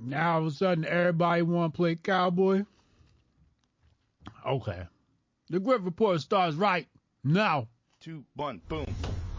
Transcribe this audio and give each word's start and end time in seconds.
Now 0.00 0.34
all 0.34 0.40
of 0.40 0.46
a 0.46 0.50
sudden 0.50 0.84
everybody 0.84 1.42
want 1.42 1.72
to 1.72 1.76
play 1.76 1.96
cowboy. 1.96 2.64
Okay. 4.46 4.86
The 5.50 5.58
Grift 5.58 5.84
Report 5.84 6.20
starts 6.20 6.56
right 6.56 6.86
now. 7.22 7.68
Two, 8.00 8.24
one, 8.34 8.60
boom. 8.68 8.86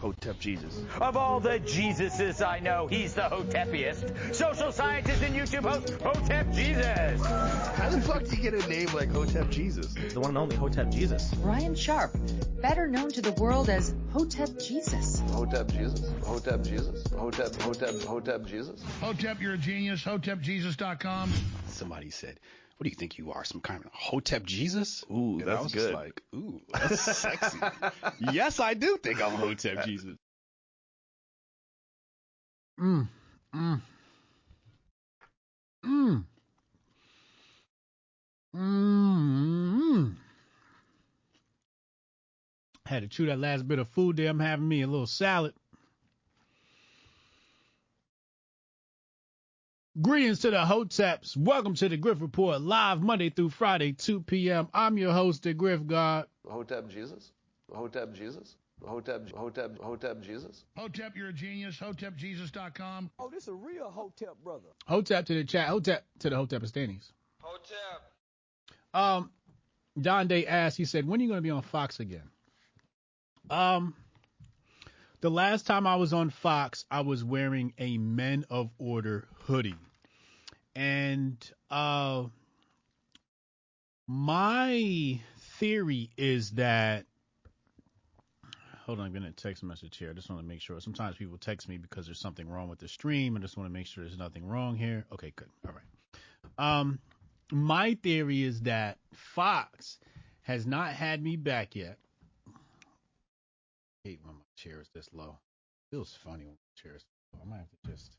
Hotep 0.06 0.38
Jesus. 0.38 0.84
Of 1.00 1.16
all 1.16 1.40
the 1.40 1.58
Jesuses 1.58 2.46
I 2.46 2.60
know, 2.60 2.86
he's 2.86 3.14
the 3.14 3.22
Hotepiest. 3.22 4.36
Social 4.36 4.70
scientist 4.70 5.20
and 5.20 5.34
YouTube 5.34 5.68
host, 5.68 6.00
Hotep 6.00 6.52
Jesus. 6.52 7.26
How 7.26 7.90
the 7.90 8.00
fuck 8.00 8.22
do 8.22 8.36
you 8.36 8.42
get 8.42 8.54
a 8.54 8.68
name 8.68 8.86
like 8.94 9.10
Hotep 9.10 9.50
Jesus? 9.50 9.94
The 9.94 10.20
one 10.20 10.28
and 10.28 10.38
only 10.38 10.54
Hotep 10.54 10.92
Jesus. 10.92 11.34
Ryan 11.38 11.74
Sharp, 11.74 12.16
better 12.62 12.86
known 12.86 13.10
to 13.10 13.20
the 13.20 13.32
world 13.32 13.68
as 13.68 13.96
Hotep 14.12 14.60
Jesus. 14.60 15.18
Hotep 15.32 15.72
Jesus. 15.72 16.08
Hotep 16.24 16.62
Jesus. 16.62 17.04
Hotep, 17.12 17.60
Hotep, 17.62 18.00
Hotep 18.02 18.46
Jesus. 18.46 18.80
Hotep, 19.00 19.40
you're 19.40 19.54
a 19.54 19.58
genius. 19.58 20.04
HotepJesus.com. 20.04 21.32
Somebody 21.66 22.10
said, 22.10 22.38
what 22.76 22.84
do 22.84 22.90
you 22.90 22.94
think 22.96 23.16
you 23.18 23.32
are? 23.32 23.44
Some 23.44 23.60
kind 23.60 23.84
of 23.84 23.90
Hotep 23.92 24.44
Jesus? 24.44 25.04
Ooh, 25.10 25.38
And 25.40 25.50
I 25.50 25.60
was 25.60 25.72
good. 25.72 25.80
just 25.80 25.94
like, 25.94 26.22
ooh, 26.34 26.60
that's 26.72 27.00
sexy. 27.00 27.58
yes, 28.20 28.60
I 28.60 28.74
do 28.74 28.98
think 29.02 29.22
I'm 29.22 29.32
Hotep 29.32 29.84
Jesus. 29.84 30.16
Mm, 32.78 33.08
mm, 33.54 33.80
mm, 35.84 36.24
mm. 38.54 40.14
Had 42.84 43.02
to 43.02 43.08
chew 43.08 43.26
that 43.26 43.38
last 43.38 43.66
bit 43.66 43.78
of 43.78 43.88
food 43.88 44.16
there. 44.18 44.28
I'm 44.28 44.38
having 44.38 44.68
me 44.68 44.82
a 44.82 44.86
little 44.86 45.06
salad. 45.06 45.54
Greetings 50.02 50.40
to 50.40 50.50
the 50.50 50.58
Hoteps. 50.58 51.38
Welcome 51.38 51.72
to 51.76 51.88
the 51.88 51.96
Grift 51.96 52.20
Report, 52.20 52.60
live 52.60 53.00
Monday 53.00 53.30
through 53.30 53.48
Friday, 53.48 53.92
2 53.92 54.20
p.m. 54.20 54.68
I'm 54.74 54.98
your 54.98 55.14
host, 55.14 55.44
the 55.44 55.54
Grift 55.54 55.86
God. 55.86 56.26
Hotep 56.46 56.90
Jesus. 56.90 57.32
Hotep 57.74 58.12
Jesus. 58.12 58.56
Hotep, 58.84 59.30
Hotep, 59.30 59.78
Hotep 59.80 60.20
Jesus. 60.20 60.64
Hotep, 60.76 61.16
you're 61.16 61.30
a 61.30 61.32
genius. 61.32 61.78
HotepJesus.com. 61.78 63.10
Oh, 63.18 63.30
this 63.30 63.44
is 63.44 63.48
a 63.48 63.54
real 63.54 63.90
Hotep 63.90 64.36
brother. 64.44 64.68
Hotep 64.86 65.24
to 65.26 65.34
the 65.34 65.44
chat. 65.44 65.68
Hotep 65.68 66.04
to 66.18 66.28
the 66.28 66.36
Hotepistanis. 66.36 67.10
Hotep. 67.40 68.02
Um, 68.92 69.30
Don 69.98 70.28
Day 70.28 70.46
asked, 70.46 70.76
he 70.76 70.84
said, 70.84 71.08
when 71.08 71.20
are 71.20 71.22
you 71.22 71.28
going 71.30 71.38
to 71.38 71.42
be 71.42 71.50
on 71.50 71.62
Fox 71.62 72.00
again? 72.00 72.28
Um, 73.48 73.94
the 75.22 75.30
last 75.30 75.66
time 75.66 75.86
I 75.86 75.96
was 75.96 76.12
on 76.12 76.28
Fox, 76.28 76.84
I 76.90 77.00
was 77.00 77.24
wearing 77.24 77.72
a 77.78 77.96
Men 77.96 78.44
of 78.50 78.68
Order 78.78 79.26
hoodie. 79.44 79.74
And, 80.76 81.36
uh, 81.70 82.26
my 84.06 85.20
theory 85.58 86.10
is 86.16 86.50
that, 86.52 87.06
hold 88.84 89.00
on, 89.00 89.06
I'm 89.06 89.12
to 89.22 89.32
text 89.32 89.64
message 89.64 89.96
here. 89.96 90.10
I 90.10 90.12
just 90.12 90.28
want 90.28 90.42
to 90.42 90.46
make 90.46 90.60
sure. 90.60 90.78
Sometimes 90.80 91.16
people 91.16 91.38
text 91.38 91.68
me 91.68 91.78
because 91.78 92.06
there's 92.06 92.20
something 92.20 92.48
wrong 92.48 92.68
with 92.68 92.78
the 92.78 92.88
stream. 92.88 93.36
I 93.36 93.40
just 93.40 93.56
want 93.56 93.68
to 93.68 93.72
make 93.72 93.86
sure 93.86 94.04
there's 94.04 94.18
nothing 94.18 94.46
wrong 94.46 94.76
here. 94.76 95.06
Okay, 95.12 95.32
good. 95.34 95.48
All 95.66 95.72
right. 95.74 96.78
Um, 96.78 96.98
my 97.50 97.94
theory 98.02 98.42
is 98.42 98.60
that 98.62 98.98
Fox 99.12 99.98
has 100.42 100.66
not 100.66 100.92
had 100.92 101.22
me 101.22 101.36
back 101.36 101.74
yet. 101.74 101.98
I 102.46 104.08
hate 104.10 104.20
when 104.22 104.34
my 104.34 104.40
chair 104.56 104.80
is 104.80 104.90
this 104.94 105.08
low. 105.12 105.38
Feels 105.90 106.16
funny 106.22 106.44
when 106.44 106.54
my 106.54 106.82
chair 106.82 106.96
is 106.96 107.04
low. 107.32 107.40
I 107.44 107.48
might 107.48 107.58
have 107.58 107.70
to 107.70 107.90
just 107.90 108.16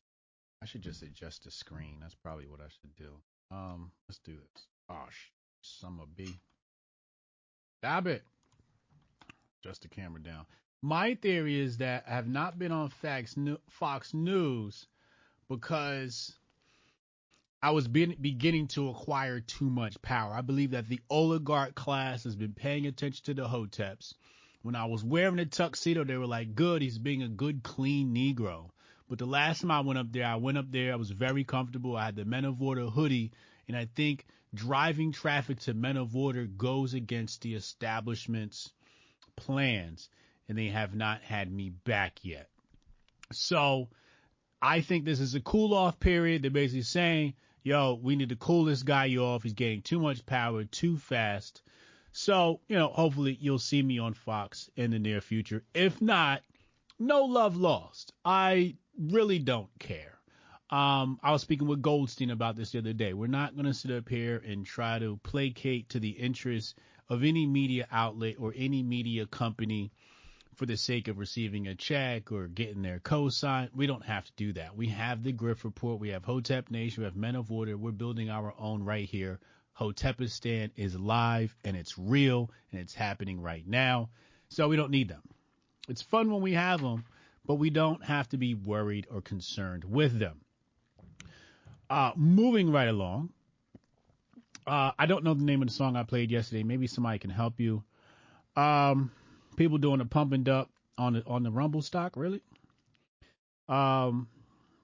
should 0.68 0.82
just 0.82 1.02
adjust 1.02 1.44
the 1.44 1.52
screen. 1.52 1.98
That's 2.00 2.16
probably 2.16 2.46
what 2.48 2.62
I 2.62 2.68
should 2.70 2.96
do. 2.96 3.10
Um, 3.52 3.92
let's 4.08 4.20
do 4.20 4.34
this. 4.34 4.68
Oh, 4.90 5.06
sh- 5.10 5.32
summer 5.62 6.04
B. 6.16 6.40
Stop 7.80 8.08
it. 8.08 8.23
Adjust 9.61 9.82
the 9.82 9.88
camera 9.88 10.22
down. 10.22 10.45
My 10.82 11.16
theory 11.16 11.60
is 11.60 11.77
that 11.77 12.06
I 12.08 12.11
have 12.11 12.27
not 12.27 12.60
been 12.60 12.72
on 12.72 12.89
Fox 12.89 14.14
News 14.14 14.86
because 15.50 16.36
I 17.61 17.72
was 17.72 17.88
beginning 17.88 18.67
to 18.70 18.89
acquire 18.89 19.39
too 19.39 19.70
much 19.70 20.02
power. 20.02 20.33
I 20.33 20.42
believe 20.42 20.72
that 20.72 20.88
the 20.88 21.00
oligarch 21.10 21.73
class 21.73 22.23
has 22.26 22.36
been 22.36 22.54
paying 22.54 22.86
attention 22.86 23.26
to 23.26 23.33
the 23.33 23.48
Hoteps. 23.48 24.14
When 24.61 24.76
I 24.76 24.86
was 24.86 25.04
wearing 25.04 25.39
a 25.39 25.45
tuxedo, 25.45 26.04
they 26.04 26.17
were 26.17 26.27
like, 26.27 26.54
good, 26.54 26.82
he's 26.82 27.00
being 27.00 27.23
a 27.23 27.30
good, 27.30 27.64
clean 27.64 28.14
Negro. 28.14 28.70
But 29.10 29.20
the 29.20 29.26
last 29.26 29.62
time 29.62 29.72
I 29.72 29.80
went 29.80 30.00
up 30.00 30.12
there, 30.12 30.26
I 30.26 30.36
went 30.36 30.58
up 30.58 30.72
there, 30.72 30.92
I 30.92 30.98
was 30.98 31.12
very 31.12 31.44
comfortable. 31.44 31.95
I 31.95 32.06
had 32.06 32.16
the 32.16 32.26
Men 32.26 32.45
of 32.45 32.62
Order 32.62 32.88
hoodie, 32.88 33.32
and 33.68 33.78
I 33.78 33.86
think 33.95 34.26
driving 34.54 35.12
traffic 35.12 35.60
to 35.62 35.73
Men 35.73 35.98
of 35.98 36.16
Order 36.16 36.45
goes 36.45 36.94
against 36.94 37.42
the 37.42 37.56
establishment's 37.56 38.72
plans, 39.36 40.10
and 40.50 40.58
they 40.58 40.68
have 40.68 40.94
not 40.94 41.22
had 41.22 41.52
me 41.52 41.70
back 41.70 42.20
yet. 42.23 42.50
So 43.32 43.90
I 44.62 44.82
think 44.82 45.06
this 45.06 45.20
is 45.20 45.36
a 45.36 45.42
cool 45.42 45.74
off 45.74 46.00
period. 46.00 46.42
They're 46.42 46.52
basically 46.52 46.82
saying, 46.82 47.34
yo, 47.64 48.00
we 48.02 48.16
need 48.16 48.30
to 48.30 48.36
cool 48.36 48.66
this 48.66 48.84
guy 48.84 49.16
off. 49.16 49.44
He's 49.44 49.54
getting 49.54 49.82
too 49.82 50.00
much 50.00 50.26
power 50.26 50.64
too 50.64 50.98
fast. 50.98 51.62
So, 52.12 52.62
you 52.68 52.78
know, 52.78 52.88
hopefully 52.88 53.38
you'll 53.39 53.60
see 53.60 53.82
me 53.82 54.00
on 54.00 54.14
Fox 54.14 54.70
in 54.76 54.92
the 54.92 55.00
near 55.00 55.22
future. 55.22 55.64
If 55.74 56.02
not, 56.02 56.42
no 56.98 57.26
love 57.26 57.56
lost. 57.56 58.14
I 58.26 58.76
really 58.97 59.39
don't 59.39 59.69
care. 59.80 60.17
Um, 60.69 61.19
I 61.23 61.31
was 61.31 61.41
speaking 61.41 61.67
with 61.67 61.81
Goldstein 61.81 62.30
about 62.30 62.58
this 62.58 62.71
the 62.71 62.80
other 62.80 62.93
day. 62.93 63.13
We're 63.13 63.27
not 63.27 63.55
going 63.55 63.65
to 63.65 63.73
sit 63.73 63.91
up 63.91 64.09
here 64.09 64.41
and 64.45 64.65
try 64.65 64.99
to 64.99 65.17
placate 65.23 65.89
to 65.89 65.99
the 65.99 66.09
interests 66.09 66.75
of 67.09 67.23
any 67.23 67.45
media 67.45 67.87
outlet 67.91 68.35
or 68.37 68.53
any 68.55 68.83
media 68.83 69.25
company 69.25 69.91
for 70.55 70.65
the 70.65 70.75
sake 70.75 71.08
of 71.08 71.19
receiving 71.19 71.67
a 71.67 71.75
check 71.75 72.31
or 72.31 72.47
getting 72.47 72.81
their 72.81 72.99
cosign. 72.99 73.69
We 73.73 73.87
don't 73.87 74.05
have 74.05 74.25
to 74.25 74.31
do 74.35 74.53
that. 74.53 74.75
We 74.75 74.87
have 74.87 75.23
the 75.23 75.31
Griff 75.31 75.64
Report. 75.64 75.99
We 75.99 76.09
have 76.09 76.25
Hotep 76.25 76.69
Nation. 76.71 77.03
We 77.03 77.05
have 77.05 77.15
Men 77.15 77.35
of 77.35 77.52
Order. 77.52 77.77
We're 77.77 77.91
building 77.91 78.29
our 78.29 78.53
own 78.59 78.83
right 78.83 79.08
here. 79.08 79.39
Hotepistan 79.79 80.71
is 80.75 80.97
live 80.97 81.55
and 81.64 81.77
it's 81.77 81.97
real 81.97 82.49
and 82.71 82.81
it's 82.81 82.95
happening 82.95 83.39
right 83.39 83.65
now. 83.65 84.09
So 84.49 84.67
we 84.67 84.75
don't 84.75 84.91
need 84.91 85.09
them. 85.09 85.21
It's 85.87 86.02
fun 86.02 86.31
when 86.31 86.41
we 86.41 86.53
have 86.53 86.81
them, 86.81 87.05
but 87.47 87.55
we 87.55 87.69
don't 87.69 88.03
have 88.03 88.27
to 88.30 88.37
be 88.37 88.53
worried 88.53 89.08
or 89.09 89.21
concerned 89.21 89.85
with 89.85 90.19
them. 90.19 90.41
Uh, 91.89 92.11
moving 92.15 92.71
right 92.71 92.89
along. 92.89 93.30
Uh, 94.67 94.91
I 94.99 95.05
don't 95.05 95.23
know 95.23 95.33
the 95.33 95.45
name 95.45 95.61
of 95.61 95.69
the 95.69 95.73
song 95.73 95.95
I 95.95 96.03
played 96.03 96.30
yesterday. 96.30 96.63
Maybe 96.63 96.87
somebody 96.87 97.19
can 97.19 97.30
help 97.30 97.61
you. 97.61 97.83
Um, 98.58 99.11
people 99.55 99.77
doing 99.77 100.02
a 100.02 100.05
pump 100.05 100.33
and 100.33 100.43
dump 100.43 100.69
on 100.97 101.13
the 101.13 101.23
on 101.25 101.43
the 101.43 101.52
Rumble 101.52 101.81
stock, 101.81 102.17
really. 102.17 102.41
Um, 103.69 104.27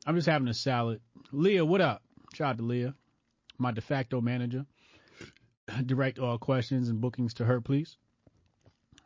I'm 0.05 0.15
just 0.15 0.27
having 0.27 0.47
a 0.47 0.53
salad. 0.53 1.01
Leah, 1.33 1.65
what 1.65 1.81
up? 1.81 2.01
Shout 2.33 2.51
out 2.51 2.57
to 2.57 2.63
Leah, 2.63 2.95
my 3.57 3.71
de 3.71 3.81
facto 3.81 4.21
manager. 4.21 4.65
Direct 5.85 6.19
all 6.19 6.37
questions 6.37 6.87
and 6.87 7.01
bookings 7.01 7.33
to 7.35 7.45
her, 7.45 7.59
please. 7.59 7.97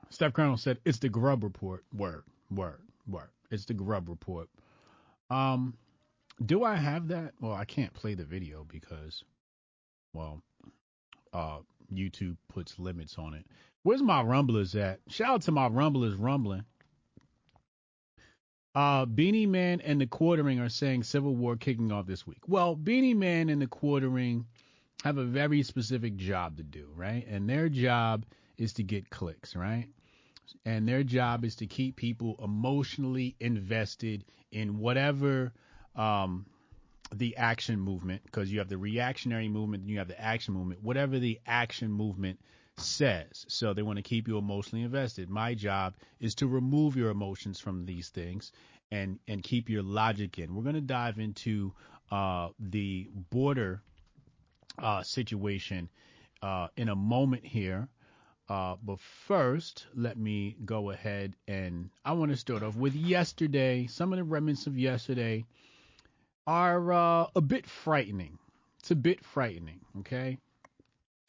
Steph 0.10 0.34
Colonel 0.34 0.58
said 0.58 0.78
it's 0.86 1.00
the 1.00 1.10
Grub 1.10 1.44
Report. 1.44 1.84
Word, 1.92 2.24
word, 2.52 2.82
word. 3.08 3.30
It's 3.50 3.66
the 3.66 3.74
Grub 3.74 4.10
Report. 4.10 4.48
Um, 5.30 5.76
do 6.46 6.64
I 6.64 6.76
have 6.76 7.08
that? 7.10 7.34
Well, 7.40 7.54
I 7.54 7.66
can't 7.66 7.94
play 7.94 8.14
the 8.14 8.26
video 8.26 8.66
because, 8.68 9.24
well, 10.14 10.42
uh, 11.34 11.60
YouTube 11.94 12.38
puts 12.50 12.78
limits 12.80 13.18
on 13.18 13.34
it. 13.34 13.46
Where's 13.84 14.04
my 14.04 14.22
rumblers 14.22 14.76
at? 14.76 15.00
Shout 15.08 15.30
out 15.30 15.42
to 15.44 15.52
my 15.52 15.68
rumblers 15.68 16.16
rumbling. 16.16 16.66
Uh, 18.76 19.06
Beanie 19.06 19.48
Man 19.48 19.82
and 19.82 20.00
the 20.00 20.06
Quartering 20.06 20.60
are 20.60 20.70
saying 20.70 21.04
Civil 21.04 21.36
War 21.36 21.56
kicking 21.56 21.92
off 21.92 22.06
this 22.06 22.28
week. 22.28 22.42
Well, 22.48 22.76
Beanie 22.76 23.16
Man 23.16 23.50
and 23.50 23.62
the 23.62 23.68
Quartering 23.68 24.46
have 25.04 25.18
a 25.18 25.24
very 25.24 25.64
specific 25.64 26.16
job 26.16 26.58
to 26.58 26.64
do, 26.64 26.88
right? 26.96 27.26
And 27.28 27.50
their 27.50 27.70
job 27.70 28.26
is 28.58 28.74
to 28.74 28.84
get 28.84 29.10
clicks, 29.10 29.56
right? 29.56 29.88
And 30.66 30.88
their 30.88 31.04
job 31.04 31.46
is 31.46 31.56
to 31.58 31.68
keep 31.68 31.96
people 31.96 32.36
emotionally 32.44 33.36
invested 33.40 34.26
in 34.52 34.80
whatever 34.80 35.54
um, 35.96 36.46
the 37.14 37.38
action 37.38 37.80
movement, 37.80 38.22
because 38.26 38.52
you 38.52 38.60
have 38.60 38.70
the 38.70 38.78
reactionary 38.78 39.50
movement, 39.50 39.84
and 39.84 39.92
you 39.92 39.98
have 40.00 40.08
the 40.08 40.22
action 40.22 40.54
movement, 40.54 40.84
whatever 40.84 41.20
the 41.20 41.40
action 41.46 41.92
movement 41.92 42.40
says. 42.78 43.46
So 43.48 43.74
they 43.74 43.82
want 43.82 43.98
to 43.98 44.04
keep 44.04 44.28
you 44.28 44.38
emotionally 44.38 44.84
invested. 44.84 45.30
My 45.30 45.54
job 45.54 45.96
is 46.20 46.36
to 46.36 46.48
remove 46.48 46.96
your 46.96 47.10
emotions 47.10 47.60
from 47.60 47.86
these 47.86 48.10
things 48.10 48.52
and 48.92 49.20
and 49.28 49.42
keep 49.44 49.70
your 49.70 49.84
logic 49.84 50.38
in. 50.40 50.54
We're 50.54 50.64
going 50.64 50.76
to 50.76 50.82
dive 50.82 51.20
into 51.20 51.74
uh, 52.12 52.50
the 52.60 53.10
border 53.32 53.82
uh, 54.78 55.04
situation 55.04 55.90
uh, 56.42 56.68
in 56.78 56.90
a 56.90 56.96
moment 56.96 57.46
here. 57.46 57.88
Uh, 58.50 58.78
but 58.84 59.00
first, 59.00 59.88
let 59.94 60.18
me 60.18 60.56
go 60.66 60.92
ahead 60.92 61.36
and 61.48 61.90
I 62.06 62.14
want 62.14 62.32
to 62.32 62.38
start 62.38 62.64
off 62.64 62.76
with 62.76 62.96
yesterday. 62.96 63.88
Some 63.88 64.14
of 64.14 64.18
the 64.18 64.24
remnants 64.24 64.68
of 64.68 64.78
yesterday. 64.78 65.46
are 66.48 66.94
uh, 66.94 67.28
a 67.36 67.42
bit 67.42 67.68
frightening. 67.68 68.40
It's 68.80 68.92
a 68.92 68.96
bit 68.96 69.24
frightening, 69.24 69.82
okay? 70.00 70.38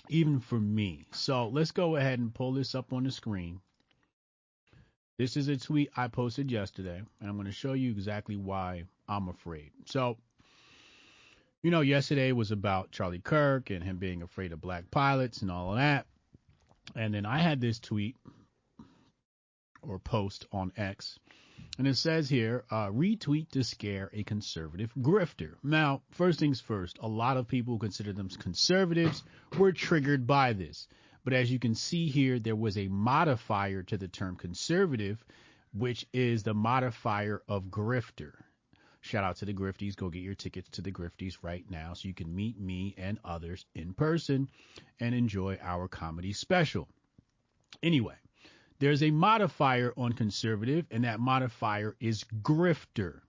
Even 0.08 0.38
for 0.38 0.60
me. 0.60 1.06
So 1.10 1.48
let's 1.48 1.72
go 1.72 1.96
ahead 1.96 2.20
and 2.20 2.32
pull 2.32 2.52
this 2.52 2.76
up 2.76 2.92
on 2.92 3.02
the 3.02 3.10
screen. 3.10 3.60
This 5.18 5.36
is 5.36 5.48
a 5.48 5.56
tweet 5.56 5.90
I 5.96 6.06
posted 6.06 6.52
yesterday, 6.52 7.02
and 7.20 7.28
I'm 7.28 7.34
going 7.34 7.46
to 7.46 7.52
show 7.52 7.72
you 7.72 7.90
exactly 7.90 8.36
why 8.36 8.84
I'm 9.08 9.28
afraid. 9.28 9.72
So, 9.86 10.16
you 11.64 11.72
know, 11.72 11.80
yesterday 11.80 12.30
was 12.30 12.52
about 12.52 12.92
Charlie 12.92 13.18
Kirk 13.18 13.70
and 13.70 13.82
him 13.82 13.96
being 13.96 14.22
afraid 14.22 14.52
of 14.52 14.60
black 14.60 14.88
pilots 14.92 15.42
and 15.42 15.50
all 15.50 15.72
of 15.72 15.78
that. 15.78 16.06
And 16.94 17.14
then 17.14 17.26
I 17.26 17.38
had 17.38 17.60
this 17.60 17.78
tweet 17.78 18.16
or 19.82 19.98
post 19.98 20.46
on 20.52 20.72
X, 20.76 21.18
and 21.78 21.86
it 21.86 21.96
says 21.96 22.28
here, 22.28 22.64
uh, 22.70 22.88
retweet 22.88 23.50
to 23.50 23.62
scare 23.62 24.10
a 24.12 24.24
conservative 24.24 24.92
grifter. 24.96 25.54
Now, 25.62 26.02
first 26.10 26.40
things 26.40 26.60
first, 26.60 26.98
a 27.00 27.08
lot 27.08 27.36
of 27.36 27.46
people 27.46 27.74
who 27.74 27.78
consider 27.78 28.12
them 28.12 28.28
conservatives 28.28 29.22
were 29.56 29.72
triggered 29.72 30.26
by 30.26 30.52
this. 30.52 30.88
But 31.24 31.32
as 31.34 31.50
you 31.50 31.58
can 31.58 31.74
see 31.74 32.08
here, 32.08 32.38
there 32.38 32.56
was 32.56 32.76
a 32.76 32.88
modifier 32.88 33.82
to 33.84 33.96
the 33.96 34.08
term 34.08 34.36
conservative, 34.36 35.24
which 35.72 36.06
is 36.12 36.42
the 36.42 36.54
modifier 36.54 37.42
of 37.46 37.64
grifter. 37.64 38.32
Shout 39.00 39.24
out 39.24 39.36
to 39.36 39.44
the 39.44 39.54
Grifties. 39.54 39.96
Go 39.96 40.08
get 40.08 40.22
your 40.22 40.34
tickets 40.34 40.68
to 40.70 40.82
the 40.82 40.92
Grifties 40.92 41.38
right 41.42 41.64
now 41.70 41.94
so 41.94 42.08
you 42.08 42.14
can 42.14 42.34
meet 42.34 42.60
me 42.60 42.94
and 42.98 43.18
others 43.24 43.64
in 43.74 43.94
person 43.94 44.48
and 45.00 45.14
enjoy 45.14 45.58
our 45.62 45.88
comedy 45.88 46.32
special. 46.32 46.88
Anyway, 47.82 48.16
there's 48.80 49.02
a 49.02 49.10
modifier 49.10 49.92
on 49.96 50.12
conservative, 50.12 50.86
and 50.90 51.04
that 51.04 51.20
modifier 51.20 51.96
is 52.00 52.24
grifter. 52.42 53.20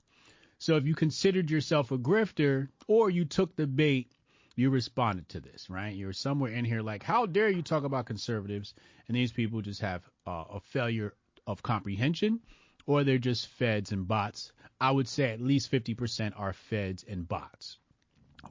So 0.58 0.76
if 0.76 0.86
you 0.86 0.94
considered 0.94 1.50
yourself 1.50 1.92
a 1.92 1.98
grifter 1.98 2.68
or 2.88 3.10
you 3.10 3.26
took 3.26 3.56
the 3.56 3.66
bait, 3.66 4.12
you 4.56 4.70
responded 4.70 5.30
to 5.30 5.40
this, 5.40 5.70
right? 5.70 5.96
You're 5.96 6.14
somewhere 6.14 6.52
in 6.52 6.66
here 6.66 6.82
like, 6.82 7.02
how 7.02 7.26
dare 7.26 7.50
you 7.50 7.62
talk 7.62 7.84
about 7.84 8.06
conservatives? 8.06 8.74
And 9.08 9.16
these 9.16 9.32
people 9.32 9.62
just 9.62 9.82
have 9.82 10.04
uh, 10.28 10.44
a 10.52 10.60
failure 10.60 11.14
of 11.48 11.64
comprehension 11.64 12.42
or 12.86 13.04
they're 13.04 13.18
just 13.18 13.48
feds 13.48 13.92
and 13.92 14.08
bots. 14.08 14.52
I 14.82 14.92
would 14.92 15.08
say 15.08 15.32
at 15.32 15.42
least 15.42 15.72
50% 15.72 16.34
are 16.38 16.54
feds 16.54 17.04
and 17.08 17.28
bots. 17.28 17.78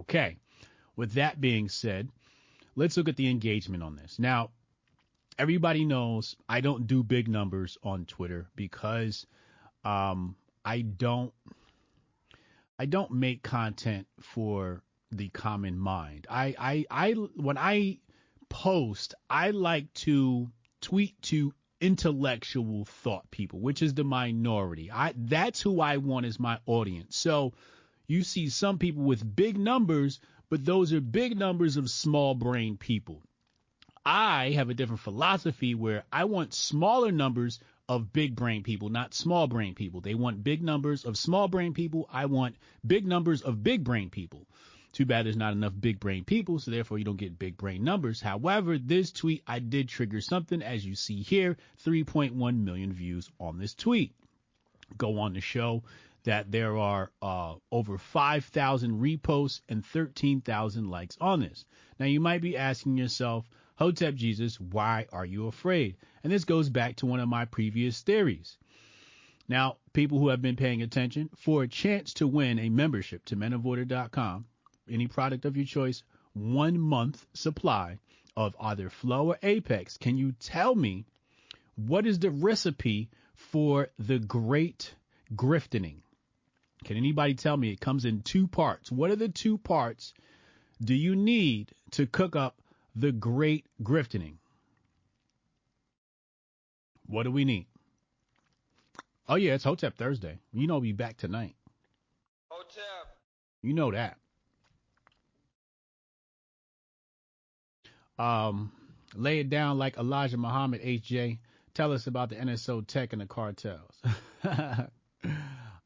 Okay. 0.00 0.36
With 0.96 1.12
that 1.12 1.40
being 1.40 1.68
said, 1.68 2.08
let's 2.76 2.96
look 2.96 3.08
at 3.08 3.16
the 3.16 3.30
engagement 3.30 3.82
on 3.82 3.96
this. 3.96 4.18
Now, 4.18 4.50
everybody 5.38 5.84
knows 5.84 6.36
I 6.48 6.60
don't 6.60 6.86
do 6.86 7.02
big 7.02 7.28
numbers 7.28 7.78
on 7.82 8.04
Twitter 8.04 8.48
because 8.56 9.26
um, 9.84 10.36
I 10.64 10.82
don't 10.82 11.32
I 12.80 12.86
don't 12.86 13.10
make 13.12 13.42
content 13.42 14.06
for 14.20 14.82
the 15.10 15.28
common 15.30 15.78
mind. 15.78 16.26
I, 16.30 16.54
I 16.58 16.86
I 16.90 17.12
when 17.12 17.58
I 17.58 17.98
post, 18.48 19.14
I 19.28 19.50
like 19.50 19.92
to 19.94 20.50
tweet 20.80 21.20
to 21.22 21.52
intellectual 21.80 22.84
thought 22.84 23.30
people, 23.30 23.60
which 23.60 23.82
is 23.82 23.94
the 23.94 24.04
minority. 24.04 24.90
I 24.90 25.14
that's 25.16 25.60
who 25.60 25.80
I 25.80 25.98
want 25.98 26.26
as 26.26 26.40
my 26.40 26.58
audience. 26.66 27.16
So 27.16 27.52
you 28.06 28.22
see 28.22 28.48
some 28.48 28.78
people 28.78 29.04
with 29.04 29.36
big 29.36 29.58
numbers, 29.58 30.20
but 30.50 30.64
those 30.64 30.92
are 30.92 31.00
big 31.00 31.38
numbers 31.38 31.76
of 31.76 31.90
small 31.90 32.34
brain 32.34 32.76
people. 32.76 33.22
I 34.04 34.52
have 34.52 34.70
a 34.70 34.74
different 34.74 35.00
philosophy 35.00 35.74
where 35.74 36.04
I 36.10 36.24
want 36.24 36.54
smaller 36.54 37.12
numbers 37.12 37.60
of 37.88 38.12
big 38.12 38.34
brain 38.34 38.62
people, 38.62 38.88
not 38.88 39.14
small 39.14 39.46
brain 39.46 39.74
people. 39.74 40.00
They 40.00 40.14
want 40.14 40.44
big 40.44 40.62
numbers 40.62 41.04
of 41.04 41.16
small 41.16 41.48
brain 41.48 41.74
people. 41.74 42.08
I 42.12 42.26
want 42.26 42.56
big 42.86 43.06
numbers 43.06 43.42
of 43.42 43.62
big 43.62 43.84
brain 43.84 44.10
people. 44.10 44.46
Too 44.92 45.04
bad 45.04 45.26
there's 45.26 45.36
not 45.36 45.52
enough 45.52 45.74
big 45.78 46.00
brain 46.00 46.24
people, 46.24 46.58
so 46.58 46.70
therefore 46.70 46.98
you 46.98 47.04
don't 47.04 47.16
get 47.16 47.38
big 47.38 47.56
brain 47.56 47.84
numbers. 47.84 48.20
However, 48.20 48.78
this 48.78 49.12
tweet 49.12 49.42
I 49.46 49.58
did 49.58 49.88
trigger 49.88 50.20
something, 50.20 50.62
as 50.62 50.84
you 50.84 50.94
see 50.94 51.22
here, 51.22 51.56
3.1 51.84 52.58
million 52.64 52.92
views 52.92 53.30
on 53.38 53.58
this 53.58 53.74
tweet. 53.74 54.14
Go 54.96 55.18
on 55.18 55.34
to 55.34 55.40
show 55.40 55.82
that 56.24 56.50
there 56.50 56.76
are 56.76 57.10
uh, 57.22 57.54
over 57.70 57.98
5,000 57.98 59.00
reposts 59.00 59.60
and 59.68 59.84
13,000 59.84 60.88
likes 60.88 61.16
on 61.20 61.40
this. 61.40 61.64
Now 61.98 62.06
you 62.06 62.20
might 62.20 62.40
be 62.40 62.56
asking 62.56 62.96
yourself, 62.96 63.48
Hotep 63.76 64.14
Jesus, 64.14 64.58
why 64.58 65.06
are 65.12 65.24
you 65.24 65.46
afraid? 65.46 65.96
And 66.24 66.32
this 66.32 66.44
goes 66.44 66.68
back 66.68 66.96
to 66.96 67.06
one 67.06 67.20
of 67.20 67.28
my 67.28 67.44
previous 67.44 68.00
theories. 68.02 68.58
Now, 69.48 69.76
people 69.92 70.18
who 70.18 70.28
have 70.28 70.42
been 70.42 70.56
paying 70.56 70.82
attention, 70.82 71.30
for 71.36 71.62
a 71.62 71.68
chance 71.68 72.12
to 72.14 72.26
win 72.26 72.58
a 72.58 72.68
membership 72.68 73.24
to 73.26 73.36
menoforder.com, 73.36 74.46
any 74.90 75.06
product 75.06 75.44
of 75.44 75.56
your 75.56 75.66
choice, 75.66 76.02
one 76.34 76.78
month 76.78 77.26
supply 77.34 77.98
of 78.36 78.54
either 78.60 78.90
Flow 78.90 79.28
or 79.28 79.38
Apex, 79.42 79.96
can 79.96 80.16
you 80.16 80.32
tell 80.32 80.74
me 80.74 81.04
what 81.76 82.06
is 82.06 82.18
the 82.18 82.30
recipe 82.30 83.08
for 83.34 83.88
the 83.98 84.18
great 84.18 84.94
grifting? 85.34 85.96
Can 86.84 86.96
anybody 86.96 87.34
tell 87.34 87.56
me 87.56 87.70
it 87.70 87.80
comes 87.80 88.04
in 88.04 88.22
two 88.22 88.46
parts? 88.46 88.92
What 88.92 89.10
are 89.10 89.16
the 89.16 89.28
two 89.28 89.58
parts 89.58 90.14
do 90.82 90.94
you 90.94 91.16
need 91.16 91.72
to 91.92 92.06
cook 92.06 92.36
up 92.36 92.60
the 92.94 93.12
great 93.12 93.66
grifting? 93.82 94.34
What 97.06 97.24
do 97.24 97.32
we 97.32 97.44
need? 97.44 97.66
Oh 99.28 99.34
yeah, 99.34 99.54
it's 99.54 99.64
Hotep 99.64 99.96
Thursday. 99.96 100.38
You 100.52 100.66
know 100.66 100.74
we'll 100.74 100.82
be 100.82 100.92
back 100.92 101.16
tonight. 101.16 101.54
Hotep. 102.48 103.16
You 103.62 103.72
know 103.72 103.90
that. 103.90 104.18
Um, 108.18 108.72
lay 109.14 109.40
it 109.40 109.50
down 109.50 109.78
like 109.78 109.96
Elijah 109.96 110.36
Muhammad, 110.36 110.82
HJ. 110.82 111.38
Tell 111.74 111.92
us 111.92 112.06
about 112.06 112.30
the 112.30 112.36
NSO 112.36 112.86
tech 112.86 113.12
and 113.12 113.22
the 113.22 113.26
cartels. 113.26 114.02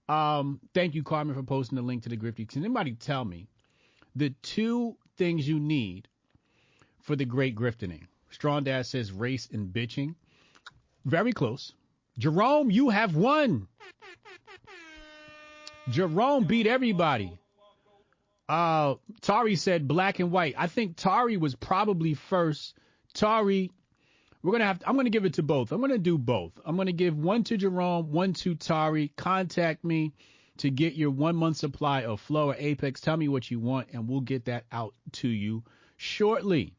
um, 0.08 0.60
thank 0.74 0.94
you, 0.94 1.02
Carmen, 1.02 1.34
for 1.34 1.42
posting 1.42 1.76
the 1.76 1.82
link 1.82 2.02
to 2.04 2.08
the 2.08 2.16
Grifty. 2.16 2.48
Can 2.48 2.64
anybody 2.64 2.94
tell 2.94 3.24
me 3.24 3.48
the 4.16 4.30
two 4.42 4.96
things 5.16 5.46
you 5.46 5.60
need 5.60 6.08
for 7.02 7.16
the 7.16 7.24
great 7.24 7.54
grifting? 7.54 8.00
Strong 8.30 8.64
Dad 8.64 8.86
says 8.86 9.12
race 9.12 9.48
and 9.52 9.72
bitching. 9.72 10.14
Very 11.04 11.32
close. 11.32 11.72
Jerome, 12.18 12.70
you 12.70 12.88
have 12.88 13.14
won. 13.14 13.68
Jerome 15.90 16.44
beat 16.44 16.66
everybody. 16.66 17.38
Uh, 18.48 18.96
Tari 19.20 19.56
said 19.56 19.88
black 19.88 20.18
and 20.18 20.30
white. 20.30 20.54
I 20.58 20.66
think 20.66 20.96
Tari 20.96 21.36
was 21.36 21.54
probably 21.54 22.14
first. 22.14 22.76
Tari, 23.14 23.70
we're 24.42 24.52
gonna 24.52 24.64
have. 24.64 24.80
To, 24.80 24.88
I'm 24.88 24.96
gonna 24.96 25.10
give 25.10 25.24
it 25.24 25.34
to 25.34 25.42
both. 25.42 25.72
I'm 25.72 25.80
gonna 25.80 25.98
do 25.98 26.18
both. 26.18 26.52
I'm 26.64 26.76
gonna 26.76 26.92
give 26.92 27.16
one 27.16 27.44
to 27.44 27.56
Jerome, 27.56 28.12
one 28.12 28.32
to 28.34 28.54
Tari. 28.54 29.12
Contact 29.16 29.84
me 29.84 30.12
to 30.58 30.70
get 30.70 30.94
your 30.94 31.10
one 31.10 31.36
month 31.36 31.56
supply 31.56 32.02
of 32.02 32.20
Flow 32.20 32.50
or 32.50 32.56
Apex. 32.58 33.00
Tell 33.00 33.16
me 33.16 33.28
what 33.28 33.50
you 33.50 33.60
want, 33.60 33.88
and 33.92 34.08
we'll 34.08 34.20
get 34.20 34.46
that 34.46 34.64
out 34.70 34.94
to 35.12 35.28
you 35.28 35.62
shortly. 35.96 36.74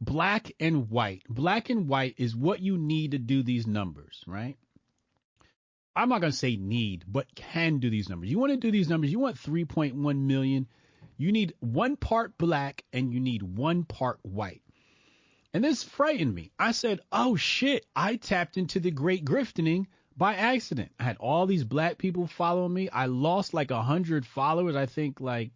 Black 0.00 0.52
and 0.60 0.90
white. 0.90 1.22
Black 1.28 1.70
and 1.70 1.88
white 1.88 2.16
is 2.18 2.36
what 2.36 2.60
you 2.60 2.76
need 2.76 3.12
to 3.12 3.18
do 3.18 3.42
these 3.42 3.66
numbers, 3.66 4.22
right? 4.26 4.56
I'm 5.94 6.10
not 6.10 6.20
going 6.20 6.32
to 6.32 6.36
say 6.36 6.56
need, 6.56 7.04
but 7.08 7.34
can 7.34 7.78
do 7.78 7.88
these 7.88 8.10
numbers. 8.10 8.30
You 8.30 8.38
want 8.38 8.52
to 8.52 8.58
do 8.58 8.70
these 8.70 8.90
numbers, 8.90 9.10
you 9.10 9.18
want 9.18 9.36
3.1 9.36 9.94
million, 10.18 10.66
you 11.16 11.32
need 11.32 11.54
one 11.60 11.96
part 11.96 12.36
black 12.38 12.84
and 12.92 13.12
you 13.12 13.20
need 13.20 13.42
one 13.42 13.84
part 13.84 14.18
white. 14.22 14.62
And 15.54 15.64
this 15.64 15.82
frightened 15.82 16.34
me. 16.34 16.50
I 16.58 16.72
said, 16.72 17.00
oh 17.10 17.36
shit, 17.36 17.86
I 17.94 18.16
tapped 18.16 18.56
into 18.58 18.80
the 18.80 18.90
great 18.90 19.24
grifting 19.24 19.86
by 20.16 20.34
accident. 20.34 20.92
I 20.98 21.04
had 21.04 21.16
all 21.18 21.46
these 21.46 21.64
black 21.64 21.98
people 21.98 22.26
following 22.26 22.74
me. 22.74 22.88
I 22.90 23.06
lost 23.06 23.54
like 23.54 23.70
a 23.70 23.82
hundred 23.82 24.26
followers. 24.26 24.76
I 24.76 24.86
think 24.86 25.20
like 25.20 25.50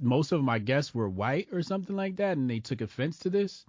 most 0.00 0.32
of 0.32 0.42
my 0.42 0.58
guests 0.58 0.94
were 0.94 1.08
white 1.08 1.48
or 1.52 1.62
something 1.62 1.94
like 1.94 2.16
that, 2.16 2.36
and 2.36 2.50
they 2.50 2.58
took 2.60 2.80
offense 2.80 3.18
to 3.20 3.30
this 3.30 3.64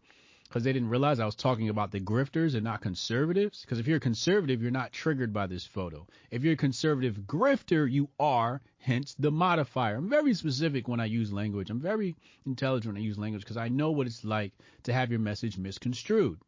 because 0.50 0.64
they 0.64 0.74
didn't 0.74 0.90
realize 0.90 1.20
I 1.20 1.28
was 1.28 1.36
talking 1.36 1.70
about 1.70 1.92
the 1.92 2.00
grifters 2.00 2.56
and 2.56 2.64
not 2.64 2.82
conservatives. 2.82 3.62
Because 3.62 3.78
if 3.78 3.86
you're 3.86 3.98
a 3.98 4.02
conservative, 4.02 4.64
you're 4.64 4.72
not 4.72 4.92
triggered 4.92 5.32
by 5.32 5.46
this 5.46 5.64
photo. 5.64 6.08
If 6.32 6.44
you're 6.44 6.54
a 6.54 6.58
conservative 6.58 7.18
grifter, 7.28 7.90
you 7.90 8.10
are, 8.20 8.60
hence 8.80 9.14
the 9.20 9.30
modifier. 9.30 9.96
I'm 9.96 10.10
very 10.10 10.34
specific 10.34 10.88
when 10.88 11.00
I 11.00 11.06
use 11.06 11.32
language. 11.32 11.70
I'm 11.70 11.80
very 11.80 12.16
intelligent 12.48 12.96
when 12.96 13.02
I 13.02 13.06
use 13.06 13.20
language 13.20 13.44
because 13.44 13.58
I 13.58 13.68
know 13.68 13.92
what 13.92 14.08
it's 14.08 14.26
like 14.26 14.54
to 14.84 14.94
have 14.94 15.12
your 15.12 15.20
message 15.20 15.60
misconstrued. 15.60 16.40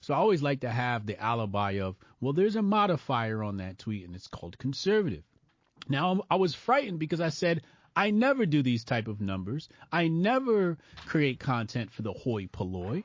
So 0.00 0.14
I 0.14 0.16
always 0.16 0.42
like 0.42 0.60
to 0.60 0.70
have 0.70 1.04
the 1.04 1.22
alibi 1.22 1.80
of, 1.80 1.96
well, 2.22 2.32
there's 2.32 2.56
a 2.56 2.62
modifier 2.62 3.42
on 3.42 3.58
that 3.58 3.78
tweet 3.78 4.06
and 4.06 4.14
it's 4.16 4.28
called 4.28 4.56
conservative. 4.56 5.24
Now 5.90 6.22
I 6.30 6.36
was 6.36 6.54
frightened 6.54 6.98
because 6.98 7.20
I 7.20 7.28
said, 7.28 7.60
I 7.94 8.12
never 8.12 8.46
do 8.46 8.62
these 8.62 8.84
type 8.84 9.08
of 9.08 9.20
numbers. 9.20 9.68
I 9.92 10.08
never 10.08 10.78
create 11.04 11.38
content 11.38 11.92
for 11.92 12.00
the 12.00 12.14
hoi 12.14 12.46
polloi 12.46 13.04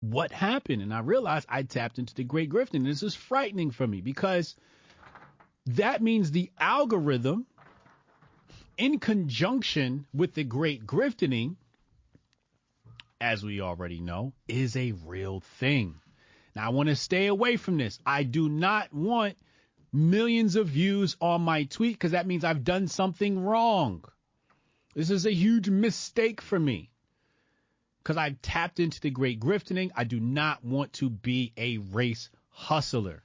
what 0.00 0.32
happened? 0.32 0.82
And 0.82 0.92
I 0.92 1.00
realized 1.00 1.46
I 1.48 1.62
tapped 1.62 1.98
into 1.98 2.14
the 2.14 2.24
great 2.24 2.50
grifting. 2.50 2.84
This 2.84 3.02
is 3.02 3.14
frightening 3.14 3.70
for 3.70 3.86
me 3.86 4.00
because 4.00 4.56
that 5.66 6.02
means 6.02 6.30
the 6.30 6.50
algorithm 6.58 7.46
in 8.78 8.98
conjunction 8.98 10.06
with 10.14 10.34
the 10.34 10.44
great 10.44 10.86
grifting, 10.86 11.56
as 13.20 13.44
we 13.44 13.60
already 13.60 14.00
know, 14.00 14.32
is 14.48 14.74
a 14.74 14.92
real 14.92 15.40
thing. 15.58 15.96
Now, 16.56 16.66
I 16.66 16.70
want 16.70 16.88
to 16.88 16.96
stay 16.96 17.26
away 17.26 17.56
from 17.56 17.76
this. 17.76 17.98
I 18.06 18.22
do 18.22 18.48
not 18.48 18.92
want 18.92 19.36
millions 19.92 20.56
of 20.56 20.68
views 20.68 21.16
on 21.20 21.42
my 21.42 21.64
tweet 21.64 21.94
because 21.94 22.12
that 22.12 22.26
means 22.26 22.42
I've 22.42 22.64
done 22.64 22.88
something 22.88 23.38
wrong. 23.38 24.04
This 24.94 25.10
is 25.10 25.26
a 25.26 25.32
huge 25.32 25.68
mistake 25.68 26.40
for 26.40 26.58
me 26.58 26.90
because 28.02 28.16
I've 28.16 28.40
tapped 28.42 28.80
into 28.80 29.00
the 29.00 29.10
great 29.10 29.40
grifting. 29.40 29.90
I 29.94 30.04
do 30.04 30.20
not 30.20 30.64
want 30.64 30.92
to 30.94 31.10
be 31.10 31.52
a 31.56 31.78
race 31.78 32.30
hustler. 32.48 33.22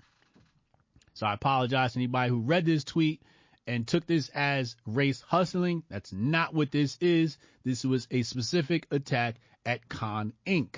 So 1.13 1.25
I 1.25 1.33
apologize 1.33 1.93
to 1.93 1.99
anybody 1.99 2.29
who 2.29 2.41
read 2.41 2.65
this 2.65 2.83
tweet 2.83 3.21
and 3.67 3.87
took 3.87 4.05
this 4.05 4.29
as 4.29 4.75
race 4.85 5.21
hustling. 5.21 5.83
That's 5.89 6.11
not 6.11 6.53
what 6.53 6.71
this 6.71 6.97
is. 6.99 7.37
This 7.63 7.85
was 7.85 8.07
a 8.11 8.21
specific 8.23 8.87
attack 8.91 9.35
at 9.65 9.87
Con 9.87 10.33
Inc. 10.45 10.75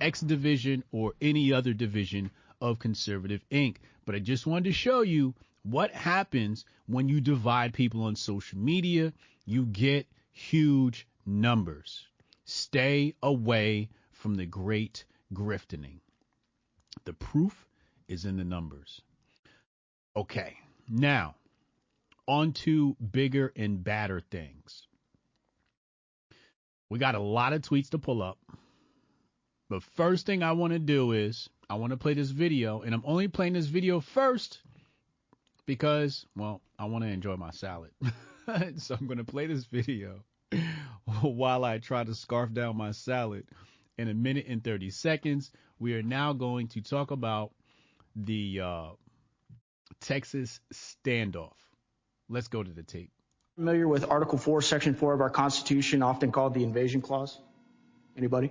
X 0.00 0.20
division 0.20 0.82
or 0.90 1.14
any 1.20 1.52
other 1.52 1.72
division 1.72 2.30
of 2.60 2.80
Conservative 2.80 3.44
Inc. 3.50 3.76
But 4.04 4.16
I 4.16 4.18
just 4.18 4.46
wanted 4.46 4.64
to 4.64 4.72
show 4.72 5.02
you 5.02 5.34
what 5.62 5.92
happens 5.92 6.64
when 6.86 7.08
you 7.08 7.20
divide 7.20 7.72
people 7.72 8.02
on 8.02 8.16
social 8.16 8.58
media. 8.58 9.12
You 9.46 9.64
get 9.64 10.06
huge 10.32 11.06
numbers. 11.24 12.06
Stay 12.44 13.14
away 13.22 13.88
from 14.12 14.34
the 14.34 14.46
great 14.46 15.04
grifting. 15.32 16.00
The 17.04 17.14
proof 17.14 17.66
is 18.08 18.24
in 18.24 18.36
the 18.36 18.44
numbers. 18.44 19.00
Okay, 20.16 20.56
now 20.88 21.34
on 22.26 22.52
to 22.52 22.96
bigger 23.12 23.52
and 23.56 23.82
badder 23.82 24.20
things. 24.20 24.86
We 26.90 26.98
got 26.98 27.14
a 27.14 27.20
lot 27.20 27.52
of 27.52 27.62
tweets 27.62 27.90
to 27.90 27.98
pull 27.98 28.22
up. 28.22 28.38
But 29.68 29.82
first 29.82 30.26
thing 30.26 30.42
I 30.42 30.52
want 30.52 30.72
to 30.72 30.78
do 30.78 31.12
is 31.12 31.48
I 31.68 31.74
want 31.74 31.90
to 31.90 31.96
play 31.96 32.14
this 32.14 32.30
video, 32.30 32.82
and 32.82 32.94
I'm 32.94 33.02
only 33.04 33.28
playing 33.28 33.54
this 33.54 33.66
video 33.66 34.00
first 34.00 34.60
because, 35.66 36.26
well, 36.36 36.60
I 36.78 36.84
want 36.84 37.04
to 37.04 37.10
enjoy 37.10 37.36
my 37.36 37.50
salad. 37.50 37.90
so 38.76 38.94
I'm 38.94 39.06
going 39.06 39.18
to 39.18 39.24
play 39.24 39.46
this 39.46 39.64
video 39.64 40.22
while 41.22 41.64
I 41.64 41.78
try 41.78 42.04
to 42.04 42.14
scarf 42.14 42.52
down 42.52 42.76
my 42.76 42.92
salad. 42.92 43.46
In 43.96 44.08
a 44.08 44.14
minute 44.14 44.46
and 44.48 44.62
30 44.62 44.90
seconds, 44.90 45.50
we 45.78 45.94
are 45.94 46.02
now 46.02 46.32
going 46.32 46.68
to 46.68 46.80
talk 46.80 47.10
about 47.10 47.52
the 48.16 48.60
uh, 48.60 48.86
Texas 50.00 50.60
standoff. 50.72 51.54
Let's 52.28 52.48
go 52.48 52.62
to 52.62 52.70
the 52.70 52.82
tape. 52.82 53.10
Familiar 53.56 53.86
with 53.86 54.10
Article 54.10 54.38
4, 54.38 54.62
Section 54.62 54.94
4 54.94 55.14
of 55.14 55.20
our 55.20 55.30
Constitution, 55.30 56.02
often 56.02 56.32
called 56.32 56.54
the 56.54 56.64
Invasion 56.64 57.00
Clause? 57.00 57.38
Anybody? 58.16 58.50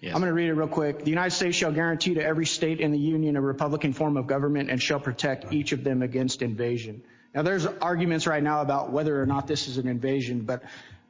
Yes. 0.00 0.14
I'm 0.14 0.20
going 0.20 0.30
to 0.30 0.34
read 0.34 0.48
it 0.48 0.54
real 0.54 0.68
quick. 0.68 1.02
The 1.02 1.10
United 1.10 1.34
States 1.34 1.56
shall 1.56 1.72
guarantee 1.72 2.14
to 2.14 2.22
every 2.22 2.46
state 2.46 2.80
in 2.80 2.92
the 2.92 2.98
Union 2.98 3.36
a 3.36 3.40
Republican 3.40 3.92
form 3.92 4.16
of 4.16 4.26
government 4.26 4.70
and 4.70 4.80
shall 4.80 5.00
protect 5.00 5.52
each 5.52 5.72
of 5.72 5.82
them 5.82 6.02
against 6.02 6.42
invasion. 6.42 7.02
Now, 7.34 7.42
there's 7.42 7.66
arguments 7.66 8.26
right 8.26 8.42
now 8.42 8.60
about 8.60 8.92
whether 8.92 9.20
or 9.20 9.26
not 9.26 9.46
this 9.46 9.68
is 9.68 9.78
an 9.78 9.88
invasion, 9.88 10.42
but 10.42 10.62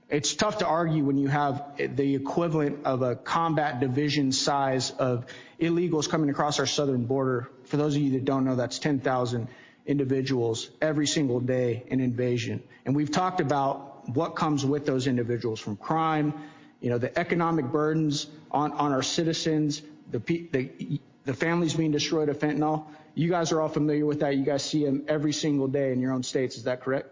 it's 0.08 0.34
tough 0.34 0.58
to 0.58 0.66
argue 0.66 1.04
when 1.04 1.18
you 1.18 1.26
have 1.28 1.76
the 1.78 2.14
equivalent 2.14 2.86
of 2.86 3.02
a 3.02 3.16
combat 3.16 3.80
division 3.80 4.30
size 4.30 4.92
of 4.92 5.26
illegals 5.60 6.08
coming 6.08 6.30
across 6.30 6.60
our 6.60 6.66
southern 6.66 7.06
border. 7.06 7.50
For 7.64 7.76
those 7.76 7.96
of 7.96 8.02
you 8.02 8.12
that 8.12 8.24
don't 8.24 8.44
know, 8.44 8.56
that's 8.56 8.78
10,000 8.78 9.48
individuals 9.84 10.70
every 10.80 11.06
single 11.06 11.40
day 11.40 11.82
in 11.88 12.00
invasion. 12.00 12.62
And 12.84 12.94
we've 12.94 13.10
talked 13.10 13.40
about 13.40 14.08
what 14.08 14.36
comes 14.36 14.64
with 14.64 14.86
those 14.86 15.08
individuals 15.08 15.58
from 15.58 15.76
crime, 15.76 16.34
you 16.80 16.90
know, 16.90 16.98
the 16.98 17.16
economic 17.18 17.66
burdens 17.66 18.28
on, 18.52 18.72
on 18.72 18.92
our 18.92 19.02
citizens, 19.02 19.82
the, 20.12 20.18
the, 20.18 21.00
the 21.24 21.34
families 21.34 21.74
being 21.74 21.90
destroyed 21.90 22.28
of 22.28 22.38
fentanyl. 22.38 22.86
You 23.14 23.28
guys 23.28 23.50
are 23.50 23.60
all 23.60 23.68
familiar 23.68 24.06
with 24.06 24.20
that. 24.20 24.36
You 24.36 24.44
guys 24.44 24.62
see 24.62 24.84
them 24.84 25.04
every 25.08 25.32
single 25.32 25.66
day 25.66 25.90
in 25.92 26.00
your 26.00 26.12
own 26.12 26.22
states. 26.22 26.56
Is 26.56 26.64
that 26.64 26.82
correct? 26.82 27.08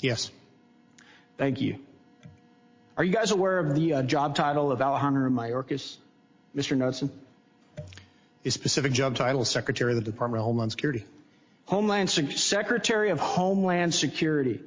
Yes. 0.00 0.32
Thank 1.38 1.60
you. 1.60 1.78
Are 2.96 3.04
you 3.04 3.12
guys 3.12 3.30
aware 3.30 3.58
of 3.58 3.74
the 3.74 3.94
uh, 3.94 4.02
job 4.02 4.34
title 4.34 4.70
of 4.70 4.82
Alejandro 4.82 5.30
Mayorkas, 5.30 5.96
Mr. 6.54 6.76
Knudsen? 6.76 7.10
His 8.42 8.52
specific 8.52 8.92
job 8.92 9.16
title 9.16 9.40
is 9.42 9.48
Secretary 9.48 9.92
of 9.92 10.04
the 10.04 10.10
Department 10.10 10.40
of 10.40 10.46
Homeland 10.46 10.72
Security. 10.72 11.06
Homeland 11.64 12.10
Secretary 12.10 13.10
of 13.10 13.18
Homeland 13.18 13.94
Security. 13.94 14.60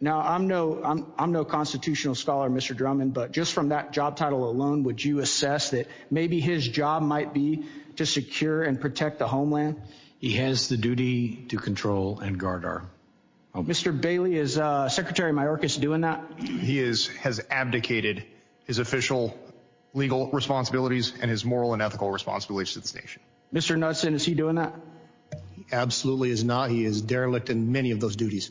Now, 0.00 0.20
I'm 0.20 0.46
no, 0.46 0.82
I'm, 0.84 1.06
I'm 1.18 1.32
no 1.32 1.44
constitutional 1.44 2.14
scholar, 2.14 2.48
Mr. 2.48 2.76
Drummond, 2.76 3.14
but 3.14 3.32
just 3.32 3.52
from 3.52 3.70
that 3.70 3.92
job 3.92 4.16
title 4.16 4.48
alone, 4.48 4.84
would 4.84 5.02
you 5.02 5.18
assess 5.18 5.70
that 5.70 5.88
maybe 6.10 6.38
his 6.38 6.66
job 6.66 7.02
might 7.02 7.32
be 7.32 7.64
to 7.96 8.06
secure 8.06 8.62
and 8.62 8.80
protect 8.80 9.18
the 9.18 9.26
homeland? 9.26 9.80
He 10.20 10.34
has 10.34 10.68
the 10.68 10.76
duty 10.76 11.46
to 11.48 11.56
control 11.56 12.20
and 12.20 12.38
guard 12.38 12.64
our 12.64 12.82
Mr. 13.54 13.98
Bailey, 13.98 14.36
is 14.36 14.56
uh, 14.58 14.88
Secretary 14.88 15.32
Mayorkas 15.32 15.78
doing 15.78 16.00
that? 16.02 16.24
He 16.38 16.78
is 16.78 17.08
has 17.08 17.40
abdicated 17.50 18.24
his 18.64 18.78
official 18.78 19.38
legal 19.92 20.30
responsibilities 20.30 21.12
and 21.20 21.30
his 21.30 21.44
moral 21.44 21.74
and 21.74 21.82
ethical 21.82 22.10
responsibilities 22.10 22.72
to 22.72 22.80
this 22.80 22.94
nation. 22.94 23.22
Mr. 23.52 23.78
Knudsen, 23.78 24.14
is 24.14 24.24
he 24.24 24.34
doing 24.34 24.56
that? 24.56 24.74
He 25.54 25.66
absolutely 25.70 26.30
is 26.30 26.44
not. 26.44 26.70
He 26.70 26.84
is 26.84 27.02
derelict 27.02 27.50
in 27.50 27.72
many 27.72 27.90
of 27.90 28.00
those 28.00 28.16
duties. 28.16 28.50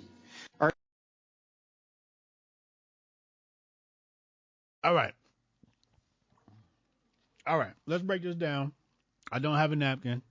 All 4.84 4.96
right. 4.96 5.13
All 7.46 7.58
right. 7.58 7.74
Let's 7.86 8.03
break 8.03 8.24
this 8.24 8.36
down. 8.36 8.72
I 9.31 9.39
don't 9.39 9.55
have 9.55 9.72
a 9.72 9.75
napkin. 9.75 10.22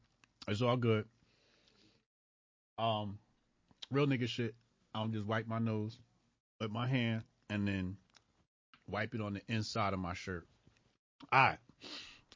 It's 0.49 0.63
all 0.63 0.77
good. 0.77 1.05
Um, 2.79 3.19
real 3.91 4.07
nigga 4.07 4.27
shit. 4.27 4.55
I'll 4.95 5.09
just 5.09 5.27
wipe 5.27 5.47
my 5.47 5.59
nose 5.59 5.99
with 6.61 6.71
my 6.71 6.87
hand 6.87 7.23
and 7.49 7.67
then 7.67 7.97
wipe 8.89 9.15
it 9.15 9.21
on 9.21 9.35
the 9.35 9.43
inside 9.49 9.93
of 9.93 9.99
my 10.01 10.15
shirt. 10.15 10.47
All 11.33 11.41
right. 11.41 11.59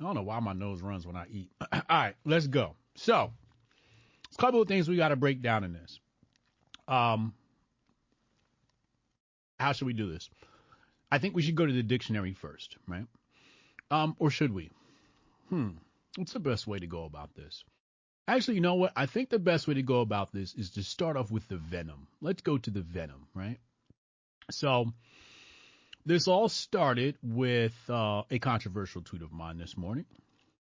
I 0.01 0.05
don't 0.05 0.15
know 0.15 0.23
why 0.23 0.41
my 0.41 0.53
nose 0.53 0.83
runs 0.83 1.07
when 1.07 1.17
I 1.17 1.27
eat. 1.31 1.51
All 1.73 1.81
right, 1.89 2.15
let's 2.25 2.47
go. 2.47 2.75
So, 2.97 3.33
a 4.33 4.41
couple 4.41 4.61
of 4.61 4.69
things 4.69 4.89
we 4.89 4.97
got 4.97 5.09
to 5.09 5.17
break 5.17 5.41
down 5.43 5.63
in 5.65 5.73
this. 5.73 6.01
Um, 6.89 7.35
how 9.59 9.73
should 9.73 9.87
we 9.87 9.93
do 9.93 10.11
this? 10.11 10.29
I 11.11 11.19
think 11.19 11.35
we 11.35 11.43
should 11.43 11.55
go 11.55 11.67
to 11.67 11.73
the 11.73 11.83
dictionary 11.83 12.33
first, 12.33 12.77
right? 12.89 13.07
Um, 13.91 14.17
or 14.19 14.31
should 14.31 14.53
we? 14.53 14.71
Hmm. 15.49 15.71
What's 16.17 16.33
the 16.33 16.41
best 16.41 16.67
way 16.67 16.79
to 16.79 16.87
go 16.87 17.05
about 17.05 17.35
this? 17.35 17.65
Actually, 18.27 18.55
you 18.55 18.61
know 18.61 18.77
what? 18.77 18.93
I 18.97 19.07
think 19.07 19.29
the 19.29 19.39
best 19.39 19.69
way 19.69 19.75
to 19.75 19.83
go 19.83 20.01
about 20.01 20.33
this 20.33 20.55
is 20.55 20.71
to 20.71 20.83
start 20.83 21.17
off 21.17 21.31
with 21.31 21.47
the 21.49 21.59
venom. 21.59 22.07
Let's 22.21 22.43
go 22.43 22.57
to 22.57 22.71
the 22.71 22.81
venom, 22.81 23.27
right? 23.35 23.59
So, 24.51 24.93
this 26.07 26.29
all 26.29 26.49
started 26.49 27.17
with 27.23 27.75
uh, 27.89 28.23
a 28.31 28.39
controversial 28.39 29.03
tweet 29.03 29.23
of 29.23 29.33
mine 29.33 29.59
this 29.59 29.77
morning. 29.77 30.07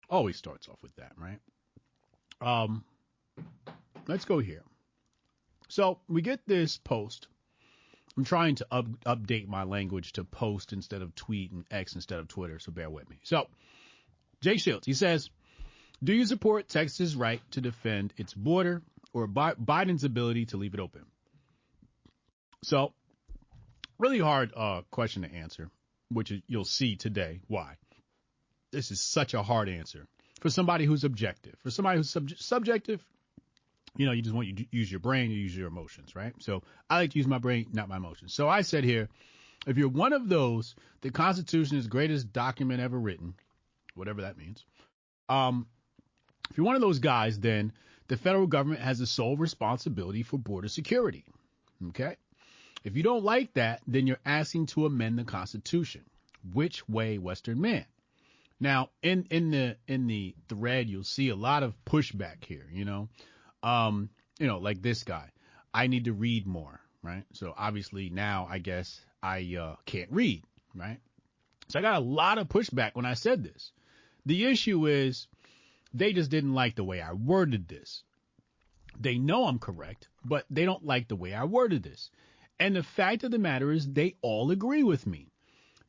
Always 0.09 0.37
starts 0.37 0.69
off 0.69 0.83
with 0.83 0.95
that, 0.97 1.13
right? 1.17 1.39
Um, 2.41 2.85
let's 4.07 4.25
go 4.25 4.39
here. 4.39 4.63
So 5.69 6.01
we 6.09 6.21
get 6.21 6.41
this 6.47 6.77
post. 6.77 7.29
I'm 8.17 8.25
trying 8.25 8.57
to 8.57 8.67
up, 8.71 8.87
update 9.07 9.49
my 9.49 9.63
language 9.63 10.13
to 10.15 10.25
post 10.25 10.73
instead 10.73 11.01
of 11.01 11.15
tweet 11.15 11.51
and 11.51 11.65
X 11.71 11.95
instead 11.95 12.19
of 12.19 12.29
Twitter, 12.29 12.59
so 12.59 12.73
bear 12.73 12.91
with 12.91 13.09
me. 13.09 13.21
So, 13.23 13.47
Jay 14.43 14.59
Shields, 14.59 14.85
he 14.85 14.93
says, 14.93 15.31
do 16.03 16.13
you 16.13 16.27
support 16.27 16.69
Texas' 16.69 17.15
right 17.15 17.41
to 17.53 17.61
defend 17.61 18.13
its 18.17 18.35
border 18.35 18.83
or 19.13 19.29
Biden's 19.29 20.05
ability 20.05 20.47
to 20.47 20.57
leave 20.57 20.75
it 20.75 20.81
open? 20.81 21.03
So, 22.65 22.93
really 23.99 24.19
hard 24.19 24.53
uh, 24.57 24.83
question 24.91 25.23
to 25.23 25.33
answer, 25.33 25.71
which 26.11 26.33
you'll 26.47 26.65
see 26.65 26.97
today 26.97 27.41
why. 27.47 27.77
This 28.73 28.91
is 28.91 29.01
such 29.01 29.35
a 29.35 29.43
hard 29.43 29.69
answer 29.69 30.07
for 30.41 30.51
somebody 30.51 30.87
who's 30.87 31.05
objective. 31.05 31.55
For 31.63 31.71
somebody 31.71 31.99
who's 31.99 32.11
sub- 32.11 32.31
subjective, 32.31 33.05
you 33.97 34.07
know, 34.07 34.13
you 34.13 34.23
just 34.23 34.35
want 34.35 34.49
you 34.49 34.55
to 34.55 34.67
use 34.71 34.91
your 34.91 35.01
brain, 35.01 35.31
you 35.31 35.39
use 35.39 35.57
your 35.57 35.69
emotions, 35.69 36.17
right? 36.17 36.33
So 36.41 36.63
I 36.89 36.97
like 36.97 37.11
to 37.13 37.19
use 37.19 37.27
my 37.27 37.39
brain, 37.39 37.67
not 37.73 37.89
my 37.89 37.97
emotions. 37.97 38.35
So 38.35 38.49
I 38.49 38.63
said 38.63 38.85
here, 38.85 39.09
if 39.67 39.77
you're 39.77 39.89
one 39.89 40.13
of 40.13 40.29
those, 40.29 40.75
the 41.03 41.11
Constitution 41.11 41.77
is 41.77 41.87
greatest 41.87 42.33
document 42.33 42.81
ever 42.81 42.99
written, 42.99 43.35
whatever 43.95 44.23
that 44.23 44.39
means. 44.39 44.65
Um, 45.29 45.67
if 46.51 46.57
you're 46.57 46.67
one 46.67 46.75
of 46.75 46.81
those 46.81 46.99
guys, 46.99 47.39
then 47.41 47.73
the 48.09 48.17
federal 48.17 48.47
government 48.47 48.81
has 48.83 48.99
the 48.99 49.07
sole 49.07 49.37
responsibility 49.37 50.23
for 50.23 50.39
border 50.39 50.69
security. 50.69 51.25
Okay? 51.89 52.17
If 52.85 52.97
you 52.97 53.03
don't 53.03 53.25
like 53.25 53.55
that, 53.55 53.81
then 53.87 54.07
you're 54.07 54.19
asking 54.25 54.67
to 54.67 54.87
amend 54.87 55.19
the 55.19 55.25
Constitution. 55.25 56.03
Which 56.53 56.89
way, 56.89 57.19
Western 57.19 57.61
man? 57.61 57.85
Now, 58.61 58.91
in 59.03 59.27
in 59.31 59.51
the 59.51 59.77
in 59.87 60.07
the 60.07 60.35
thread, 60.49 60.89
you'll 60.91 61.05
see 61.05 61.29
a 61.31 61.37
lot 61.37 61.63
of 61.63 61.75
pushback 61.85 62.45
here. 62.45 62.67
You 62.73 62.85
know, 62.85 63.09
um, 63.63 64.11
you 64.39 64.47
know, 64.47 64.59
like 64.59 64.83
this 64.83 65.05
guy. 65.05 65.31
I 65.75 65.87
need 65.87 66.05
to 66.05 66.13
read 66.13 66.47
more. 66.47 66.81
right? 67.03 67.25
So 67.33 67.55
obviously 67.57 68.11
now 68.11 68.47
I 68.51 68.59
guess 68.59 69.01
I 69.23 69.57
uh, 69.59 69.77
can't 69.87 70.11
read, 70.11 70.45
right? 70.75 70.99
So 71.69 71.79
I 71.79 71.83
got 71.83 71.97
a 71.97 72.05
lot 72.05 72.39
of 72.39 72.49
pushback 72.49 72.91
when 72.95 73.07
I 73.07 73.15
said 73.15 73.43
this. 73.43 73.73
The 74.27 74.47
issue 74.47 74.87
is 74.87 75.27
they 75.95 76.13
just 76.13 76.31
didn't 76.31 76.55
like 76.55 76.75
the 76.75 76.85
way 76.85 77.01
I 77.01 77.13
worded 77.13 77.69
this. 77.69 78.05
They 78.99 79.19
know 79.19 79.47
I'm 79.47 79.59
correct, 79.59 80.09
but 80.25 80.47
they 80.51 80.65
don't 80.65 80.85
like 80.85 81.09
the 81.09 81.17
way 81.17 81.35
I 81.35 81.45
worded 81.45 81.83
this. 81.83 82.11
And 82.59 82.77
the 82.77 82.83
fact 82.83 83.25
of 83.25 83.31
the 83.31 83.39
matter 83.39 83.73
is 83.73 83.93
they 83.93 84.17
all 84.23 84.51
agree 84.51 84.83
with 84.83 85.07
me 85.07 85.33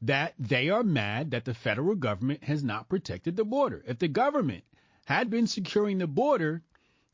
that 0.02 0.34
they 0.38 0.70
are 0.70 0.84
mad 0.84 1.32
that 1.32 1.46
the 1.46 1.54
federal 1.54 1.96
government 1.96 2.44
has 2.44 2.64
not 2.64 2.90
protected 2.90 3.36
the 3.36 3.46
border. 3.46 3.84
If 3.88 4.00
the 4.00 4.08
government 4.08 4.64
had 5.06 5.30
been 5.30 5.48
securing 5.48 5.98
the 5.98 6.08
border, 6.08 6.64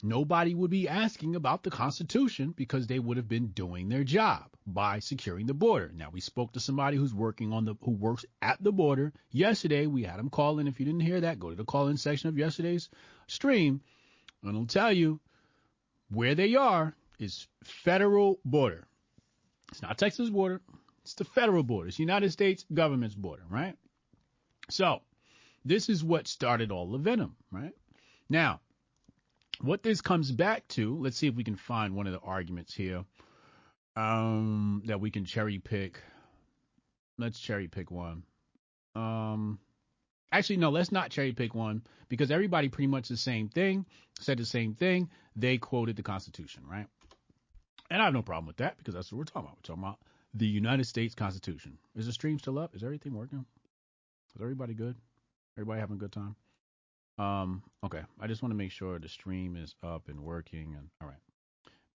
nobody 0.01 0.53
would 0.53 0.71
be 0.71 0.87
asking 0.87 1.35
about 1.35 1.63
the 1.63 1.69
Constitution 1.69 2.53
because 2.55 2.87
they 2.87 2.99
would 2.99 3.17
have 3.17 3.27
been 3.27 3.47
doing 3.47 3.89
their 3.89 4.03
job 4.03 4.45
by 4.65 4.99
securing 4.99 5.45
the 5.45 5.53
border. 5.53 5.91
Now 5.95 6.09
we 6.11 6.21
spoke 6.21 6.53
to 6.53 6.59
somebody 6.59 6.97
who's 6.97 7.13
working 7.13 7.51
on 7.53 7.65
the 7.65 7.75
who 7.81 7.91
works 7.91 8.25
at 8.41 8.63
the 8.63 8.71
border 8.71 9.13
yesterday. 9.31 9.87
We 9.87 10.03
had 10.03 10.19
him 10.19 10.29
call 10.29 10.59
in. 10.59 10.67
If 10.67 10.79
you 10.79 10.85
didn't 10.85 11.01
hear 11.01 11.21
that, 11.21 11.39
go 11.39 11.49
to 11.49 11.55
the 11.55 11.65
call 11.65 11.87
in 11.87 11.97
section 11.97 12.29
of 12.29 12.37
yesterday's 12.37 12.89
stream, 13.27 13.81
and 14.43 14.57
I'll 14.57 14.65
tell 14.65 14.93
you 14.93 15.19
where 16.09 16.35
they 16.35 16.55
are 16.55 16.95
is 17.19 17.47
federal 17.63 18.39
border. 18.45 18.87
It's 19.71 19.81
not 19.81 19.97
Texas 19.97 20.29
border. 20.29 20.61
It's 21.03 21.13
the 21.15 21.25
federal 21.25 21.63
border. 21.63 21.87
It's 21.87 21.97
the 21.97 22.03
United 22.03 22.31
States 22.31 22.65
government's 22.73 23.15
border, 23.15 23.43
right? 23.49 23.75
So 24.69 25.01
this 25.65 25.89
is 25.89 26.03
what 26.03 26.27
started 26.27 26.71
all 26.71 26.91
the 26.91 26.97
venom, 26.97 27.35
right? 27.51 27.73
Now, 28.29 28.61
what 29.61 29.83
this 29.83 30.01
comes 30.01 30.31
back 30.31 30.67
to, 30.69 30.97
let's 30.99 31.17
see 31.17 31.27
if 31.27 31.35
we 31.35 31.43
can 31.43 31.55
find 31.55 31.95
one 31.95 32.07
of 32.07 32.13
the 32.13 32.19
arguments 32.19 32.73
here 32.73 33.03
um, 33.95 34.81
that 34.85 35.01
we 35.01 35.11
can 35.11 35.25
cherry 35.25 35.59
pick. 35.59 36.01
Let's 37.17 37.39
cherry 37.39 37.67
pick 37.67 37.91
one. 37.91 38.23
Um, 38.95 39.59
actually, 40.31 40.57
no, 40.57 40.69
let's 40.69 40.91
not 40.91 41.09
cherry 41.11 41.33
pick 41.33 41.53
one 41.53 41.83
because 42.07 42.31
everybody 42.31 42.69
pretty 42.69 42.87
much 42.87 43.09
the 43.09 43.17
same 43.17 43.49
thing, 43.49 43.85
said 44.19 44.37
the 44.37 44.45
same 44.45 44.73
thing. 44.73 45.09
They 45.35 45.57
quoted 45.57 45.95
the 45.97 46.03
Constitution, 46.03 46.63
right? 46.69 46.87
And 47.89 48.01
I 48.01 48.05
have 48.05 48.13
no 48.13 48.21
problem 48.21 48.45
with 48.45 48.57
that 48.57 48.77
because 48.77 48.93
that's 48.93 49.11
what 49.11 49.17
we're 49.17 49.25
talking 49.25 49.47
about. 49.47 49.57
We're 49.57 49.75
talking 49.75 49.83
about 49.83 49.99
the 50.33 50.47
United 50.47 50.85
States 50.85 51.15
Constitution. 51.15 51.77
Is 51.95 52.05
the 52.05 52.13
stream 52.13 52.39
still 52.39 52.59
up? 52.59 52.75
Is 52.75 52.83
everything 52.83 53.13
working? 53.13 53.45
Is 54.35 54.41
everybody 54.41 54.73
good? 54.73 54.95
Everybody 55.57 55.81
having 55.81 55.95
a 55.95 55.99
good 55.99 56.11
time? 56.11 56.35
Um, 57.19 57.61
okay. 57.83 58.01
I 58.19 58.27
just 58.27 58.41
want 58.41 58.51
to 58.51 58.57
make 58.57 58.71
sure 58.71 58.97
the 58.97 59.09
stream 59.09 59.55
is 59.55 59.75
up 59.83 60.07
and 60.07 60.21
working 60.21 60.73
and 60.77 60.89
all 61.01 61.07
right. 61.07 61.17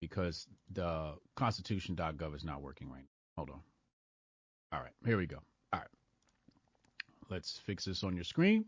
Because 0.00 0.47
the 0.71 1.14
constitution.gov 1.35 2.37
is 2.37 2.45
not 2.45 2.61
working 2.61 2.90
right 2.90 3.00
now. 3.00 3.09
Hold 3.37 3.50
on. 3.50 3.61
All 4.73 4.81
right, 4.81 4.93
here 5.07 5.16
we 5.16 5.26
go. 5.26 5.38
All 5.73 5.81
right. 5.81 5.88
Let's 7.31 7.59
fix 7.64 7.87
this 7.87 8.04
on 8.04 8.14
your 8.14 8.25
screen 8.25 8.66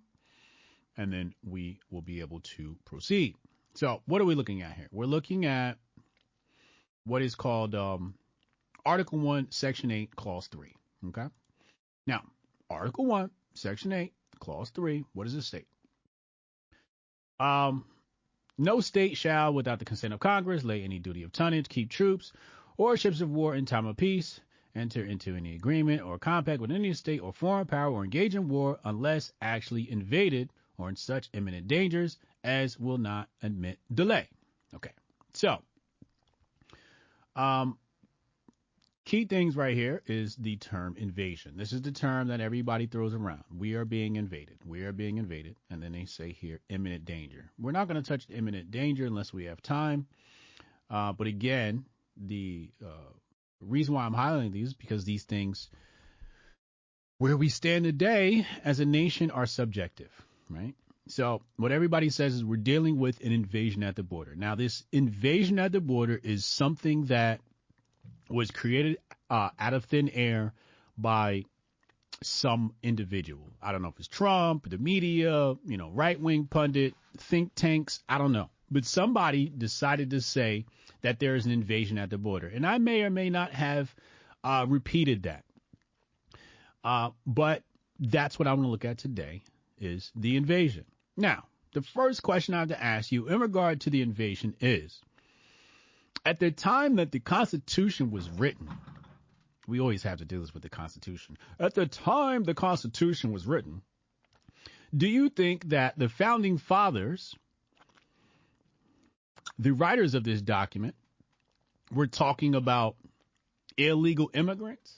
and 0.97 1.13
then 1.13 1.35
we 1.45 1.79
will 1.91 2.01
be 2.01 2.21
able 2.21 2.41
to 2.41 2.77
proceed. 2.85 3.37
So, 3.75 4.01
what 4.07 4.23
are 4.23 4.25
we 4.25 4.35
looking 4.35 4.63
at 4.63 4.73
here? 4.73 4.89
We're 4.91 5.05
looking 5.05 5.45
at 5.45 5.77
what 7.05 7.21
is 7.21 7.35
called 7.35 7.75
um, 7.75 8.15
Article 8.87 9.19
1, 9.19 9.49
Section 9.51 9.91
8, 9.91 10.17
Clause 10.17 10.47
3. 10.47 10.73
Okay? 11.09 11.27
Now, 12.07 12.23
Article 12.71 13.05
1, 13.05 13.31
Section 13.55 13.93
8, 13.93 14.13
Clause 14.39 14.71
3, 14.71 15.05
what 15.13 15.25
does 15.25 15.35
it 15.35 15.43
state? 15.43 15.67
Um, 17.39 17.85
no 18.59 18.81
state 18.81 19.17
shall, 19.17 19.53
without 19.53 19.79
the 19.79 19.85
consent 19.85 20.15
of 20.15 20.21
Congress, 20.21 20.65
lay 20.65 20.83
any 20.83 20.99
duty 20.99 21.23
of 21.23 21.33
tonnage, 21.33 21.69
keep 21.69 21.91
troops, 21.91 22.33
or 22.77 22.97
ships 22.97 23.21
of 23.21 23.31
war 23.31 23.55
in 23.55 23.67
time 23.67 23.87
of 23.87 23.97
peace, 23.97 24.41
enter 24.75 25.05
into 25.05 25.35
any 25.35 25.55
agreement 25.55 26.03
or 26.03 26.19
compact 26.19 26.61
with 26.61 26.71
any 26.71 26.93
state 26.93 27.21
or 27.21 27.33
foreign 27.33 27.67
power, 27.67 27.91
or 27.91 28.05
engage 28.05 28.35
in 28.35 28.49
war 28.49 28.79
unless 28.85 29.33
actually 29.41 29.91
invaded 29.91 30.51
or 30.79 30.89
in 30.89 30.97
such 30.97 31.31
imminent 31.33 31.69
dangers 31.69 32.19
as 32.45 32.79
will 32.79 32.99
not 32.99 33.29
admit 33.43 33.79
delay. 33.93 34.29
Okay, 34.75 34.93
so 35.33 35.61
um, 37.35 37.79
key 39.07 39.25
things 39.25 39.57
right 39.57 39.75
here 39.75 40.03
is 40.07 40.37
the 40.37 40.57
term 40.57 40.97
invasion. 40.99 41.55
This 41.57 41.73
is 41.73 41.81
the 41.81 41.93
term 41.93 42.29
that 42.29 42.41
everybody 42.41 42.87
throws 42.87 43.15
around. 43.15 43.45
We 43.57 43.75
are 43.75 43.85
being 43.85 44.17
invaded. 44.17 44.59
We 44.67 44.83
are 44.83 44.93
being 44.93 45.17
invaded. 45.17 45.57
And 45.71 45.83
then 45.83 45.93
they 45.93 46.05
say 46.05 46.33
here 46.33 46.61
imminent 46.69 47.05
danger. 47.05 47.49
We're 47.59 47.73
not 47.73 47.89
going 47.89 48.03
to 48.03 48.07
touch 48.07 48.27
imminent 48.29 48.73
danger 48.73 49.07
unless 49.07 49.33
we 49.33 49.45
have 49.45 49.63
time. 49.63 50.07
Uh, 50.91 51.13
but 51.13 51.29
again, 51.29 51.87
the 52.17 52.69
uh, 52.85 53.13
reason 53.61 53.95
why 53.95 54.05
I'm 54.05 54.15
highlighting 54.15 54.53
these 54.53 54.69
is 54.69 54.75
because 54.75 55.05
these 55.05 55.23
things, 55.23 55.71
where 57.19 57.37
we 57.37 57.49
stand 57.49 57.85
today 57.85 58.45
as 58.65 58.81
a 58.81 58.85
nation, 58.85 59.31
are 59.31 59.47
subjective, 59.47 60.11
right? 60.51 60.75
So 61.09 61.43
what 61.57 61.71
everybody 61.71 62.11
says 62.11 62.35
is 62.35 62.45
we're 62.45 62.57
dealing 62.57 62.99
with 62.99 63.21
an 63.21 63.31
invasion 63.31 63.85
at 63.85 63.95
the 63.95 64.03
border. 64.03 64.35
Now, 64.35 64.57
this 64.57 64.85
invasion 64.91 65.61
at 65.61 65.71
the 65.71 65.81
border 65.81 66.21
is 66.21 66.45
something 66.45 67.07
that 67.07 67.41
was 68.29 68.51
created 68.51 68.99
uh, 69.31 69.51
out 69.59 69.75
of 69.75 69.85
thin 69.85 70.09
air 70.11 70.53
by 70.99 71.45
some 72.23 72.75
individual. 72.83 73.51
I 73.63 73.73
don't 73.73 73.83
know 73.83 73.89
if 73.89 73.99
it's 73.99 74.09
Trump, 74.09 74.69
the 74.69 74.79
media, 74.79 75.55
you 75.67 75.77
know, 75.77 75.91
right 75.91 76.19
wing 76.19 76.47
pundit, 76.47 76.95
think 77.19 77.55
tanks. 77.55 78.03
I 78.09 78.19
don't 78.19 78.33
know. 78.33 78.51
But 78.71 78.85
somebody 78.85 79.49
decided 79.49 80.11
to 80.11 80.21
say 80.21 80.65
that 81.03 81.21
there 81.21 81.37
is 81.37 81.47
an 81.47 81.53
invasion 81.53 81.99
at 81.99 82.11
the 82.11 82.19
border. 82.19 82.49
And 82.49 82.67
I 82.67 82.79
may 82.79 83.03
or 83.03 83.11
may 83.11 83.31
not 83.31 83.53
have 83.53 83.95
uh, 84.43 84.67
repeated 84.69 85.25
that. 85.25 85.45
Uh, 86.83 87.11
but 87.27 87.63
that's 87.99 88.39
what 88.39 88.49
I 88.49 88.53
want 88.53 88.65
to 88.65 88.71
look 88.71 88.85
at 88.85 88.99
today 88.99 89.43
is 89.79 90.11
the 90.17 90.37
invasion. 90.37 90.85
Now, 91.17 91.45
the 91.73 91.83
first 91.83 92.23
question 92.23 92.55
I 92.55 92.61
have 92.61 92.69
to 92.69 92.83
ask 92.83 93.13
you 93.13 93.29
in 93.29 93.41
regard 93.41 93.83
to 93.83 93.91
the 93.91 94.03
invasion 94.03 94.55
is 94.61 95.01
at 96.27 96.41
the 96.41 96.51
time 96.51 96.97
that 96.97 97.13
the 97.13 97.21
Constitution 97.21 98.11
was 98.11 98.29
written, 98.29 98.69
we 99.69 99.79
always 99.79 100.03
have 100.03 100.19
to 100.19 100.25
do 100.25 100.41
this 100.41 100.53
with 100.53 100.65
the 100.65 100.69
Constitution. 100.69 101.39
At 101.61 101.75
the 101.75 101.87
time 101.87 102.43
the 102.43 102.53
Constitution 102.53 103.33
was 103.33 103.47
written, 103.47 103.81
do 104.95 105.07
you 105.07 105.29
think 105.29 105.69
that 105.69 105.97
the 105.97 106.09
founding 106.09 106.59
fathers, 106.59 107.37
the 109.61 109.71
writers 109.71 110.15
of 110.15 110.25
this 110.25 110.43
document, 110.43 110.97
were 111.93 112.09
talking 112.09 112.57
about 112.57 112.97
illegal 113.77 114.29
immigrants? 114.35 114.93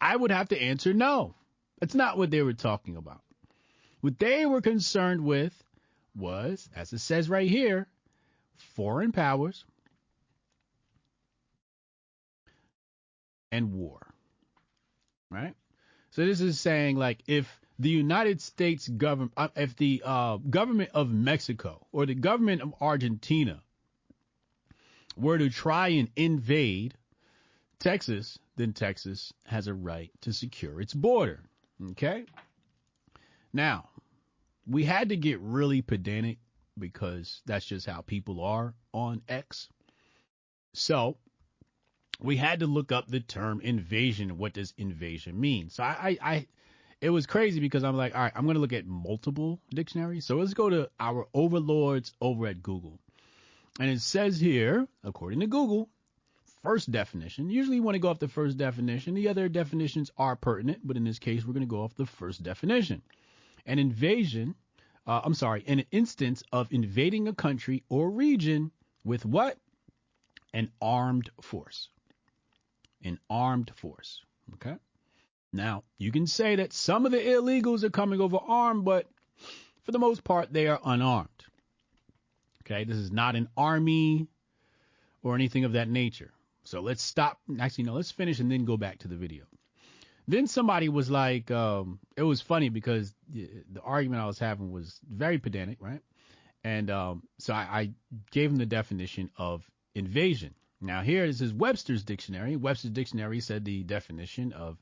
I 0.00 0.14
would 0.14 0.30
have 0.30 0.50
to 0.50 0.62
answer 0.62 0.94
no. 0.94 1.34
That's 1.80 1.96
not 1.96 2.16
what 2.16 2.30
they 2.30 2.42
were 2.42 2.52
talking 2.52 2.96
about. 2.96 3.22
What 4.00 4.16
they 4.20 4.46
were 4.46 4.60
concerned 4.60 5.24
with 5.24 5.52
was, 6.14 6.68
as 6.76 6.92
it 6.92 7.00
says 7.00 7.28
right 7.28 7.50
here, 7.50 7.88
foreign 8.62 9.12
powers 9.12 9.64
and 13.52 13.72
war. 13.72 14.06
Right? 15.30 15.54
So 16.10 16.24
this 16.24 16.40
is 16.40 16.60
saying 16.60 16.96
like 16.96 17.22
if 17.26 17.60
the 17.78 17.88
United 17.88 18.40
States 18.40 18.88
government, 18.88 19.32
uh, 19.36 19.48
if 19.56 19.76
the 19.76 20.02
uh, 20.04 20.36
government 20.36 20.90
of 20.92 21.10
Mexico 21.10 21.86
or 21.92 22.04
the 22.04 22.14
government 22.14 22.62
of 22.62 22.74
Argentina 22.80 23.62
were 25.16 25.38
to 25.38 25.50
try 25.50 25.88
and 25.88 26.10
invade 26.16 26.94
Texas, 27.78 28.38
then 28.56 28.72
Texas 28.72 29.32
has 29.46 29.66
a 29.66 29.74
right 29.74 30.10
to 30.20 30.32
secure 30.32 30.80
its 30.80 30.92
border. 30.92 31.40
Okay? 31.92 32.24
Now, 33.52 33.88
we 34.66 34.84
had 34.84 35.08
to 35.08 35.16
get 35.16 35.40
really 35.40 35.80
pedantic 35.80 36.38
because 36.80 37.42
that's 37.46 37.64
just 37.64 37.86
how 37.86 38.00
people 38.00 38.42
are 38.42 38.74
on 38.92 39.22
X. 39.28 39.68
So 40.72 41.16
we 42.20 42.36
had 42.36 42.60
to 42.60 42.66
look 42.66 42.92
up 42.92 43.08
the 43.08 43.20
term 43.20 43.60
invasion. 43.60 44.38
What 44.38 44.52
does 44.52 44.74
invasion 44.76 45.40
mean? 45.40 45.70
So 45.70 45.82
I, 45.82 45.88
I, 45.88 46.18
I 46.22 46.46
it 47.00 47.10
was 47.10 47.26
crazy 47.26 47.60
because 47.60 47.82
I'm 47.82 47.96
like, 47.96 48.14
all 48.14 48.22
right, 48.22 48.32
I'm 48.34 48.44
going 48.44 48.56
to 48.56 48.60
look 48.60 48.74
at 48.74 48.86
multiple 48.86 49.60
dictionaries. 49.70 50.26
So 50.26 50.36
let's 50.36 50.54
go 50.54 50.68
to 50.68 50.90
our 50.98 51.26
overlords 51.32 52.12
over 52.20 52.46
at 52.46 52.62
Google. 52.62 52.98
And 53.78 53.88
it 53.88 54.00
says 54.00 54.38
here, 54.38 54.86
according 55.02 55.40
to 55.40 55.46
Google, 55.46 55.88
first 56.62 56.90
definition. 56.90 57.48
Usually 57.48 57.76
you 57.76 57.82
want 57.82 57.94
to 57.94 58.00
go 58.00 58.08
off 58.08 58.18
the 58.18 58.28
first 58.28 58.58
definition. 58.58 59.14
The 59.14 59.28
other 59.28 59.48
definitions 59.48 60.10
are 60.18 60.36
pertinent, 60.36 60.80
but 60.84 60.98
in 60.98 61.04
this 61.04 61.18
case, 61.18 61.44
we're 61.44 61.54
going 61.54 61.66
to 61.66 61.70
go 61.70 61.82
off 61.82 61.94
the 61.96 62.04
first 62.04 62.42
definition. 62.42 63.00
An 63.64 63.78
invasion, 63.78 64.54
uh, 65.06 65.20
I'm 65.24 65.34
sorry, 65.34 65.62
in 65.66 65.80
an 65.80 65.86
instance 65.90 66.42
of 66.52 66.72
invading 66.72 67.28
a 67.28 67.34
country 67.34 67.84
or 67.88 68.10
region 68.10 68.70
with 69.04 69.24
what? 69.24 69.56
An 70.52 70.70
armed 70.80 71.30
force. 71.40 71.88
An 73.04 73.18
armed 73.28 73.72
force. 73.76 74.22
Okay. 74.54 74.76
Now, 75.52 75.84
you 75.98 76.12
can 76.12 76.26
say 76.26 76.56
that 76.56 76.72
some 76.72 77.06
of 77.06 77.12
the 77.12 77.18
illegals 77.18 77.82
are 77.82 77.90
coming 77.90 78.20
over 78.20 78.36
armed, 78.36 78.84
but 78.84 79.08
for 79.82 79.92
the 79.92 79.98
most 79.98 80.22
part, 80.22 80.52
they 80.52 80.66
are 80.68 80.80
unarmed. 80.84 81.28
Okay. 82.62 82.84
This 82.84 82.98
is 82.98 83.10
not 83.10 83.36
an 83.36 83.48
army 83.56 84.28
or 85.22 85.34
anything 85.34 85.64
of 85.64 85.72
that 85.72 85.88
nature. 85.88 86.32
So 86.64 86.80
let's 86.80 87.02
stop. 87.02 87.40
Actually, 87.58 87.84
no, 87.84 87.94
let's 87.94 88.10
finish 88.10 88.38
and 88.38 88.50
then 88.50 88.64
go 88.64 88.76
back 88.76 88.98
to 88.98 89.08
the 89.08 89.16
video. 89.16 89.44
Then 90.30 90.46
somebody 90.46 90.88
was 90.88 91.10
like, 91.10 91.50
um, 91.50 91.98
it 92.16 92.22
was 92.22 92.40
funny 92.40 92.68
because 92.68 93.12
the, 93.28 93.50
the, 93.72 93.80
argument 93.80 94.22
I 94.22 94.26
was 94.26 94.38
having 94.38 94.70
was 94.70 95.00
very 95.10 95.38
pedantic, 95.38 95.78
right? 95.80 96.02
And 96.62 96.88
um, 96.88 97.24
so 97.38 97.52
I, 97.52 97.58
I 97.58 97.90
gave 98.30 98.52
him 98.52 98.56
the 98.56 98.64
definition 98.64 99.28
of 99.36 99.68
invasion. 99.96 100.54
Now 100.80 101.02
here 101.02 101.26
this 101.26 101.40
is 101.40 101.52
Webster's 101.52 102.04
dictionary. 102.04 102.54
Webster's 102.54 102.92
dictionary 102.92 103.40
said 103.40 103.64
the 103.64 103.82
definition 103.82 104.52
of 104.52 104.78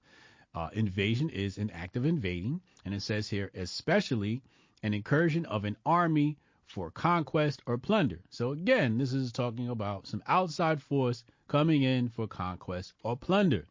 uh, 0.55 0.69
invasion 0.75 1.31
is 1.31 1.57
an 1.57 1.71
act 1.71 1.97
of 1.97 2.05
invading, 2.05 2.61
and 2.85 2.93
it 2.93 3.01
says 3.01 3.27
here 3.27 3.51
especially 3.55 4.43
an 4.83 4.93
incursion 4.93 5.47
of 5.47 5.65
an 5.65 5.79
army 5.87 6.37
for 6.67 6.91
conquest 6.91 7.63
or 7.65 7.79
plunder. 7.79 8.21
So 8.29 8.51
again, 8.51 8.99
this 8.99 9.15
is 9.15 9.33
talking 9.33 9.71
about 9.71 10.07
some 10.07 10.23
outside 10.27 10.83
force 10.83 11.25
coming 11.47 11.85
in 11.85 12.11
for 12.11 12.27
conquest 12.27 12.93
or 13.03 13.17
plunder. 13.17 13.67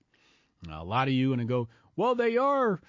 A 0.70 0.84
lot 0.84 1.08
of 1.08 1.14
you 1.14 1.36
to 1.36 1.46
go, 1.46 1.68
well, 1.96 2.16
they 2.16 2.38
are 2.38 2.82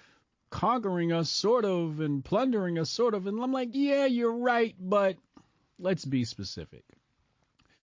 conquering 0.49 1.11
us 1.11 1.29
sort 1.29 1.65
of 1.65 1.99
and 1.99 2.23
plundering 2.25 2.79
us 2.79 2.89
sort 2.89 3.13
of. 3.13 3.27
And 3.27 3.41
I'm 3.41 3.53
like, 3.53 3.69
yeah, 3.73 4.05
you're 4.05 4.35
right, 4.35 4.75
but 4.79 5.17
let's 5.77 6.05
be 6.05 6.25
specific. 6.25 6.83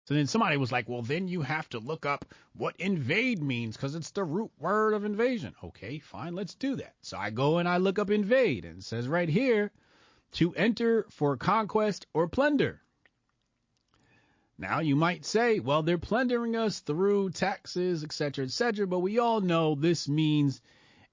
So 0.04 0.14
then 0.14 0.26
somebody 0.26 0.56
was 0.56 0.72
like, 0.72 0.88
well, 0.88 1.02
then 1.02 1.28
you 1.28 1.42
have 1.42 1.68
to 1.68 1.78
look 1.78 2.04
up 2.04 2.24
what 2.56 2.74
invade 2.78 3.42
means 3.42 3.76
because 3.76 3.94
it's 3.94 4.10
the 4.10 4.24
root 4.24 4.50
word 4.58 4.92
of 4.92 5.04
invasion. 5.04 5.54
Okay, 5.62 6.00
fine, 6.00 6.34
let's 6.34 6.54
do 6.54 6.76
that. 6.76 6.94
So 7.02 7.16
I 7.16 7.30
go 7.30 7.58
and 7.58 7.68
I 7.68 7.76
look 7.76 7.98
up 7.98 8.10
invade 8.10 8.64
and 8.64 8.78
it 8.78 8.84
says 8.84 9.06
right 9.06 9.28
here 9.28 9.70
to 10.32 10.54
enter 10.54 11.06
for 11.10 11.36
conquest 11.36 12.06
or 12.12 12.28
plunder. 12.28 12.80
Now 14.60 14.80
you 14.80 14.94
might 14.94 15.24
say, 15.24 15.58
well, 15.58 15.82
they're 15.82 15.96
plundering 15.96 16.54
us 16.54 16.80
through 16.80 17.30
taxes, 17.30 18.04
etc., 18.04 18.44
etc., 18.44 18.86
but 18.86 18.98
we 18.98 19.18
all 19.18 19.40
know 19.40 19.74
this 19.74 20.06
means 20.06 20.60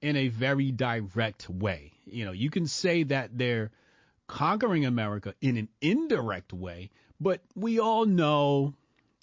in 0.01 0.17
a 0.17 0.27
very 0.27 0.73
direct 0.73 1.49
way. 1.49 1.93
You 2.03 2.25
know, 2.25 2.33
you 2.33 2.49
can 2.49 2.67
say 2.67 3.03
that 3.03 3.37
they're 3.37 3.71
conquering 4.27 4.85
America 4.85 5.33
in 5.39 5.55
an 5.55 5.69
indirect 5.79 6.51
way, 6.51 6.91
but 7.21 7.41
we 7.55 7.79
all 7.79 8.05
know, 8.05 8.73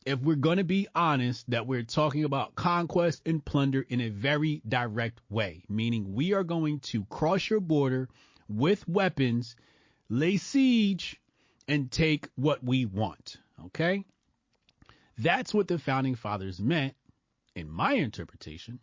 if 0.06 0.20
we're 0.20 0.36
going 0.36 0.56
to 0.56 0.64
be 0.64 0.88
honest, 0.94 1.50
that 1.50 1.66
we're 1.66 1.82
talking 1.82 2.24
about 2.24 2.54
conquest 2.54 3.20
and 3.26 3.44
plunder 3.44 3.84
in 3.86 4.00
a 4.00 4.08
very 4.08 4.62
direct 4.66 5.20
way, 5.28 5.64
meaning 5.68 6.14
we 6.14 6.32
are 6.32 6.44
going 6.44 6.80
to 6.80 7.04
cross 7.04 7.50
your 7.50 7.60
border 7.60 8.08
with 8.48 8.88
weapons, 8.88 9.54
lay 10.08 10.38
siege, 10.38 11.20
and 11.68 11.90
take 11.90 12.26
what 12.36 12.64
we 12.64 12.86
want. 12.86 13.36
Okay? 13.66 14.06
That's 15.18 15.54
what 15.54 15.68
the 15.68 15.78
founding 15.78 16.14
fathers 16.14 16.60
meant, 16.60 16.94
in 17.54 17.70
my 17.70 17.92
interpretation, 17.92 18.80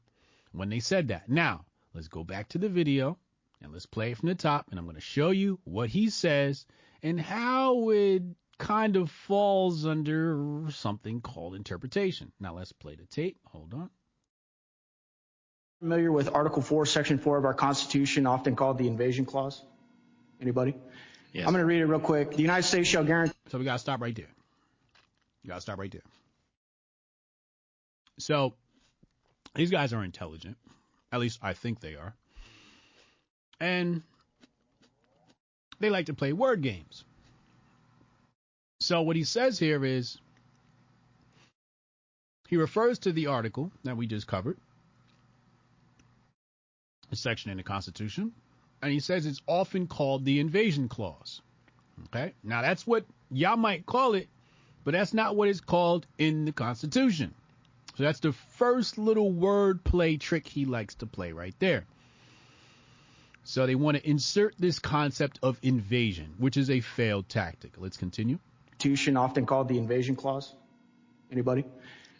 when 0.52 0.70
they 0.70 0.80
said 0.80 1.10
that. 1.10 1.28
Now, 1.30 1.66
let's 1.94 2.08
go 2.08 2.24
back 2.24 2.50
to 2.50 2.58
the 2.58 2.70
video 2.70 3.18
and 3.62 3.72
let's 3.74 3.86
play 3.86 4.12
it 4.12 4.18
from 4.18 4.30
the 4.30 4.36
top, 4.36 4.68
and 4.70 4.80
I'm 4.80 4.86
going 4.86 4.96
to 4.96 5.02
show 5.02 5.32
you 5.32 5.60
what 5.66 5.90
he 5.90 6.10
says 6.10 6.66
and 7.04 7.20
how 7.20 7.90
it 7.90 8.24
kind 8.58 8.96
of 8.96 9.10
falls 9.10 9.86
under 9.86 10.68
something 10.70 11.20
called 11.20 11.56
interpretation. 11.56 12.32
Now, 12.40 12.56
let's 12.56 12.72
play 12.72 12.96
the 12.96 13.06
tape. 13.06 13.38
Hold 13.48 13.74
on. 13.74 13.90
Familiar 15.80 16.12
with 16.12 16.34
Article 16.34 16.62
4, 16.62 16.86
Section 16.86 17.18
4 17.18 17.40
of 17.40 17.46
our 17.46 17.56
Constitution, 17.56 18.28
often 18.28 18.56
called 18.56 18.78
the 18.78 18.88
Invasion 18.88 19.26
Clause? 19.26 19.64
Anybody? 20.40 20.76
Yes. 21.34 21.48
I'm 21.48 21.54
going 21.54 21.62
to 21.62 21.66
read 21.66 21.82
it 21.82 21.86
real 21.86 22.00
quick. 22.00 22.32
The 22.32 22.42
United 22.42 22.64
States 22.64 22.88
shall 22.88 23.04
guarantee. 23.04 23.34
So 23.50 23.58
we 23.58 23.66
got 23.66 23.74
to 23.74 23.80
stop 23.80 24.00
right 24.00 24.16
there. 24.16 24.30
You 25.44 25.48
got 25.50 25.56
to 25.56 25.62
stop 25.62 25.80
right 25.80 25.92
there. 25.92 26.02
So 28.20 28.54
these 29.56 29.72
guys 29.72 29.94
are 29.94 30.04
intelligent. 30.04 30.58
At 31.12 31.20
least 31.20 31.40
I 31.42 31.54
think 31.54 31.80
they 31.80 31.96
are. 31.96 32.14
And 33.60 34.02
they 35.80 35.90
like 35.90 36.06
to 36.08 36.14
play 36.14 36.34
word 36.34 36.62
games. 36.62 37.04
So 38.80 39.02
what 39.02 39.16
he 39.16 39.24
says 39.24 39.60
here 39.60 39.84
is 39.86 40.18
he 42.48 42.58
refers 42.58 43.00
to 43.00 43.12
the 43.12 43.28
article 43.28 43.72
that 43.84 43.96
we 43.96 44.08
just 44.08 44.28
covered, 44.28 44.58
a 47.12 47.16
section 47.16 47.52
in 47.52 47.58
the 47.58 47.64
Constitution, 47.64 48.32
and 48.82 48.92
he 48.92 49.00
says 49.00 49.26
it's 49.26 49.42
often 49.48 49.88
called 49.88 50.26
the 50.26 50.40
invasion 50.40 50.90
clause. 50.90 51.42
Okay? 52.06 52.34
Now 52.44 52.62
that's 52.62 52.88
what 52.88 53.06
y'all 53.30 53.58
might 53.58 53.86
call 53.86 54.16
it, 54.16 54.28
but 54.84 54.94
that's 54.94 55.14
not 55.14 55.36
what 55.36 55.48
it's 55.48 55.62
called 55.62 56.08
in 56.18 56.46
the 56.46 56.52
Constitution. 56.52 57.34
So 57.98 58.04
that's 58.04 58.20
the 58.20 58.32
first 58.32 58.98
little 58.98 59.32
word 59.32 59.84
play 59.84 60.18
trick 60.18 60.48
he 60.48 60.66
likes 60.66 60.96
to 60.96 61.06
play 61.06 61.34
right 61.34 61.56
there. 61.60 61.86
So 63.44 63.66
they 63.66 63.76
want 63.76 63.98
to 63.98 64.10
insert 64.10 64.56
this 64.58 64.80
concept 64.80 65.40
of 65.42 65.58
invasion, 65.62 66.36
which 66.38 66.58
is 66.58 66.70
a 66.70 66.80
failed 66.80 67.28
tactic. 67.28 67.74
Let's 67.78 67.98
continue. 67.98 68.40
Constitution, 68.82 69.16
often 69.16 69.46
called 69.46 69.68
the 69.68 69.78
invasion 69.78 70.16
clause. 70.16 70.56
Anybody? 71.32 71.66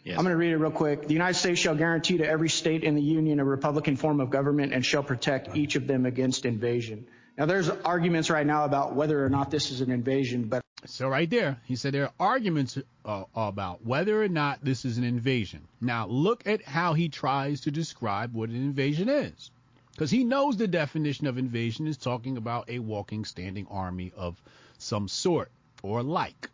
Yes. 0.04 0.16
I'm 0.16 0.24
going 0.24 0.32
to 0.32 0.36
read 0.36 0.52
it 0.52 0.58
real 0.58 0.70
quick. 0.70 1.08
The 1.08 1.12
United 1.12 1.34
States 1.34 1.60
shall 1.60 1.74
guarantee 1.74 2.18
to 2.18 2.28
every 2.28 2.48
state 2.48 2.84
in 2.84 2.94
the 2.94 3.02
Union 3.02 3.40
a 3.40 3.44
Republican 3.44 3.96
form 3.96 4.20
of 4.20 4.30
government 4.30 4.72
and 4.72 4.86
shall 4.86 5.02
protect 5.02 5.56
each 5.56 5.74
of 5.74 5.88
them 5.88 6.06
against 6.06 6.44
invasion. 6.44 7.06
Now, 7.36 7.46
there's 7.46 7.68
arguments 7.68 8.30
right 8.30 8.46
now 8.46 8.64
about 8.64 8.94
whether 8.94 9.24
or 9.24 9.28
not 9.28 9.50
this 9.50 9.72
is 9.72 9.80
an 9.80 9.90
invasion, 9.90 10.44
but 10.44 10.61
so 10.84 11.08
right 11.08 11.30
there, 11.30 11.58
he 11.64 11.76
said 11.76 11.94
there 11.94 12.06
are 12.06 12.12
arguments 12.18 12.76
uh, 13.04 13.24
about 13.36 13.84
whether 13.86 14.20
or 14.20 14.28
not 14.28 14.64
this 14.64 14.84
is 14.84 14.98
an 14.98 15.04
invasion. 15.04 15.68
Now 15.80 16.06
look 16.06 16.46
at 16.46 16.62
how 16.62 16.94
he 16.94 17.08
tries 17.08 17.60
to 17.62 17.70
describe 17.70 18.34
what 18.34 18.50
an 18.50 18.56
invasion 18.56 19.08
is. 19.08 19.50
Because 19.92 20.10
he 20.10 20.24
knows 20.24 20.56
the 20.56 20.66
definition 20.66 21.26
of 21.26 21.38
invasion 21.38 21.86
is 21.86 21.96
talking 21.96 22.36
about 22.36 22.68
a 22.68 22.80
walking, 22.80 23.24
standing 23.24 23.66
army 23.70 24.12
of 24.16 24.40
some 24.78 25.06
sort 25.06 25.50
or 25.82 26.02
like. 26.02 26.48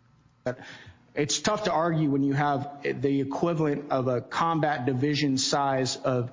It's 1.14 1.40
tough 1.40 1.64
to 1.64 1.72
argue 1.72 2.10
when 2.10 2.22
you 2.22 2.34
have 2.34 2.68
the 2.82 3.20
equivalent 3.20 3.90
of 3.90 4.08
a 4.08 4.20
combat 4.20 4.84
division 4.84 5.38
size 5.38 5.96
of. 5.96 6.32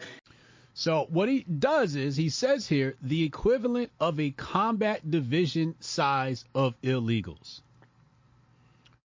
So 0.73 1.07
what 1.09 1.29
he 1.29 1.43
does 1.43 1.95
is 1.95 2.17
he 2.17 2.29
says 2.29 2.67
here 2.67 2.95
the 3.01 3.23
equivalent 3.23 3.91
of 3.99 4.19
a 4.19 4.31
combat 4.31 5.09
division 5.09 5.75
size 5.79 6.43
of 6.53 6.79
illegals 6.81 7.61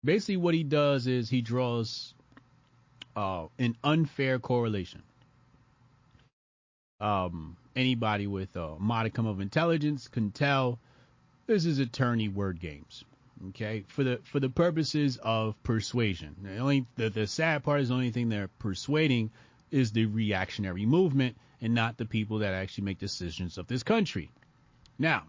basically 0.08 0.38
what 0.38 0.56
he 0.56 0.63
does 0.63 1.06
is 1.06 1.30
he 1.30 1.41
draws 1.41 2.13
uh, 3.17 3.48
an 3.60 3.76
unfair 3.84 4.39
correlation. 4.39 5.04
Um, 7.02 7.58
anybody 7.76 8.26
with 8.26 8.56
a 8.56 8.80
modicum 8.80 9.28
of 9.28 9.41
intelligence 9.41 10.08
can 10.08 10.32
tell 10.32 10.80
this 11.46 11.65
is 11.65 11.80
attorney 11.80 12.30
word 12.30 12.60
games. 12.60 13.04
Okay, 13.50 13.84
for 13.88 14.04
the 14.04 14.20
for 14.24 14.39
the 14.39 14.50
purposes 14.50 15.20
of 15.22 15.62
persuasion. 15.62 16.36
The 16.41 16.58
only 16.58 16.88
the, 16.96 17.10
the 17.10 17.28
sad 17.28 17.63
part 17.63 17.82
is 17.82 17.89
the 17.89 17.93
only 17.93 18.10
thing 18.10 18.30
they're 18.30 18.50
persuading 18.60 19.30
is 19.70 19.91
the 19.91 20.06
reactionary 20.06 20.86
movement 20.88 21.36
and 21.62 21.76
not 21.76 21.98
the 21.98 22.06
people 22.06 22.39
that 22.39 22.54
actually 22.54 22.86
make 22.86 22.98
decisions 22.98 23.58
of 23.58 23.67
this 23.67 23.84
country. 23.84 24.32
Now, 24.98 25.26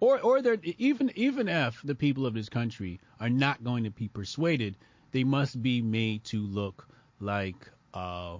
or 0.00 0.20
or 0.20 0.42
they're 0.42 0.58
even 0.62 1.10
even 1.14 1.48
if 1.48 1.80
the 1.82 1.94
people 1.94 2.26
of 2.26 2.34
this 2.34 2.48
country 2.48 3.00
are 3.20 3.30
not 3.30 3.64
going 3.64 3.84
to 3.84 3.90
be 3.90 4.08
persuaded, 4.08 4.76
they 5.12 5.24
must 5.24 5.62
be 5.62 5.80
made 5.82 6.24
to 6.24 6.40
look 6.40 6.86
like 7.20 7.56
uh, 7.94 8.36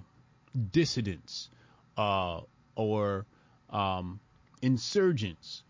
dissidents 0.71 1.49
uh, 1.97 2.41
or 2.75 3.25
um, 3.69 4.19
insurgents 4.61 5.63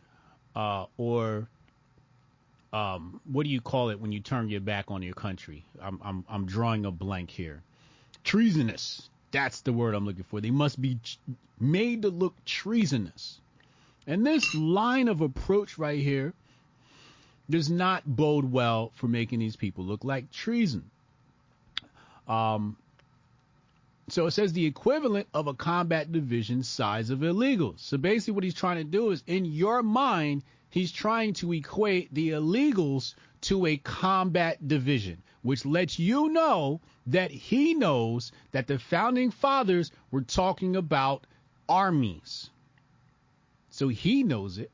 uh, 0.56 0.86
or 0.98 1.48
um, 2.74 3.22
what 3.26 3.44
do 3.44 3.50
you 3.50 3.62
call 3.62 3.90
it 3.90 4.00
when 4.00 4.12
you 4.12 4.20
turn 4.20 4.50
your 4.50 4.60
back 4.60 4.92
on 4.92 5.02
your 5.02 5.14
country? 5.14 5.66
I'm 5.82 6.00
I'm 6.04 6.26
I'm 6.28 6.46
drawing 6.46 6.86
a 6.86 6.92
blank 6.92 7.32
here. 7.32 7.64
Treasonous. 8.24 9.10
That's 9.32 9.62
the 9.62 9.74
word 9.74 9.94
I'm 9.94 10.06
looking 10.06 10.24
for. 10.24 10.42
They 10.42 10.52
must 10.52 10.82
be 10.82 11.00
made 11.60 12.02
to 12.02 12.10
look 12.10 12.34
treasonous. 12.46 13.40
And 14.08 14.26
this 14.26 14.56
line 14.56 15.10
of 15.10 15.20
approach 15.20 15.78
right 15.78 16.00
here 16.00 16.34
does 17.50 17.70
not 17.70 18.04
bode 18.06 18.50
well 18.52 18.92
for 18.96 19.08
making 19.08 19.40
these 19.40 19.58
people 19.58 19.84
look 19.84 20.06
like 20.06 20.32
treason. 20.32 20.90
Um, 22.28 22.78
so 24.10 24.26
it 24.26 24.32
says 24.32 24.54
the 24.54 24.66
equivalent 24.66 25.28
of 25.34 25.48
a 25.48 25.54
combat 25.54 26.12
division 26.12 26.64
size 26.64 27.10
of 27.10 27.20
illegals. 27.20 27.80
So 27.80 27.98
basically, 27.98 28.34
what 28.34 28.44
he's 28.46 28.54
trying 28.54 28.78
to 28.78 28.86
do 28.86 29.12
is, 29.12 29.24
in 29.28 29.44
your 29.44 29.84
mind, 29.84 30.44
he's 30.70 30.92
trying 30.92 31.34
to 31.36 31.52
equate 31.52 32.14
the 32.14 32.30
illegals 32.30 33.16
to 33.42 33.66
a 33.66 33.78
combat 33.78 34.66
division, 34.66 35.22
which 35.42 35.66
lets 35.66 36.00
you 36.00 36.30
know 36.30 36.80
that 37.08 37.32
he 37.32 37.74
knows 37.74 38.32
that 38.52 38.68
the 38.68 38.80
founding 38.80 39.32
fathers 39.32 39.92
were 40.12 40.22
talking 40.22 40.78
about 40.78 41.28
armies. 41.68 42.50
So 43.78 43.90
he 43.90 44.24
knows 44.24 44.58
it. 44.58 44.72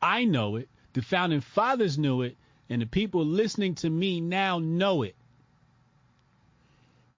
I 0.00 0.24
know 0.24 0.56
it. 0.56 0.70
The 0.94 1.02
founding 1.02 1.42
fathers 1.42 1.98
knew 1.98 2.22
it. 2.22 2.38
And 2.70 2.80
the 2.80 2.86
people 2.86 3.22
listening 3.22 3.74
to 3.76 3.90
me 3.90 4.22
now 4.22 4.58
know 4.60 5.02
it. 5.02 5.14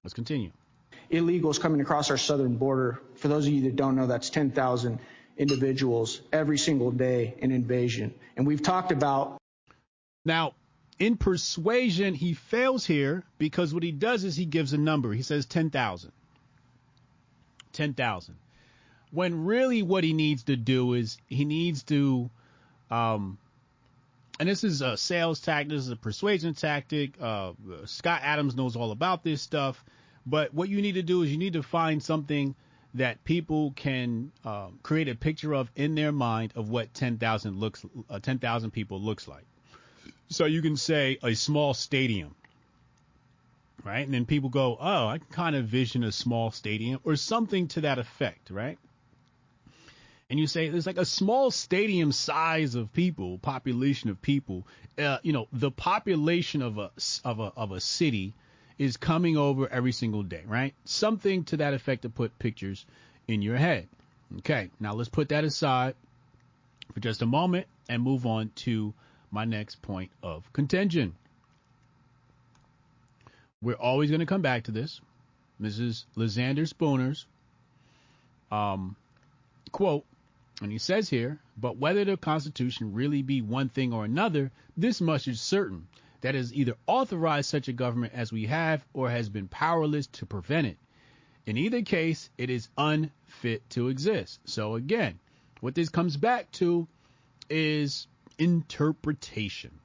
Let's 0.02 0.14
continue. 0.14 0.50
illegals 1.12 1.60
coming 1.60 1.80
across 1.80 2.10
our 2.10 2.16
southern 2.16 2.56
border. 2.56 3.00
For 3.14 3.28
those 3.28 3.46
of 3.46 3.52
you 3.52 3.62
that 3.62 3.76
don't 3.76 3.94
know, 3.94 4.08
that's 4.08 4.30
10,000 4.30 4.98
individuals 5.38 6.22
every 6.32 6.58
single 6.58 6.90
day 6.90 7.36
in 7.38 7.52
invasion. 7.52 8.12
And 8.36 8.44
we've 8.44 8.62
talked 8.62 8.90
about. 8.90 9.38
Now, 10.24 10.54
in 10.98 11.16
persuasion, 11.16 12.14
he 12.14 12.34
fails 12.34 12.84
here 12.84 13.22
because 13.38 13.72
what 13.72 13.84
he 13.84 13.92
does 13.92 14.24
is 14.24 14.34
he 14.34 14.44
gives 14.44 14.72
a 14.72 14.78
number. 14.78 15.12
He 15.12 15.22
says 15.22 15.46
10,000. 15.46 16.10
10,000. 17.74 18.34
When 19.12 19.44
really 19.44 19.82
what 19.82 20.04
he 20.04 20.12
needs 20.12 20.44
to 20.44 20.56
do 20.56 20.94
is 20.94 21.18
he 21.26 21.44
needs 21.44 21.82
to, 21.84 22.30
um, 22.90 23.38
and 24.38 24.48
this 24.48 24.62
is 24.64 24.82
a 24.82 24.96
sales 24.96 25.40
tactic, 25.40 25.70
this 25.70 25.82
is 25.82 25.90
a 25.90 25.96
persuasion 25.96 26.54
tactic. 26.54 27.20
Uh, 27.20 27.52
Scott 27.86 28.20
Adams 28.22 28.54
knows 28.54 28.76
all 28.76 28.92
about 28.92 29.24
this 29.24 29.42
stuff. 29.42 29.84
But 30.26 30.54
what 30.54 30.68
you 30.68 30.80
need 30.82 30.94
to 30.94 31.02
do 31.02 31.22
is 31.22 31.30
you 31.30 31.38
need 31.38 31.54
to 31.54 31.62
find 31.62 32.02
something 32.02 32.54
that 32.94 33.22
people 33.24 33.72
can 33.76 34.32
uh, 34.44 34.68
create 34.82 35.08
a 35.08 35.14
picture 35.14 35.54
of 35.54 35.70
in 35.76 35.94
their 35.94 36.12
mind 36.12 36.52
of 36.56 36.70
what 36.70 36.92
10,000 36.94 37.58
looks, 37.58 37.84
uh, 38.08 38.18
10,000 38.18 38.70
people 38.70 39.00
looks 39.00 39.28
like. 39.28 39.44
So 40.28 40.44
you 40.44 40.62
can 40.62 40.76
say 40.76 41.18
a 41.22 41.34
small 41.34 41.74
stadium, 41.74 42.34
right? 43.84 44.04
And 44.04 44.12
then 44.14 44.26
people 44.26 44.48
go, 44.48 44.76
oh, 44.80 45.06
I 45.06 45.18
can 45.18 45.26
kind 45.28 45.56
of 45.56 45.66
vision 45.66 46.04
a 46.04 46.12
small 46.12 46.50
stadium 46.50 47.00
or 47.04 47.16
something 47.16 47.68
to 47.68 47.82
that 47.82 47.98
effect, 47.98 48.50
right? 48.50 48.78
And 50.30 50.38
you 50.38 50.46
say 50.46 50.68
there's 50.68 50.86
like 50.86 50.96
a 50.96 51.04
small 51.04 51.50
stadium 51.50 52.12
size 52.12 52.76
of 52.76 52.92
people, 52.92 53.38
population 53.38 54.10
of 54.10 54.22
people. 54.22 54.66
Uh, 54.96 55.18
you 55.22 55.32
know, 55.32 55.48
the 55.52 55.72
population 55.72 56.62
of 56.62 56.78
a 56.78 56.92
of 57.24 57.40
a 57.40 57.52
of 57.56 57.72
a 57.72 57.80
city 57.80 58.32
is 58.78 58.96
coming 58.96 59.36
over 59.36 59.68
every 59.68 59.92
single 59.92 60.22
day, 60.22 60.42
right? 60.46 60.72
Something 60.84 61.44
to 61.44 61.56
that 61.58 61.74
effect 61.74 62.02
to 62.02 62.08
put 62.08 62.38
pictures 62.38 62.86
in 63.26 63.42
your 63.42 63.56
head. 63.56 63.88
Okay, 64.38 64.70
now 64.78 64.94
let's 64.94 65.08
put 65.08 65.30
that 65.30 65.42
aside 65.42 65.96
for 66.94 67.00
just 67.00 67.22
a 67.22 67.26
moment 67.26 67.66
and 67.88 68.00
move 68.00 68.24
on 68.24 68.52
to 68.54 68.94
my 69.32 69.44
next 69.44 69.82
point 69.82 70.12
of 70.22 70.50
contention. 70.52 71.14
We're 73.60 73.74
always 73.74 74.10
going 74.10 74.20
to 74.20 74.26
come 74.26 74.42
back 74.42 74.64
to 74.64 74.70
this. 74.70 75.00
Mrs. 75.60 76.04
Lysander 76.14 76.64
Spooner's 76.64 77.26
um, 78.50 78.96
quote, 79.72 80.04
and 80.60 80.70
he 80.70 80.78
says 80.78 81.08
here, 81.08 81.38
but 81.56 81.78
whether 81.78 82.04
the 82.04 82.16
Constitution 82.16 82.92
really 82.92 83.22
be 83.22 83.40
one 83.40 83.70
thing 83.70 83.92
or 83.92 84.04
another, 84.04 84.50
this 84.76 85.00
much 85.00 85.26
is 85.26 85.40
certain 85.40 85.88
that 86.20 86.34
has 86.34 86.52
either 86.52 86.74
authorized 86.86 87.48
such 87.48 87.68
a 87.68 87.72
government 87.72 88.12
as 88.14 88.30
we 88.30 88.46
have 88.46 88.84
or 88.92 89.10
has 89.10 89.28
been 89.30 89.48
powerless 89.48 90.06
to 90.08 90.26
prevent 90.26 90.66
it. 90.66 90.76
In 91.46 91.56
either 91.56 91.82
case, 91.82 92.28
it 92.36 92.50
is 92.50 92.68
unfit 92.76 93.68
to 93.70 93.88
exist. 93.88 94.40
So 94.44 94.74
again, 94.74 95.18
what 95.60 95.74
this 95.74 95.88
comes 95.88 96.16
back 96.16 96.50
to 96.52 96.86
is 97.48 98.06
interpretation. 98.38 99.78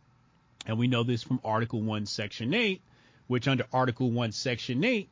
And 0.65 0.77
we 0.77 0.88
know 0.88 1.03
this 1.03 1.23
from 1.23 1.39
Article 1.43 1.81
1, 1.81 2.05
Section 2.05 2.53
8, 2.53 2.81
which 3.27 3.47
under 3.47 3.65
Article 3.71 4.11
1, 4.11 4.33
Section 4.33 4.83
8 4.83 5.09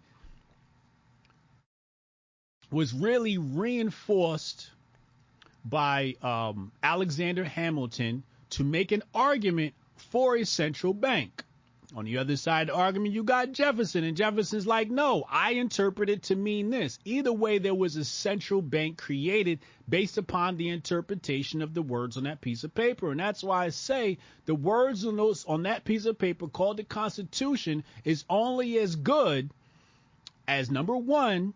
was 2.69 2.93
really 2.93 3.37
reinforced 3.37 4.69
by 5.65 6.15
um, 6.21 6.71
Alexander 6.81 7.43
Hamilton 7.43 8.23
to 8.51 8.63
make 8.63 8.91
an 8.91 9.03
argument 9.13 9.73
for 9.95 10.35
a 10.35 10.45
central 10.45 10.93
bank. 10.93 11.43
On 11.95 12.05
the 12.05 12.17
other 12.17 12.35
side 12.37 12.69
of 12.69 12.75
the 12.75 12.81
argument, 12.81 13.13
you 13.13 13.23
got 13.23 13.51
Jefferson, 13.51 14.03
and 14.03 14.17
Jefferson's 14.17 14.65
like, 14.65 14.89
no, 14.89 15.25
I 15.29 15.51
interpret 15.51 16.09
it 16.09 16.23
to 16.23 16.35
mean 16.35 16.71
this. 16.71 16.97
Either 17.05 17.31
way, 17.31 17.59
there 17.59 17.75
was 17.75 17.95
a 17.95 18.03
central 18.03 18.63
bank 18.63 18.97
created 18.97 19.59
based 19.87 20.17
upon 20.17 20.57
the 20.57 20.69
interpretation 20.69 21.61
of 21.61 21.75
the 21.75 21.83
words 21.83 22.17
on 22.17 22.23
that 22.23 22.41
piece 22.41 22.63
of 22.63 22.73
paper. 22.73 23.11
And 23.11 23.19
that's 23.19 23.43
why 23.43 23.65
I 23.65 23.69
say 23.69 24.17
the 24.45 24.55
words 24.55 25.05
on, 25.05 25.17
those, 25.17 25.45
on 25.45 25.63
that 25.63 25.85
piece 25.85 26.05
of 26.05 26.17
paper 26.17 26.47
called 26.47 26.77
the 26.77 26.83
Constitution 26.83 27.83
is 28.03 28.25
only 28.27 28.79
as 28.79 28.95
good 28.95 29.51
as 30.47 30.71
number 30.71 30.97
one, 30.97 31.53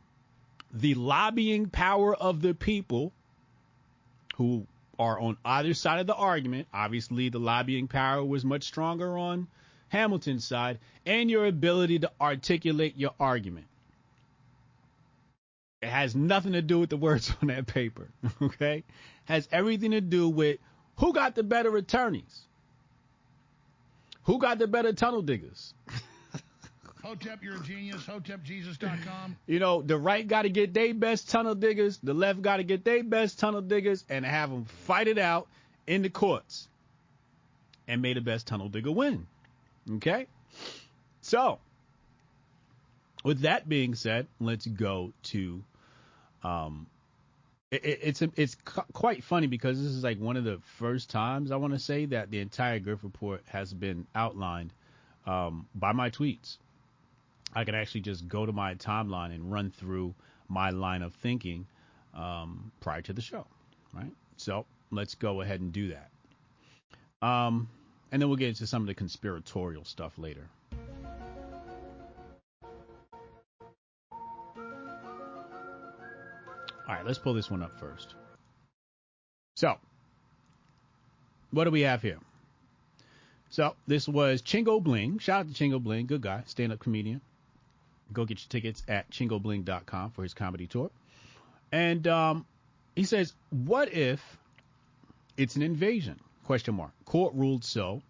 the 0.71 0.93
lobbying 0.93 1.67
power 1.67 2.15
of 2.15 2.41
the 2.41 2.53
people 2.53 3.11
who 4.37 4.65
are 4.97 5.19
on 5.19 5.37
either 5.45 5.73
side 5.73 5.99
of 5.99 6.07
the 6.07 6.15
argument. 6.15 6.67
Obviously, 6.73 7.29
the 7.29 7.39
lobbying 7.39 7.87
power 7.87 8.23
was 8.23 8.45
much 8.45 8.63
stronger 8.63 9.17
on 9.17 9.47
Hamilton's 9.89 10.45
side, 10.45 10.79
and 11.05 11.29
your 11.29 11.45
ability 11.45 11.99
to 11.99 12.11
articulate 12.19 12.97
your 12.97 13.13
argument. 13.19 13.67
It 15.81 15.89
has 15.89 16.15
nothing 16.15 16.53
to 16.53 16.61
do 16.61 16.79
with 16.79 16.89
the 16.89 16.97
words 16.97 17.31
on 17.41 17.49
that 17.49 17.67
paper, 17.67 18.09
okay? 18.41 18.83
Has 19.25 19.47
everything 19.51 19.91
to 19.91 20.01
do 20.01 20.27
with 20.29 20.59
who 20.97 21.13
got 21.13 21.35
the 21.35 21.43
better 21.43 21.75
attorneys? 21.77 22.41
Who 24.23 24.39
got 24.39 24.57
the 24.57 24.67
better 24.67 24.93
tunnel 24.93 25.21
diggers? 25.21 25.73
Hotep, 27.03 27.43
you're 27.43 27.57
a 27.57 27.59
genius. 27.61 28.03
HotepJesus.com. 28.03 29.37
You 29.45 29.59
know, 29.59 29.81
the 29.81 29.97
right 29.97 30.27
got 30.27 30.43
to 30.43 30.49
get 30.49 30.73
their 30.73 30.93
best 30.93 31.29
tunnel 31.29 31.55
diggers, 31.55 31.99
the 32.01 32.13
left 32.13 32.41
got 32.41 32.57
to 32.57 32.63
get 32.63 32.83
their 32.83 33.03
best 33.03 33.39
tunnel 33.39 33.61
diggers, 33.61 34.03
and 34.09 34.25
have 34.25 34.49
them 34.49 34.65
fight 34.65 35.07
it 35.07 35.17
out 35.17 35.47
in 35.85 36.01
the 36.01 36.09
courts. 36.09 36.67
And 37.87 38.01
may 38.01 38.13
the 38.13 38.21
best 38.21 38.47
tunnel 38.47 38.69
digger 38.69 38.91
win. 38.91 39.27
Okay? 39.95 40.27
So, 41.21 41.59
with 43.23 43.41
that 43.41 43.67
being 43.67 43.95
said, 43.95 44.27
let's 44.39 44.65
go 44.65 45.13
to. 45.23 45.63
Um, 46.43 46.87
it, 47.71 47.83
it, 47.83 47.99
it's 48.01 48.21
it's 48.35 48.57
quite 48.93 49.23
funny 49.23 49.47
because 49.47 49.81
this 49.81 49.91
is 49.91 50.03
like 50.03 50.19
one 50.19 50.37
of 50.37 50.45
the 50.45 50.59
first 50.77 51.09
times 51.09 51.51
I 51.51 51.57
want 51.57 51.73
to 51.73 51.79
say 51.79 52.05
that 52.05 52.31
the 52.31 52.39
entire 52.39 52.79
Grift 52.79 53.03
report 53.03 53.43
has 53.47 53.73
been 53.73 54.07
outlined 54.15 54.71
um, 55.25 55.67
by 55.75 55.91
my 55.91 56.09
tweets. 56.09 56.57
I 57.53 57.63
could 57.63 57.75
actually 57.75 58.01
just 58.01 58.27
go 58.27 58.45
to 58.45 58.51
my 58.51 58.75
timeline 58.75 59.33
and 59.33 59.51
run 59.51 59.71
through 59.71 60.13
my 60.47 60.69
line 60.69 61.01
of 61.01 61.13
thinking 61.15 61.65
um, 62.13 62.71
prior 62.79 63.01
to 63.01 63.13
the 63.13 63.21
show, 63.21 63.45
right? 63.93 64.11
So 64.37 64.65
let's 64.91 65.15
go 65.15 65.41
ahead 65.41 65.59
and 65.61 65.71
do 65.71 65.89
that. 65.89 67.27
Um, 67.27 67.69
and 68.11 68.21
then 68.21 68.29
we'll 68.29 68.37
get 68.37 68.49
into 68.49 68.67
some 68.67 68.83
of 68.83 68.87
the 68.87 68.93
conspiratorial 68.93 69.85
stuff 69.85 70.17
later. 70.17 70.47
All 76.87 76.95
right, 76.95 77.05
let's 77.05 77.19
pull 77.19 77.33
this 77.33 77.51
one 77.51 77.61
up 77.61 77.77
first. 77.79 78.15
So, 79.57 79.75
what 81.51 81.65
do 81.65 81.71
we 81.71 81.81
have 81.81 82.01
here? 82.01 82.19
So, 83.49 83.75
this 83.87 84.07
was 84.07 84.41
Chingo 84.41 84.81
Bling. 84.81 85.19
Shout 85.19 85.41
out 85.41 85.53
to 85.53 85.53
Chingo 85.53 85.83
Bling, 85.83 86.05
good 86.05 86.21
guy, 86.21 86.43
stand 86.45 86.71
up 86.71 86.79
comedian. 86.79 87.19
Go 88.13 88.25
get 88.25 88.39
your 88.39 88.49
tickets 88.49 88.83
at 88.87 89.09
chingobling.com 89.11 90.11
for 90.11 90.23
his 90.23 90.33
comedy 90.33 90.67
tour. 90.67 90.91
And 91.71 92.07
um, 92.07 92.45
he 92.95 93.03
says, 93.03 93.33
What 93.49 93.93
if 93.93 94.21
it's 95.35 95.55
an 95.55 95.61
invasion? 95.61 96.19
Question 96.45 96.75
mark. 96.75 96.91
Court 97.05 97.33
ruled 97.35 97.63
so. 97.63 98.01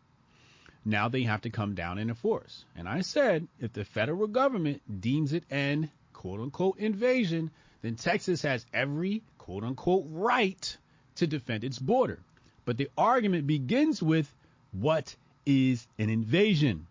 Now 0.86 1.10
they 1.10 1.24
have 1.24 1.42
to 1.42 1.50
come 1.50 1.76
down 1.76 1.98
and 1.98 2.10
enforce. 2.10 2.64
And 2.76 2.88
I 2.88 3.02
said, 3.02 3.48
if 3.60 3.74
the 3.74 3.84
federal 3.84 4.28
government 4.28 4.82
deems 5.02 5.34
it 5.34 5.44
an 5.50 5.92
quote 6.14 6.40
unquote 6.40 6.80
invasion, 6.80 7.52
then 7.82 7.96
Texas 7.96 8.42
has 8.44 8.66
every 8.74 9.22
quote 9.38 9.64
unquote 9.64 10.06
right 10.10 10.78
to 11.16 11.28
defend 11.28 11.64
its 11.64 11.78
border. 11.80 12.20
But 12.64 12.78
the 12.78 12.90
argument 12.98 13.48
begins 13.48 14.02
with 14.02 14.34
what 14.72 15.16
is 15.46 15.88
an 15.98 16.10
invasion? 16.10 16.88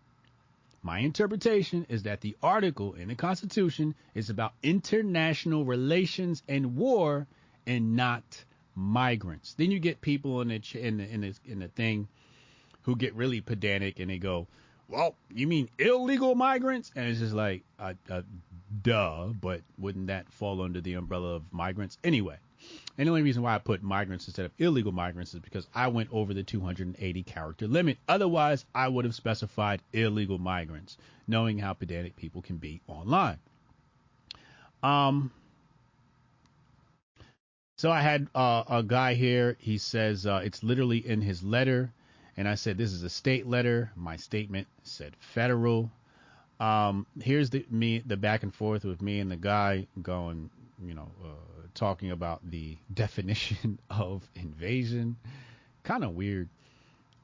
My 0.83 1.01
interpretation 1.01 1.87
is 1.89 2.05
that 2.05 2.21
the 2.21 2.37
article 2.43 2.95
in 2.95 3.09
the 3.09 3.15
Constitution 3.15 3.95
is 4.15 4.31
about 4.31 4.53
international 4.63 5.65
relations 5.65 6.43
and 6.49 6.77
war 6.77 7.27
and 7.67 7.97
not 7.97 8.45
migrants. 8.75 9.55
Then 9.55 9.71
you 9.71 9.81
get 9.81 10.01
people 10.01 10.41
in 10.43 10.49
the 10.49 10.63
in 10.75 10.99
the 10.99 11.09
in 11.09 11.21
the, 11.23 11.35
in 11.45 11.59
the 11.59 11.69
thing 11.69 12.09
who 12.83 12.95
get 12.95 13.15
really 13.15 13.41
pedantic 13.41 13.99
and 13.99 14.11
they 14.11 14.19
go, 14.19 14.47
"Well, 14.89 15.17
you 15.35 15.47
mean 15.47 15.69
illegal 15.79 16.35
migrants?" 16.35 16.93
And 16.95 17.09
it's 17.09 17.19
just 17.19 17.35
like, 17.35 17.65
uh, 17.79 17.95
uh, 18.09 18.23
"Duh," 18.83 19.33
but 19.41 19.63
wouldn't 19.79 20.07
that 20.07 20.31
fall 20.33 20.63
under 20.63 20.81
the 20.81 20.95
umbrella 20.95 21.37
of 21.37 21.53
migrants 21.53 21.99
anyway? 22.05 22.37
And 22.99 23.07
the 23.07 23.11
only 23.11 23.23
reason 23.23 23.43
why 23.43 23.55
I 23.55 23.59
put 23.59 23.83
migrants 23.83 24.27
instead 24.27 24.47
of 24.47 24.53
illegal 24.59 24.93
migrants 24.93 25.35
is 25.35 25.41
because 25.41 25.67
I 25.75 25.89
went 25.89 26.11
over 26.13 26.33
the 26.33 26.43
280 26.43 27.23
character 27.25 27.67
limit. 27.69 27.99
Otherwise, 28.09 28.65
I 28.75 28.89
would 28.89 29.05
have 29.05 29.15
specified 29.15 29.83
illegal 29.93 30.39
migrants, 30.39 30.97
knowing 31.27 31.59
how 31.59 31.75
pedantic 31.75 32.17
people 32.17 32.43
can 32.43 32.57
be 32.57 32.81
online. 32.87 33.39
Um, 34.83 35.31
so 37.77 37.91
I 37.91 38.01
had 38.01 38.29
uh, 38.35 38.65
a 38.69 38.83
guy 38.83 39.15
here. 39.15 39.57
He 39.59 39.77
says 39.77 40.27
uh, 40.27 40.41
it's 40.43 40.63
literally 40.63 41.07
in 41.07 41.21
his 41.21 41.43
letter, 41.43 41.93
and 42.37 42.49
I 42.49 42.55
said 42.55 42.79
this 42.79 42.93
is 42.93 43.03
a 43.03 43.11
state 43.11 43.47
letter. 43.47 43.91
My 43.97 44.17
statement 44.17 44.67
said 44.83 45.15
federal. 45.19 45.91
Um, 46.59 47.07
here's 47.21 47.51
the 47.51 47.67
me 47.71 47.99
the 47.99 48.17
back 48.17 48.43
and 48.43 48.55
forth 48.55 48.85
with 48.85 49.03
me 49.03 49.21
and 49.21 49.31
the 49.31 49.37
guy 49.37 49.87
going, 50.01 50.49
you 50.85 50.95
know, 50.95 51.11
uh, 51.25 51.67
talking 51.75 52.11
about 52.11 52.49
the 52.51 52.77
definition 52.95 53.79
of 53.91 54.29
invasion. 54.35 55.17
Kind 55.83 56.05
of 56.05 56.15
weird. 56.15 56.49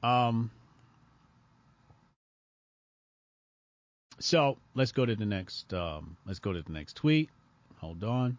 Um, 0.01 0.51
so 4.19 4.57
let's 4.75 4.91
go 4.91 5.05
to 5.05 5.15
the 5.15 5.25
next. 5.25 5.73
Um, 5.73 6.17
let's 6.25 6.39
go 6.39 6.53
to 6.53 6.61
the 6.61 6.71
next 6.71 6.95
tweet. 6.95 7.29
Hold 7.77 8.03
on. 8.03 8.37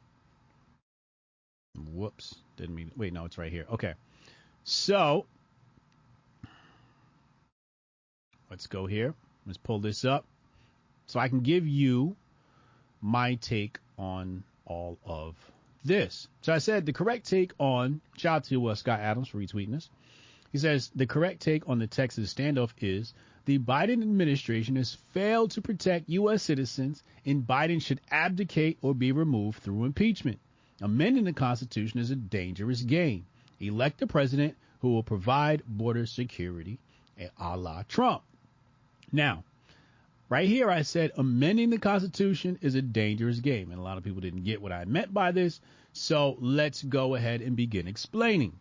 Whoops, 1.92 2.36
didn't 2.56 2.74
mean. 2.74 2.90
Wait, 2.96 3.12
no, 3.12 3.24
it's 3.24 3.36
right 3.36 3.50
here. 3.50 3.66
Okay, 3.72 3.94
so 4.62 5.26
let's 8.50 8.66
go 8.66 8.86
here. 8.86 9.14
Let's 9.46 9.58
pull 9.58 9.80
this 9.80 10.04
up 10.04 10.24
so 11.06 11.20
I 11.20 11.28
can 11.28 11.40
give 11.40 11.66
you 11.66 12.16
my 13.02 13.34
take 13.34 13.78
on 13.98 14.42
all 14.66 14.98
of 15.04 15.36
this. 15.84 16.28
So 16.42 16.52
I 16.52 16.58
said 16.58 16.86
the 16.86 16.92
correct 16.92 17.28
take 17.28 17.52
on. 17.58 18.00
Shout 18.16 18.36
out 18.36 18.44
to 18.44 18.66
uh, 18.66 18.74
Scott 18.74 19.00
Adams 19.00 19.28
for 19.28 19.38
retweeting 19.38 19.72
this. 19.72 19.90
He 20.52 20.58
says 20.58 20.90
the 20.94 21.06
correct 21.06 21.40
take 21.40 21.68
on 21.68 21.78
the 21.78 21.86
Texas 21.86 22.32
standoff 22.32 22.72
is 22.80 23.12
the 23.44 23.58
Biden 23.58 24.02
administration 24.02 24.76
has 24.76 24.94
failed 25.12 25.50
to 25.50 25.60
protect 25.60 26.08
U.S. 26.08 26.42
citizens, 26.42 27.02
and 27.26 27.46
Biden 27.46 27.82
should 27.82 28.00
abdicate 28.10 28.78
or 28.80 28.94
be 28.94 29.12
removed 29.12 29.62
through 29.62 29.84
impeachment. 29.84 30.38
Amending 30.80 31.24
the 31.24 31.32
Constitution 31.32 32.00
is 32.00 32.10
a 32.10 32.16
dangerous 32.16 32.80
game. 32.82 33.26
Elect 33.60 34.00
a 34.02 34.06
president 34.06 34.56
who 34.80 34.90
will 34.90 35.02
provide 35.02 35.62
border 35.66 36.06
security, 36.06 36.78
a 37.38 37.56
la 37.56 37.82
Trump. 37.82 38.22
Now, 39.12 39.44
right 40.28 40.48
here, 40.48 40.70
I 40.70 40.82
said 40.82 41.12
amending 41.16 41.70
the 41.70 41.78
Constitution 41.78 42.58
is 42.60 42.74
a 42.74 42.82
dangerous 42.82 43.40
game, 43.40 43.70
and 43.70 43.78
a 43.78 43.82
lot 43.82 43.98
of 43.98 44.04
people 44.04 44.20
didn't 44.20 44.44
get 44.44 44.62
what 44.62 44.72
I 44.72 44.84
meant 44.84 45.12
by 45.12 45.32
this. 45.32 45.60
So 45.92 46.36
let's 46.40 46.82
go 46.82 47.14
ahead 47.14 47.40
and 47.40 47.56
begin 47.56 47.86
explaining. 47.86 48.58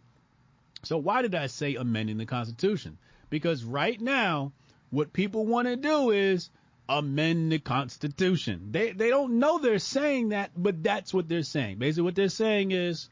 So, 0.84 0.97
why 0.97 1.21
did 1.21 1.34
I 1.34 1.47
say 1.47 1.76
amending 1.76 2.17
the 2.17 2.26
Constitution? 2.26 2.97
Because 3.30 3.63
right 3.63 3.99
now, 3.99 4.52
what 4.89 5.13
people 5.13 5.45
want 5.45 5.67
to 5.67 5.76
do 5.76 6.12
is 6.12 6.49
amend 6.89 7.52
the 7.52 7.60
Constitution. 7.60 8.67
They 8.71 8.91
they 8.91 9.10
don't 9.10 9.39
know 9.39 9.58
they're 9.58 9.80
saying 9.80 10.30
that, 10.30 10.52
but 10.56 10.84
that's 10.84 11.13
what 11.13 11.30
they're 11.30 11.43
saying. 11.43 11.80
Basically, 11.80 12.04
what 12.04 12.15
they're 12.15 12.30
saying 12.30 12.71
is 12.71 13.10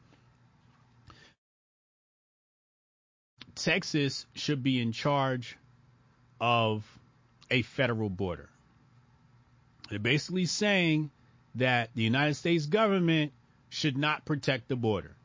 Texas 3.56 4.26
should 4.34 4.64
be 4.64 4.82
in 4.82 4.92
charge 4.92 5.58
of 6.40 6.84
a 7.52 7.62
federal 7.62 8.10
border. 8.10 8.50
They're 9.90 10.00
basically 10.00 10.46
saying 10.46 11.12
that 11.56 11.90
the 11.94 12.02
United 12.02 12.36
States 12.36 12.66
government 12.66 13.34
should 13.70 13.98
not 13.98 14.26
protect 14.26 14.70
the 14.70 14.76
border. 14.76 15.16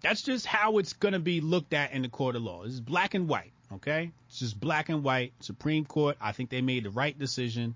That's 0.00 0.22
just 0.22 0.46
how 0.46 0.78
it's 0.78 0.92
going 0.92 1.12
to 1.12 1.20
be 1.20 1.40
looked 1.40 1.74
at 1.74 1.92
in 1.92 2.02
the 2.02 2.08
court 2.08 2.36
of 2.36 2.42
law. 2.42 2.62
It's 2.62 2.80
black 2.80 3.14
and 3.14 3.28
white, 3.28 3.52
okay? 3.74 4.12
It's 4.28 4.38
just 4.38 4.58
black 4.58 4.88
and 4.88 5.04
white. 5.04 5.32
Supreme 5.40 5.84
Court, 5.84 6.16
I 6.20 6.32
think 6.32 6.50
they 6.50 6.60
made 6.60 6.84
the 6.84 6.90
right 6.90 7.16
decision. 7.16 7.74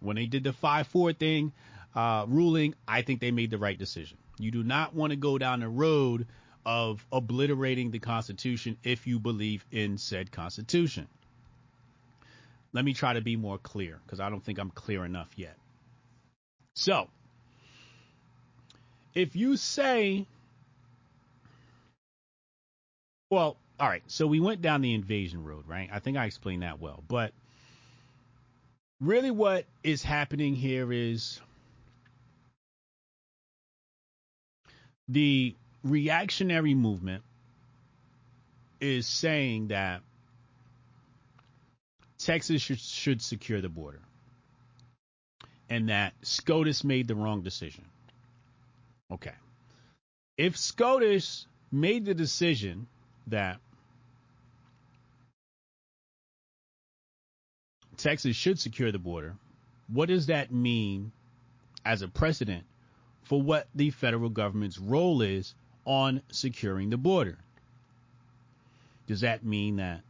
When 0.00 0.16
they 0.16 0.26
did 0.26 0.44
the 0.44 0.52
5 0.52 0.86
4 0.86 1.12
thing, 1.12 1.52
uh, 1.94 2.24
ruling, 2.28 2.74
I 2.88 3.02
think 3.02 3.20
they 3.20 3.30
made 3.30 3.50
the 3.50 3.58
right 3.58 3.78
decision. 3.78 4.16
You 4.38 4.50
do 4.50 4.62
not 4.62 4.94
want 4.94 5.10
to 5.10 5.16
go 5.16 5.38
down 5.38 5.60
the 5.60 5.68
road 5.68 6.26
of 6.64 7.04
obliterating 7.12 7.90
the 7.90 7.98
Constitution 7.98 8.76
if 8.82 9.06
you 9.06 9.18
believe 9.18 9.64
in 9.70 9.98
said 9.98 10.30
Constitution. 10.30 11.08
Let 12.72 12.84
me 12.84 12.94
try 12.94 13.14
to 13.14 13.20
be 13.20 13.36
more 13.36 13.58
clear 13.58 14.00
because 14.04 14.20
I 14.20 14.30
don't 14.30 14.44
think 14.44 14.58
I'm 14.58 14.70
clear 14.70 15.04
enough 15.04 15.30
yet. 15.36 15.56
So, 16.74 17.08
if 19.14 19.34
you 19.34 19.56
say, 19.56 20.26
well, 23.30 23.56
all 23.78 23.88
right, 23.88 24.02
so 24.06 24.26
we 24.26 24.40
went 24.40 24.62
down 24.62 24.82
the 24.82 24.94
invasion 24.94 25.44
road, 25.44 25.66
right? 25.66 25.88
I 25.92 25.98
think 25.98 26.16
I 26.16 26.26
explained 26.26 26.62
that 26.62 26.80
well. 26.80 27.02
But 27.08 27.32
really, 29.00 29.30
what 29.30 29.64
is 29.82 30.02
happening 30.02 30.54
here 30.54 30.92
is 30.92 31.40
the 35.08 35.56
reactionary 35.82 36.74
movement 36.74 37.24
is 38.80 39.06
saying 39.06 39.68
that 39.68 40.02
Texas 42.22 42.60
should, 42.60 42.78
should 42.78 43.22
secure 43.22 43.60
the 43.60 43.68
border 43.68 44.00
and 45.70 45.88
that 45.88 46.12
SCOTUS 46.22 46.84
made 46.84 47.08
the 47.08 47.14
wrong 47.14 47.42
decision. 47.42 47.84
Okay. 49.10 49.32
If 50.36 50.58
SCOTUS 50.58 51.46
made 51.72 52.04
the 52.04 52.14
decision 52.14 52.88
that 53.28 53.60
Texas 57.96 58.34
should 58.36 58.58
secure 58.58 58.90
the 58.90 58.98
border, 58.98 59.36
what 59.88 60.08
does 60.08 60.26
that 60.26 60.52
mean 60.52 61.12
as 61.84 62.02
a 62.02 62.08
precedent 62.08 62.64
for 63.22 63.40
what 63.40 63.68
the 63.74 63.90
federal 63.90 64.30
government's 64.30 64.78
role 64.78 65.22
is 65.22 65.54
on 65.84 66.22
securing 66.30 66.90
the 66.90 66.96
border? 66.96 67.38
Does 69.06 69.20
that 69.20 69.44
mean 69.44 69.76
that 69.76 70.02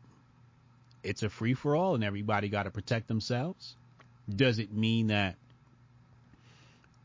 it's 1.02 1.22
a 1.22 1.30
free 1.30 1.54
for 1.54 1.76
all 1.76 1.94
and 1.94 2.04
everybody 2.04 2.48
got 2.48 2.64
to 2.64 2.70
protect 2.70 3.08
themselves? 3.08 3.76
Does 4.28 4.58
it 4.58 4.72
mean 4.72 5.08
that 5.08 5.36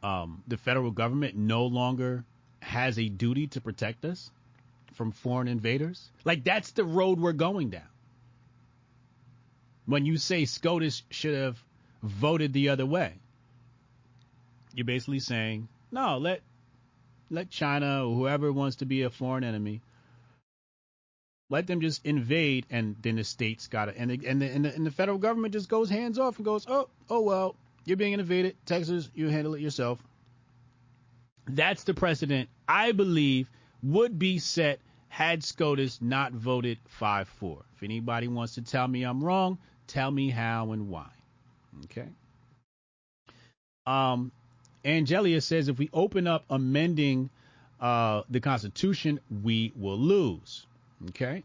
um, 0.03 0.43
the 0.47 0.57
federal 0.57 0.91
government 0.91 1.35
no 1.35 1.65
longer 1.65 2.23
has 2.61 2.99
a 2.99 3.09
duty 3.09 3.47
to 3.47 3.61
protect 3.61 4.05
us 4.05 4.29
from 4.93 5.11
foreign 5.11 5.47
invaders? 5.47 6.11
Like 6.23 6.43
that's 6.43 6.71
the 6.71 6.83
road 6.83 7.19
we're 7.19 7.33
going 7.33 7.69
down. 7.69 7.87
When 9.85 10.05
you 10.05 10.17
say 10.17 10.45
SCOTUS 10.45 11.03
should 11.11 11.35
have 11.35 11.63
voted 12.01 12.53
the 12.53 12.69
other 12.69 12.85
way, 12.85 13.13
you're 14.73 14.85
basically 14.85 15.19
saying, 15.19 15.67
no, 15.91 16.17
let 16.17 16.41
let 17.29 17.49
China 17.49 18.07
or 18.07 18.15
whoever 18.15 18.51
wants 18.51 18.77
to 18.77 18.85
be 18.85 19.03
a 19.03 19.09
foreign 19.09 19.43
enemy 19.43 19.81
let 21.49 21.67
them 21.67 21.81
just 21.81 22.05
invade, 22.05 22.65
and 22.69 22.95
then 23.01 23.17
the 23.17 23.23
states 23.23 23.67
got 23.67 23.89
it, 23.89 23.95
and 23.97 24.11
the, 24.11 24.27
and 24.27 24.41
the, 24.41 24.49
and 24.49 24.65
the 24.65 24.73
and 24.73 24.85
the 24.85 24.91
federal 24.91 25.17
government 25.17 25.53
just 25.53 25.69
goes 25.69 25.89
hands 25.89 26.17
off 26.17 26.37
and 26.37 26.45
goes, 26.45 26.65
oh 26.67 26.89
oh 27.09 27.21
well, 27.21 27.55
you're 27.85 27.97
being 27.97 28.13
invaded, 28.13 28.55
Texas, 28.65 29.09
you 29.13 29.29
handle 29.29 29.53
it 29.53 29.61
yourself. 29.61 29.99
That's 31.47 31.83
the 31.83 31.93
precedent 31.93 32.49
I 32.67 32.91
believe 32.91 33.49
would 33.83 34.17
be 34.17 34.39
set 34.39 34.79
had 35.07 35.43
SCOTUS 35.43 36.01
not 36.01 36.33
voted 36.33 36.79
5 36.87 37.29
4. 37.29 37.65
If 37.75 37.83
anybody 37.83 38.27
wants 38.27 38.55
to 38.55 38.61
tell 38.61 38.87
me 38.87 39.03
I'm 39.03 39.23
wrong, 39.23 39.59
tell 39.87 40.09
me 40.09 40.29
how 40.29 40.71
and 40.71 40.89
why. 40.89 41.09
Okay. 41.85 42.07
Um, 43.85 44.31
Angelia 44.83 45.41
says 45.41 45.67
if 45.67 45.77
we 45.77 45.89
open 45.93 46.27
up 46.27 46.43
amending 46.49 47.29
uh, 47.79 48.23
the 48.29 48.39
Constitution, 48.39 49.19
we 49.43 49.71
will 49.75 49.97
lose. 49.97 50.65
Okay. 51.09 51.43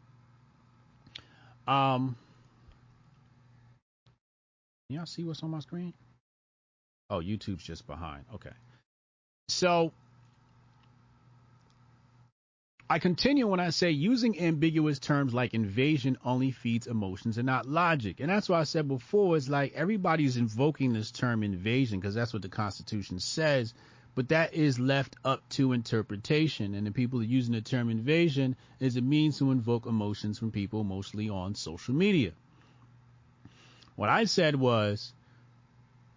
Um, 1.67 2.17
y'all 4.89 5.07
see 5.07 5.25
what's 5.25 5.43
on 5.43 5.51
my 5.51 5.61
screen? 5.61 5.93
Oh, 7.11 7.19
YouTube's 7.19 7.63
just 7.63 7.87
behind. 7.87 8.25
Okay. 8.35 8.51
So 9.49 9.93
I 12.89 12.99
continue 12.99 13.47
when 13.47 13.61
I 13.61 13.71
say 13.71 13.93
using 13.93 14.41
ambiguous 14.41 14.99
terms 14.99 15.33
like 15.33 15.55
invasion 15.55 16.19
only 16.25 16.51
feeds 16.51 16.89
emotions 16.89 17.39
and 17.39 17.47
not 17.47 17.67
logic. 17.67 18.19
And 18.19 18.29
that's 18.29 18.49
why 18.49 18.59
I 18.59 18.65
said 18.65 18.89
before, 18.89 19.37
it's 19.37 19.49
like 19.49 19.73
everybody's 19.75 20.37
invoking 20.37 20.93
this 20.93 21.13
term 21.13 21.45
invasion 21.45 22.01
because 22.01 22.17
that's 22.17 22.33
what 22.33 22.43
the 22.43 22.49
Constitution 22.49 23.21
says 23.21 23.75
but 24.15 24.29
that 24.29 24.55
is 24.55 24.79
left 24.79 25.17
up 25.25 25.49
to 25.51 25.73
interpretation. 25.73 26.75
And 26.75 26.87
the 26.87 26.91
people 26.91 27.23
using 27.23 27.55
the 27.55 27.61
term 27.61 27.91
invasion 27.91 28.57
is 28.79 28.97
a 28.97 29.01
means 29.01 29.39
to 29.39 29.51
invoke 29.51 29.87
emotions 29.87 30.39
from 30.39 30.51
people, 30.51 30.85
mostly 30.85 31.29
on 31.29 31.55
social 31.55 31.95
media. 31.95 32.33
What 33.97 34.09
I 34.09 34.25
said 34.25 34.57
was, 34.57 35.13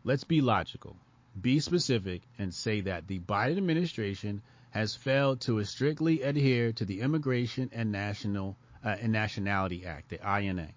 let's 0.03 0.23
be 0.23 0.41
logical, 0.41 0.95
be 1.39 1.59
specific, 1.59 2.21
and 2.39 2.53
say 2.53 2.81
that 2.81 3.07
the 3.07 3.19
Biden 3.19 3.57
administration 3.57 4.41
has 4.71 4.95
failed 4.95 5.41
to 5.41 5.63
strictly 5.63 6.23
adhere 6.23 6.71
to 6.73 6.85
the 6.85 7.01
Immigration 7.01 7.69
and 7.73 7.91
National 7.91 8.57
uh, 8.83 8.95
and 8.99 9.11
Nationality 9.11 9.85
Act, 9.85 10.09
the 10.09 10.39
INA. 10.39 10.69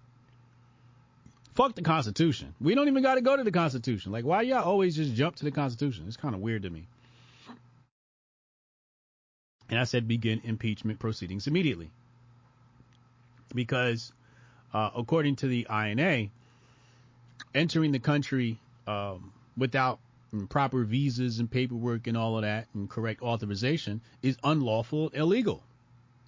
Fuck 1.54 1.74
the 1.74 1.82
Constitution. 1.82 2.54
We 2.60 2.74
don't 2.74 2.88
even 2.88 3.02
got 3.02 3.14
to 3.14 3.22
go 3.22 3.34
to 3.34 3.42
the 3.42 3.50
Constitution. 3.50 4.12
Like, 4.12 4.26
why 4.26 4.42
y'all 4.42 4.64
always 4.64 4.94
just 4.94 5.14
jump 5.14 5.36
to 5.36 5.44
the 5.44 5.50
Constitution? 5.50 6.04
It's 6.06 6.18
kind 6.18 6.34
of 6.34 6.42
weird 6.42 6.62
to 6.64 6.70
me. 6.70 6.86
And 9.68 9.78
I 9.78 9.84
said 9.84 10.06
begin 10.06 10.40
impeachment 10.44 10.98
proceedings 10.98 11.46
immediately. 11.46 11.90
Because 13.54 14.12
uh, 14.72 14.90
according 14.94 15.36
to 15.36 15.48
the 15.48 15.66
INA, 15.70 16.28
entering 17.54 17.92
the 17.92 17.98
country 17.98 18.58
um, 18.86 19.32
without 19.56 19.98
proper 20.48 20.84
visas 20.84 21.38
and 21.38 21.50
paperwork 21.50 22.06
and 22.06 22.16
all 22.16 22.36
of 22.36 22.42
that 22.42 22.68
and 22.74 22.90
correct 22.90 23.22
authorization 23.22 24.00
is 24.22 24.36
unlawful, 24.44 25.08
illegal. 25.10 25.62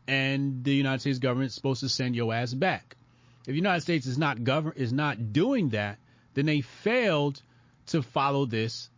And 0.07 0.65
the 0.65 0.75
United 0.75 1.01
States 1.01 1.19
government 1.19 1.51
is 1.51 1.55
supposed 1.55 1.81
to 1.81 1.89
send 1.89 2.17
your 2.17 2.33
ass 2.33 2.55
back. 2.55 2.97
If 3.41 3.53
the 3.53 3.55
United 3.55 3.83
States 3.83 4.07
is 4.07 4.19
not 4.19 4.45
govern 4.45 4.73
is 4.77 4.93
not 4.93 5.33
doing 5.33 5.71
that, 5.71 5.99
then 6.35 6.47
they 6.47 6.61
failed 6.61 7.43
to 7.89 8.03
follow 8.03 8.47
this 8.47 8.89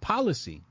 policy. 0.00 0.62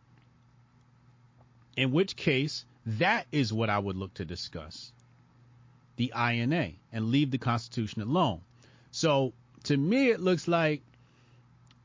In 1.76 1.92
which 1.92 2.16
case, 2.16 2.66
that 2.86 3.28
is 3.32 3.54
what 3.54 3.70
I 3.70 3.80
would 3.80 3.96
look 3.96 4.14
to 4.16 4.26
discuss. 4.26 4.92
The 5.96 6.12
INA 6.16 6.72
and 6.92 7.10
leave 7.10 7.32
the 7.32 7.38
Constitution 7.38 8.02
alone. 8.02 8.42
So 8.92 9.34
to 9.66 9.78
me, 9.78 10.10
it 10.10 10.20
looks 10.20 10.48
like 10.48 10.82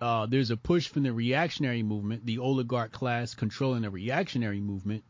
uh, 0.01 0.27
there's 0.27 0.51
a 0.51 0.57
push 0.57 0.89
from 0.89 1.03
the 1.03 1.13
reactionary 1.13 1.83
movement, 1.83 2.25
the 2.25 2.39
oligarch 2.39 2.93
class 2.93 3.35
controlling 3.35 3.83
the 3.83 3.91
reactionary 3.91 4.61
movement, 4.61 5.05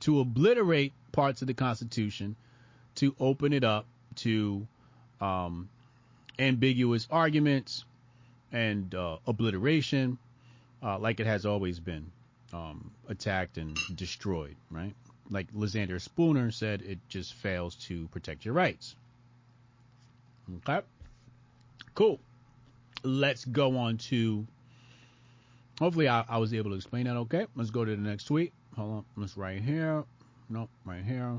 to 0.00 0.20
obliterate 0.20 0.92
parts 1.12 1.42
of 1.42 1.48
the 1.48 1.54
Constitution, 1.54 2.36
to 2.96 3.14
open 3.20 3.52
it 3.52 3.64
up 3.64 3.86
to 4.16 4.66
um, 5.20 5.68
ambiguous 6.38 7.06
arguments 7.10 7.84
and 8.50 8.94
uh, 8.94 9.16
obliteration, 9.26 10.18
uh, 10.82 10.98
like 10.98 11.20
it 11.20 11.26
has 11.26 11.46
always 11.46 11.78
been 11.78 12.10
um, 12.52 12.90
attacked 13.08 13.58
and 13.58 13.78
destroyed, 13.94 14.56
right? 14.70 14.94
Like 15.30 15.48
Lysander 15.52 15.98
Spooner 15.98 16.50
said, 16.50 16.82
it 16.82 16.98
just 17.08 17.34
fails 17.34 17.74
to 17.86 18.08
protect 18.08 18.44
your 18.44 18.54
rights. 18.54 18.96
Okay. 20.68 20.84
Cool 21.94 22.20
let's 23.04 23.44
go 23.44 23.76
on 23.76 23.98
to. 23.98 24.46
Hopefully, 25.78 26.08
I, 26.08 26.24
I, 26.28 26.38
was 26.38 26.54
able 26.54 26.70
to 26.70 26.76
explain 26.76 27.06
that 27.06 27.16
okay. 27.16 27.46
Let's 27.56 27.70
go 27.70 27.84
to 27.84 27.90
the 27.90 28.02
next 28.02 28.24
tweet. 28.24 28.52
Hold 28.76 28.92
on. 28.92 29.04
Let's 29.16 29.36
right 29.36 29.60
here. 29.60 30.04
Nope, 30.48 30.70
right 30.84 31.02
here. 31.02 31.38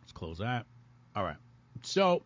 Let's 0.00 0.12
close 0.12 0.38
that. 0.38 0.66
All 1.14 1.24
right. 1.24 1.36
So. 1.82 2.22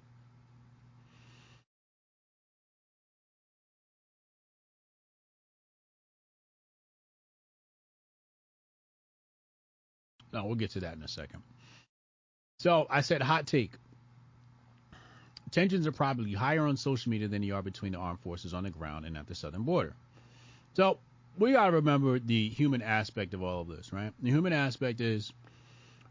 No, 10.33 10.45
we'll 10.45 10.55
get 10.55 10.71
to 10.73 10.81
that 10.81 10.95
in 10.95 11.03
a 11.03 11.09
second. 11.09 11.43
So 12.61 12.87
I 12.91 13.01
said 13.01 13.23
hot 13.23 13.47
take 13.47 13.73
tensions 15.51 15.87
are 15.87 15.93
probably 15.93 16.33
higher 16.33 16.67
on 16.67 16.77
social 16.77 17.11
media 17.11 17.29
than 17.29 17.43
they 17.43 17.51
are 17.51 17.63
between 17.63 17.93
the 17.93 17.99
armed 17.99 18.21
forces 18.21 18.55
on 18.55 18.65
the 18.65 18.71
ground 18.71 19.05
and 19.05 19.17
at 19.17 19.27
the 19.27 19.35
southern 19.35 19.63
border. 19.63 19.95
So 20.75 20.99
we 21.39 21.53
got 21.53 21.67
to 21.67 21.73
remember 21.73 22.19
the 22.19 22.49
human 22.49 22.83
aspect 22.83 23.35
of 23.35 23.43
all 23.43 23.63
of 23.63 23.69
this, 23.69 23.93
right? 23.93 24.13
The 24.23 24.31
human 24.31 24.53
aspect 24.53 25.01
is 25.01 25.33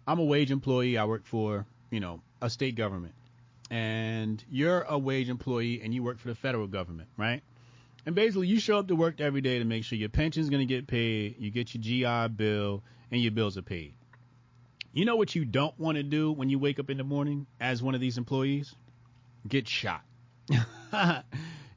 I'm 0.08 0.20
a 0.20 0.24
wage 0.24 0.52
employee. 0.52 0.98
I 0.98 1.06
work 1.06 1.26
for, 1.26 1.66
you 1.92 2.00
know, 2.00 2.22
a 2.42 2.50
state 2.50 2.76
government. 2.76 3.14
And 3.72 4.44
you're 4.50 4.82
a 4.82 4.98
wage 4.98 5.30
employee 5.30 5.82
and 5.84 5.94
you 5.94 6.02
work 6.02 6.18
for 6.18 6.30
the 6.30 6.36
federal 6.36 6.68
government, 6.68 7.10
right? 7.18 7.44
And 8.06 8.16
basically, 8.16 8.48
you 8.48 8.60
show 8.60 8.80
up 8.80 8.88
to 8.88 8.96
work 8.96 9.22
every 9.22 9.42
day 9.42 9.60
to 9.60 9.66
make 9.66 9.84
sure 9.84 9.98
your 9.98 10.10
pension's 10.10 10.50
going 10.50 10.66
to 10.68 10.74
get 10.74 10.88
paid, 10.88 11.36
you 11.38 11.52
get 11.52 11.76
your 11.76 11.84
GI 11.84 12.34
Bill, 12.34 12.82
and 13.12 13.22
your 13.22 13.32
bills 13.32 13.58
are 13.58 13.62
paid. 13.62 13.94
You 14.92 15.06
know 15.06 15.16
what 15.16 15.36
you 15.36 15.46
don't 15.46 15.78
want 15.80 15.98
to 15.98 16.04
do 16.04 16.32
when 16.32 16.50
you 16.50 16.60
wake 16.60 16.80
up 16.80 16.90
in 16.90 16.98
the 16.98 17.04
morning 17.04 17.46
as 17.60 17.82
one 17.84 17.96
of 17.96 18.02
these 18.02 18.18
employees? 18.18 18.76
get 19.48 19.68
shot. 19.68 20.04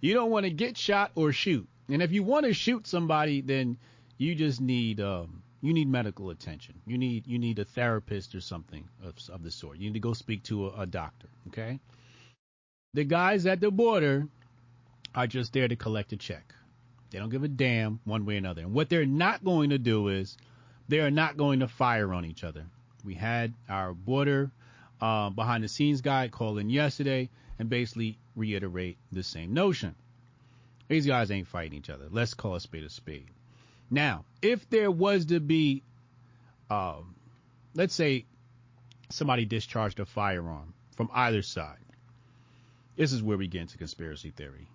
you 0.00 0.14
don't 0.14 0.30
want 0.30 0.44
to 0.44 0.50
get 0.50 0.76
shot 0.76 1.12
or 1.14 1.32
shoot. 1.32 1.68
And 1.88 2.02
if 2.02 2.12
you 2.12 2.22
want 2.22 2.46
to 2.46 2.54
shoot 2.54 2.86
somebody, 2.86 3.40
then 3.40 3.76
you 4.18 4.34
just 4.34 4.60
need 4.60 5.00
um, 5.00 5.42
you 5.60 5.72
need 5.72 5.88
medical 5.88 6.30
attention. 6.30 6.74
You 6.86 6.98
need 6.98 7.26
you 7.26 7.38
need 7.38 7.58
a 7.58 7.64
therapist 7.64 8.34
or 8.34 8.40
something 8.40 8.88
of, 9.04 9.14
of 9.30 9.42
the 9.42 9.50
sort. 9.50 9.78
You 9.78 9.88
need 9.90 9.94
to 9.94 10.00
go 10.00 10.12
speak 10.12 10.42
to 10.44 10.68
a, 10.68 10.82
a 10.82 10.86
doctor. 10.86 11.28
Okay. 11.48 11.80
The 12.94 13.04
guys 13.04 13.46
at 13.46 13.60
the 13.60 13.70
border 13.70 14.28
are 15.14 15.26
just 15.26 15.52
there 15.52 15.68
to 15.68 15.76
collect 15.76 16.12
a 16.12 16.16
check. 16.16 16.54
They 17.10 17.18
don't 17.18 17.30
give 17.30 17.44
a 17.44 17.48
damn 17.48 18.00
one 18.04 18.24
way 18.24 18.34
or 18.34 18.38
another. 18.38 18.62
And 18.62 18.72
what 18.72 18.88
they're 18.88 19.04
not 19.06 19.44
going 19.44 19.70
to 19.70 19.78
do 19.78 20.08
is 20.08 20.36
they 20.88 21.00
are 21.00 21.10
not 21.10 21.36
going 21.36 21.60
to 21.60 21.68
fire 21.68 22.12
on 22.12 22.24
each 22.24 22.44
other. 22.44 22.64
We 23.04 23.14
had 23.14 23.54
our 23.68 23.92
border 23.92 24.50
uh, 25.00 25.30
behind 25.30 25.64
the 25.64 25.68
scenes 25.68 26.00
guy 26.00 26.28
call 26.28 26.58
in 26.58 26.70
yesterday 26.70 27.28
and 27.58 27.68
basically 27.68 28.18
reiterate 28.36 28.98
the 29.10 29.22
same 29.22 29.52
notion. 29.54 29.94
These 30.88 31.06
guys 31.06 31.30
ain't 31.30 31.48
fighting 31.48 31.78
each 31.78 31.90
other. 31.90 32.06
Let's 32.10 32.34
call 32.34 32.54
a 32.54 32.60
spade 32.60 32.84
a 32.84 32.90
spade. 32.90 33.30
Now, 33.90 34.24
if 34.40 34.68
there 34.70 34.90
was 34.90 35.26
to 35.26 35.40
be, 35.40 35.82
um, 36.70 37.14
let's 37.74 37.94
say 37.94 38.26
somebody 39.10 39.44
discharged 39.44 40.00
a 40.00 40.06
firearm 40.06 40.74
from 40.96 41.10
either 41.12 41.42
side, 41.42 41.78
this 42.96 43.12
is 43.12 43.22
where 43.22 43.36
we 43.36 43.48
get 43.48 43.62
into 43.62 43.78
conspiracy 43.78 44.30
theory. 44.30 44.68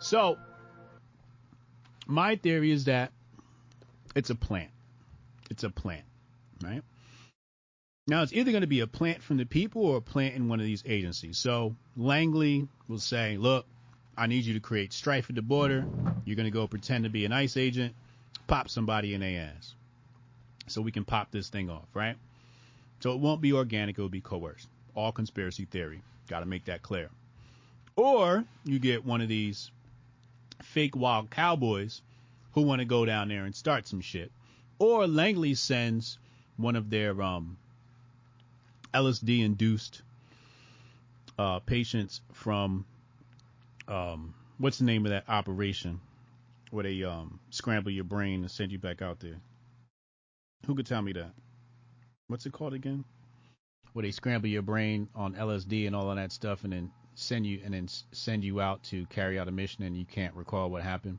So, 0.00 0.38
my 2.08 2.36
theory 2.36 2.72
is 2.72 2.86
that 2.86 3.12
it's 4.16 4.30
a 4.30 4.34
plant. 4.34 4.70
It's 5.50 5.62
a 5.62 5.70
plant, 5.70 6.04
right? 6.64 6.82
Now 8.08 8.22
it's 8.22 8.32
either 8.32 8.50
going 8.50 8.62
to 8.62 8.66
be 8.66 8.80
a 8.80 8.86
plant 8.86 9.22
from 9.22 9.36
the 9.36 9.44
people 9.44 9.84
or 9.84 9.98
a 9.98 10.00
plant 10.00 10.34
in 10.34 10.48
one 10.48 10.58
of 10.58 10.66
these 10.66 10.82
agencies. 10.86 11.38
So 11.38 11.76
Langley 11.96 12.66
will 12.88 12.98
say, 12.98 13.36
look, 13.36 13.66
I 14.16 14.26
need 14.26 14.44
you 14.44 14.54
to 14.54 14.60
create 14.60 14.92
strife 14.92 15.28
at 15.28 15.36
the 15.36 15.42
border. 15.42 15.86
You're 16.24 16.36
going 16.36 16.44
to 16.44 16.50
go 16.50 16.66
pretend 16.66 17.04
to 17.04 17.10
be 17.10 17.26
an 17.26 17.32
ICE 17.32 17.56
agent, 17.56 17.94
pop 18.46 18.70
somebody 18.70 19.14
in 19.14 19.20
their 19.20 19.52
ass. 19.54 19.74
So 20.66 20.80
we 20.80 20.90
can 20.90 21.04
pop 21.04 21.30
this 21.30 21.50
thing 21.50 21.68
off, 21.68 21.86
right? 21.94 22.16
So 23.00 23.12
it 23.12 23.20
won't 23.20 23.40
be 23.40 23.52
organic, 23.52 23.98
it 23.98 24.02
will 24.02 24.08
be 24.08 24.20
coerced. 24.20 24.68
All 24.94 25.12
conspiracy 25.12 25.66
theory. 25.66 26.02
Got 26.28 26.40
to 26.40 26.46
make 26.46 26.64
that 26.64 26.82
clear. 26.82 27.10
Or 27.94 28.44
you 28.64 28.78
get 28.78 29.04
one 29.04 29.20
of 29.20 29.28
these 29.28 29.70
fake 30.62 30.96
wild 30.96 31.30
cowboys 31.30 32.02
who 32.52 32.62
want 32.62 32.80
to 32.80 32.84
go 32.84 33.04
down 33.04 33.28
there 33.28 33.44
and 33.44 33.54
start 33.54 33.86
some 33.86 34.00
shit. 34.00 34.32
Or 34.78 35.06
Langley 35.06 35.54
sends 35.54 36.18
one 36.56 36.76
of 36.76 36.90
their 36.90 37.20
um, 37.22 37.56
LSD 38.94 39.44
induced 39.44 40.02
uh, 41.38 41.60
patients 41.60 42.20
from 42.32 42.84
um, 43.86 44.34
what's 44.58 44.78
the 44.78 44.84
name 44.84 45.06
of 45.06 45.10
that 45.10 45.28
operation 45.28 46.00
where 46.70 46.84
they 46.84 47.02
um, 47.04 47.40
scramble 47.50 47.90
your 47.90 48.04
brain 48.04 48.40
and 48.40 48.50
send 48.50 48.72
you 48.72 48.78
back 48.78 49.02
out 49.02 49.20
there? 49.20 49.40
Who 50.66 50.74
could 50.74 50.86
tell 50.86 51.02
me 51.02 51.12
that? 51.12 51.32
What's 52.26 52.44
it 52.44 52.52
called 52.52 52.74
again? 52.74 53.04
Where 53.92 54.02
they 54.02 54.10
scramble 54.10 54.48
your 54.48 54.62
brain 54.62 55.08
on 55.14 55.34
LSD 55.34 55.86
and 55.86 55.96
all 55.96 56.10
of 56.10 56.16
that 56.16 56.30
stuff, 56.32 56.64
and 56.64 56.72
then 56.72 56.90
send 57.18 57.46
you 57.46 57.60
and 57.64 57.74
then 57.74 57.88
send 58.12 58.44
you 58.44 58.60
out 58.60 58.82
to 58.84 59.06
carry 59.06 59.38
out 59.38 59.48
a 59.48 59.52
mission, 59.52 59.84
and 59.84 59.96
you 59.96 60.04
can't 60.04 60.34
recall 60.34 60.70
what 60.70 60.82
happened. 60.82 61.18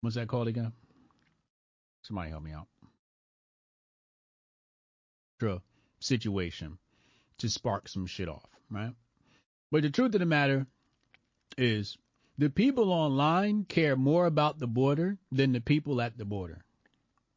What's 0.00 0.16
that 0.16 0.28
called 0.28 0.48
again? 0.48 0.72
Somebody 2.02 2.30
help 2.30 2.42
me 2.42 2.52
out. 2.52 2.66
Situation 5.98 6.78
to 7.38 7.48
spark 7.48 7.88
some 7.88 8.06
shit 8.06 8.28
off, 8.28 8.48
right? 8.70 8.92
But 9.70 9.82
the 9.82 9.90
truth 9.90 10.14
of 10.14 10.20
the 10.20 10.26
matter 10.26 10.66
is 11.56 11.96
the 12.38 12.50
people 12.50 12.92
online 12.92 13.64
care 13.64 13.96
more 13.96 14.26
about 14.26 14.58
the 14.58 14.66
border 14.66 15.18
than 15.30 15.52
the 15.52 15.60
people 15.60 16.00
at 16.00 16.18
the 16.18 16.24
border. 16.24 16.64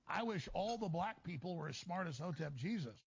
I 0.07 0.23
wish 0.23 0.47
all 0.53 0.77
the 0.77 0.89
black 0.89 1.23
people 1.23 1.55
were 1.55 1.69
as 1.69 1.77
smart 1.77 2.07
as 2.07 2.17
Hotep 2.17 2.55
Jesus. 2.55 2.97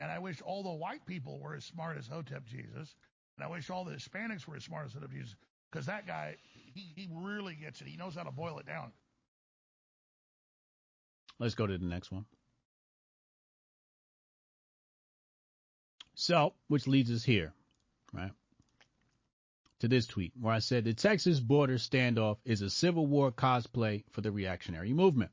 And 0.00 0.10
I 0.10 0.18
wish 0.18 0.40
all 0.42 0.62
the 0.62 0.70
white 0.70 1.04
people 1.06 1.40
were 1.40 1.54
as 1.54 1.64
smart 1.64 1.96
as 1.96 2.06
Hotep 2.06 2.44
Jesus. 2.44 2.94
And 3.42 3.48
I 3.48 3.56
wish 3.56 3.70
all 3.70 3.84
the 3.84 3.90
Hispanics 3.90 4.46
were 4.46 4.54
as 4.54 4.62
smart 4.62 4.86
as 4.86 4.92
Hotep 4.92 5.10
Jesus. 5.10 5.34
Because 5.70 5.86
that 5.86 6.06
guy, 6.06 6.36
he, 6.74 6.92
he 6.94 7.08
really 7.12 7.56
gets 7.56 7.80
it. 7.80 7.88
He 7.88 7.96
knows 7.96 8.14
how 8.14 8.22
to 8.22 8.30
boil 8.30 8.60
it 8.60 8.66
down. 8.66 8.92
Let's 11.40 11.56
go 11.56 11.66
to 11.66 11.76
the 11.76 11.84
next 11.84 12.12
one. 12.12 12.24
So, 16.14 16.54
which 16.68 16.86
leads 16.86 17.10
us 17.10 17.24
here, 17.24 17.52
right? 18.12 18.30
To 19.80 19.88
this 19.88 20.06
tweet 20.06 20.32
where 20.40 20.54
I 20.54 20.60
said 20.60 20.84
the 20.84 20.94
Texas 20.94 21.40
border 21.40 21.78
standoff 21.78 22.36
is 22.44 22.62
a 22.62 22.70
Civil 22.70 23.06
War 23.06 23.32
cosplay 23.32 24.04
for 24.12 24.20
the 24.20 24.30
reactionary 24.30 24.92
movement. 24.92 25.32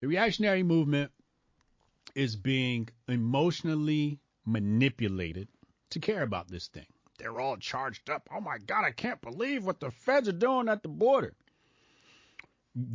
The 0.00 0.06
reactionary 0.06 0.62
movement 0.62 1.10
is 2.14 2.36
being 2.36 2.90
emotionally 3.08 4.20
manipulated 4.46 5.48
to 5.92 6.00
care 6.00 6.22
about 6.22 6.48
this 6.48 6.68
thing. 6.68 6.86
They're 7.18 7.40
all 7.40 7.56
charged 7.56 8.10
up. 8.10 8.28
Oh 8.34 8.40
my 8.40 8.58
God, 8.58 8.84
I 8.84 8.90
can't 8.90 9.20
believe 9.20 9.64
what 9.64 9.80
the 9.80 9.90
feds 9.90 10.28
are 10.28 10.32
doing 10.32 10.68
at 10.68 10.82
the 10.82 10.88
border. 10.88 11.34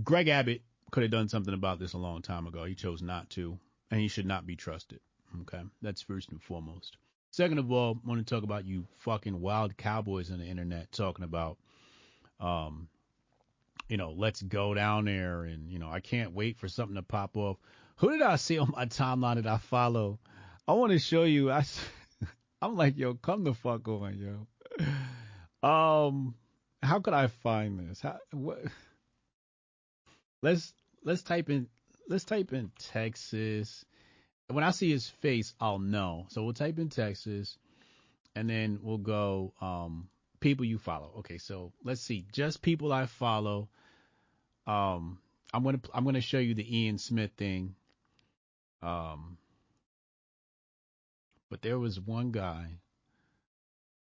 Greg 0.03 0.27
Abbott 0.27 0.61
could 0.91 1.03
have 1.03 1.11
done 1.11 1.29
something 1.29 1.53
about 1.53 1.79
this 1.79 1.93
a 1.93 1.97
long 1.97 2.21
time 2.21 2.47
ago. 2.47 2.63
He 2.63 2.75
chose 2.75 3.01
not 3.01 3.29
to, 3.31 3.57
and 3.91 3.99
he 3.99 4.07
should 4.07 4.25
not 4.25 4.45
be 4.45 4.55
trusted. 4.55 4.99
Okay, 5.41 5.61
that's 5.81 6.01
first 6.01 6.29
and 6.29 6.41
foremost. 6.41 6.97
Second 7.31 7.59
of 7.59 7.71
all, 7.71 7.99
I 8.03 8.09
want 8.09 8.25
to 8.25 8.35
talk 8.35 8.43
about 8.43 8.65
you 8.65 8.85
fucking 8.99 9.39
wild 9.39 9.77
cowboys 9.77 10.31
on 10.31 10.39
the 10.39 10.45
internet 10.45 10.91
talking 10.91 11.25
about, 11.25 11.57
um, 12.39 12.87
you 13.89 13.97
know, 13.97 14.11
let's 14.11 14.41
go 14.41 14.73
down 14.73 15.05
there 15.05 15.43
and, 15.43 15.69
you 15.71 15.77
know, 15.77 15.89
I 15.89 15.99
can't 15.99 16.33
wait 16.33 16.57
for 16.57 16.67
something 16.67 16.95
to 16.95 17.03
pop 17.03 17.37
off. 17.37 17.57
Who 17.97 18.09
did 18.11 18.21
I 18.21 18.37
see 18.37 18.57
on 18.57 18.71
my 18.75 18.85
timeline 18.85 19.35
that 19.35 19.47
I 19.47 19.57
follow? 19.57 20.19
I 20.67 20.73
want 20.73 20.93
to 20.93 20.99
show 20.99 21.23
you. 21.23 21.51
I, 21.51 21.65
I'm 22.61 22.75
like, 22.75 22.97
yo, 22.97 23.13
come 23.13 23.43
the 23.43 23.53
fuck 23.53 23.87
on, 23.87 24.17
yo. 24.17 24.47
Um, 25.67 26.35
how 26.81 26.99
could 26.99 27.13
I 27.13 27.27
find 27.27 27.79
this? 27.79 28.01
How, 28.01 28.17
what? 28.31 28.59
Let's 30.41 30.73
let's 31.03 31.23
type 31.23 31.49
in 31.49 31.67
let's 32.07 32.23
type 32.23 32.53
in 32.53 32.71
Texas. 32.79 33.85
When 34.49 34.63
I 34.63 34.71
see 34.71 34.89
his 34.89 35.09
face, 35.09 35.53
I'll 35.59 35.79
know. 35.79 36.25
So 36.29 36.43
we'll 36.43 36.53
type 36.53 36.79
in 36.79 36.89
Texas, 36.89 37.57
and 38.35 38.49
then 38.49 38.79
we'll 38.81 38.99
go 38.99 39.53
um, 39.59 40.09
people 40.39 40.65
you 40.65 40.77
follow. 40.77 41.11
Okay, 41.19 41.37
so 41.37 41.73
let's 41.83 42.01
see, 42.01 42.25
just 42.31 42.61
people 42.61 42.93
I 42.93 43.07
follow. 43.07 43.69
Um, 44.65 45.19
I'm 45.53 45.63
gonna 45.63 45.81
I'm 45.93 46.05
gonna 46.05 46.21
show 46.21 46.39
you 46.39 46.53
the 46.53 46.77
Ian 46.77 46.97
Smith 46.97 47.31
thing. 47.37 47.75
Um, 48.81 49.37
but 51.49 51.61
there 51.61 51.79
was 51.79 51.99
one 51.99 52.31
guy. 52.31 52.79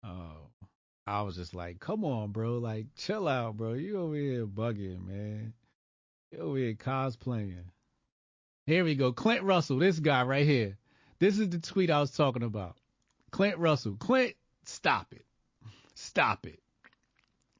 Uh, 0.02 0.34
I 1.06 1.22
was 1.22 1.36
just 1.36 1.54
like, 1.54 1.80
come 1.80 2.04
on, 2.04 2.32
bro, 2.32 2.58
like 2.58 2.86
chill 2.96 3.28
out, 3.28 3.56
bro. 3.56 3.74
You 3.74 4.00
over 4.00 4.14
here 4.14 4.46
bugging, 4.46 5.06
man. 5.06 5.52
You 6.30 6.38
over 6.38 6.58
here 6.58 6.74
cosplaying. 6.74 7.64
Here 8.66 8.84
we 8.84 8.94
go. 8.94 9.12
Clint 9.12 9.42
Russell, 9.42 9.78
this 9.78 9.98
guy 9.98 10.22
right 10.22 10.46
here. 10.46 10.76
This 11.18 11.38
is 11.38 11.48
the 11.48 11.58
tweet 11.58 11.90
I 11.90 12.00
was 12.00 12.12
talking 12.12 12.42
about. 12.42 12.76
Clint 13.30 13.58
Russell. 13.58 13.96
Clint, 13.96 14.34
stop 14.64 15.12
it. 15.12 15.24
Stop 15.94 16.46
it. 16.46 16.60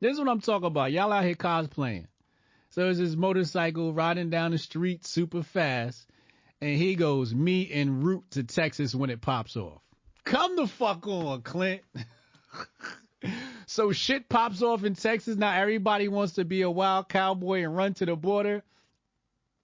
This 0.01 0.15
is 0.15 0.19
what 0.19 0.29
I'm 0.29 0.41
talking 0.41 0.69
about. 0.69 0.93
Y'all 0.93 1.13
out 1.13 1.25
here 1.25 1.35
cosplaying. 1.35 2.07
So 2.71 2.89
it's 2.89 3.01
this 3.01 3.17
motorcycle 3.17 3.93
riding 3.93 4.31
down 4.31 4.53
the 4.53 4.59
street 4.59 5.05
super 5.05 5.43
fast, 5.43 6.07
and 6.61 6.77
he 6.77 6.95
goes, 6.95 7.35
me 7.35 7.69
en 7.71 8.03
route 8.03 8.25
to 8.33 8.45
Texas 8.45 8.95
when 8.95 9.11
it 9.11 9.21
pops 9.21 9.57
off. 9.57 9.81
Come 10.25 10.57
the 10.57 10.67
fuck 10.67 11.07
on, 11.07 11.43
Clint. 11.43 11.83
so 13.67 13.93
shit 13.93 14.29
pops 14.29 14.63
off 14.63 14.85
in 14.85 14.95
Texas. 14.95 15.37
Now 15.37 15.59
everybody 15.59 16.09
wants 16.09 16.35
to 16.35 16.45
be 16.45 16.63
a 16.63 16.71
wild 16.71 17.09
cowboy 17.09 17.63
and 17.63 17.77
run 17.77 17.95
to 17.95 18.07
the 18.07 18.17
border. 18.17 18.63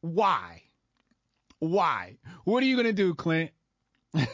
Why? 0.01 0.63
Why? 1.59 2.17
What 2.45 2.63
are 2.63 2.67
you 2.67 2.77
gonna 2.77 2.93
do, 2.93 3.15
Clint? 3.15 3.51
this 4.13 4.25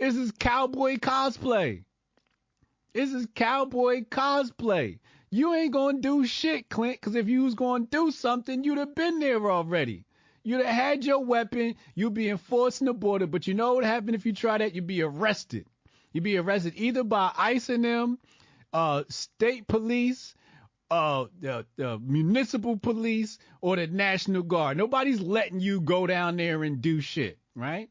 is 0.00 0.32
cowboy 0.38 0.96
cosplay. 0.96 1.84
This 2.94 3.12
is 3.12 3.26
cowboy 3.34 4.04
cosplay. 4.04 4.98
You 5.34 5.54
ain't 5.54 5.72
gonna 5.72 5.98
do 5.98 6.26
shit, 6.26 6.68
Clint, 6.68 7.00
because 7.00 7.14
if 7.14 7.26
you 7.26 7.44
was 7.44 7.54
gonna 7.54 7.86
do 7.86 8.10
something, 8.10 8.64
you'd 8.64 8.76
have 8.76 8.94
been 8.94 9.18
there 9.18 9.50
already. 9.50 10.04
You'd 10.44 10.62
have 10.62 10.74
had 10.74 11.04
your 11.06 11.24
weapon, 11.24 11.76
you'd 11.94 12.12
be 12.12 12.28
enforcing 12.28 12.84
the 12.86 12.92
border, 12.92 13.26
but 13.26 13.46
you 13.46 13.54
know 13.54 13.72
what 13.72 13.84
happened 13.84 14.14
if 14.14 14.26
you 14.26 14.34
try 14.34 14.58
that? 14.58 14.74
You'd 14.74 14.86
be 14.86 15.00
arrested. 15.00 15.64
You'd 16.12 16.24
be 16.24 16.36
arrested 16.36 16.74
either 16.76 17.02
by 17.02 17.32
ICE 17.34 17.66
and 17.70 17.82
them, 17.82 18.18
uh, 18.74 19.04
state 19.08 19.66
police, 19.66 20.34
uh, 20.90 21.24
the, 21.40 21.64
the 21.76 21.98
municipal 21.98 22.76
police, 22.76 23.38
or 23.62 23.76
the 23.76 23.86
National 23.86 24.42
Guard. 24.42 24.76
Nobody's 24.76 25.22
letting 25.22 25.60
you 25.60 25.80
go 25.80 26.06
down 26.06 26.36
there 26.36 26.62
and 26.62 26.82
do 26.82 27.00
shit, 27.00 27.38
right? 27.56 27.88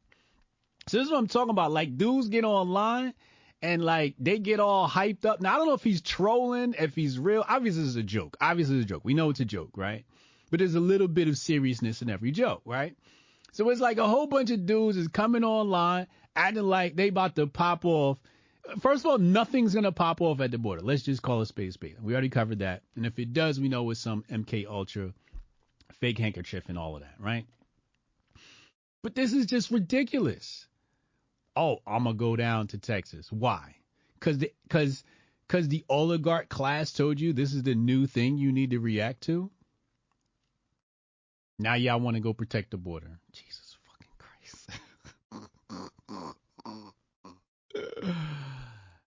So 0.88 0.98
this 0.98 1.08
is 1.08 1.12
what 1.12 1.18
I'm 1.18 1.28
talking 1.28 1.50
about. 1.50 1.72
Like 1.72 1.98
dudes 1.98 2.30
get 2.30 2.44
online 2.44 3.16
and 3.62 3.84
like 3.84 4.16
they 4.20 4.40
get 4.40 4.60
all 4.60 4.88
hyped 4.90 5.26
up. 5.26 5.42
Now 5.42 5.56
I 5.56 5.58
don't 5.58 5.68
know 5.68 5.74
if 5.74 5.84
he's 5.84 6.02
trolling, 6.02 6.76
if 6.78 6.96
he's 6.96 7.20
real. 7.20 7.46
Obviously 7.48 7.84
it's 7.84 7.96
a 7.96 8.04
joke. 8.04 8.38
Obviously 8.42 8.78
it's 8.78 8.86
a 8.86 8.90
joke. 8.90 9.06
We 9.06 9.14
know 9.14 9.30
it's 9.30 9.40
a 9.40 9.46
joke, 9.46 9.72
right? 9.76 10.06
But 10.50 10.60
there's 10.60 10.76
a 10.76 10.80
little 10.80 11.08
bit 11.08 11.28
of 11.28 11.38
seriousness 11.38 12.02
in 12.02 12.10
every 12.10 12.32
joke, 12.32 12.62
right? 12.66 12.96
So 13.54 13.70
it's 13.70 13.82
like 13.82 13.98
a 13.98 14.08
whole 14.08 14.28
bunch 14.28 14.52
of 14.52 14.66
dudes 14.66 14.98
is 14.98 15.08
coming 15.08 15.44
online 15.44 16.08
acting 16.36 16.64
like 16.64 16.96
they 16.96 17.10
about 17.10 17.36
to 17.36 17.48
pop 17.48 17.86
off. 17.86 18.20
First 18.80 19.06
of 19.06 19.12
all, 19.12 19.18
nothing's 19.18 19.74
gonna 19.74 19.92
pop 19.92 20.22
off 20.22 20.40
at 20.40 20.52
the 20.52 20.58
border. 20.58 20.82
Let's 20.82 21.04
just 21.04 21.22
call 21.22 21.42
it 21.42 21.48
space 21.48 21.78
bait. 21.78 22.02
We 22.02 22.14
already 22.14 22.30
covered 22.30 22.60
that. 22.60 22.84
And 22.96 23.06
if 23.06 23.20
it 23.20 23.34
does, 23.34 23.60
we 23.60 23.70
know 23.70 23.90
it's 23.90 24.00
some 24.00 24.24
MK 24.30 24.68
Ultra 24.68 25.14
fake 25.94 26.18
handkerchief 26.18 26.70
and 26.70 26.78
all 26.78 26.96
of 26.96 27.02
that, 27.02 27.16
right? 27.20 27.46
But 29.04 29.16
this 29.16 29.34
is 29.34 29.46
just 29.46 29.72
ridiculous. 29.72 30.68
Oh, 31.56 31.80
I'm 31.86 32.06
gonna 32.06 32.16
go 32.16 32.36
down 32.36 32.68
to 32.68 32.78
Texas. 32.78 33.32
Why? 33.32 33.76
Cause 34.20 34.38
the 34.38 34.54
cause 34.70 35.04
cause 35.48 35.68
the 35.68 35.84
oligarch 35.90 36.50
class 36.50 36.94
told 36.94 37.20
you 37.20 37.34
this 37.34 37.54
is 37.54 37.64
the 37.64 37.76
new 37.76 38.08
thing 38.08 38.38
you 38.38 38.52
need 38.52 38.72
to 38.72 38.80
react 38.80 39.22
to. 39.22 39.52
Now 41.60 41.76
y'all 41.76 42.00
want 42.00 42.16
to 42.16 42.22
go 42.22 42.34
protect 42.34 42.72
the 42.72 42.78
border. 42.78 43.20
Jesus 43.34 43.78
fucking 43.86 44.12
Christ. 44.18 44.70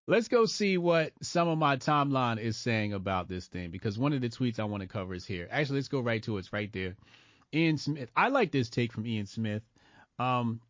Let's 0.06 0.28
go 0.28 0.44
see 0.44 0.76
what 0.76 1.12
some 1.22 1.48
of 1.48 1.56
my 1.56 1.76
timeline 1.76 2.38
is 2.38 2.58
saying 2.58 2.92
about 2.92 3.26
this 3.26 3.46
thing 3.46 3.70
because 3.70 3.98
one 3.98 4.12
of 4.12 4.20
the 4.20 4.28
tweets 4.28 4.60
I 4.60 4.64
want 4.64 4.82
to 4.82 4.86
cover 4.86 5.14
is 5.14 5.24
here. 5.24 5.48
Actually, 5.50 5.76
let's 5.76 5.88
go 5.88 6.00
right 6.00 6.22
to 6.24 6.36
it. 6.36 6.40
It's 6.40 6.52
right 6.52 6.70
there. 6.72 6.94
Ian 7.54 7.78
Smith. 7.78 8.10
I 8.14 8.28
like 8.28 8.52
this 8.52 8.68
take 8.68 8.92
from 8.92 9.06
Ian 9.06 9.24
Smith. 9.24 9.62
Um, 10.18 10.60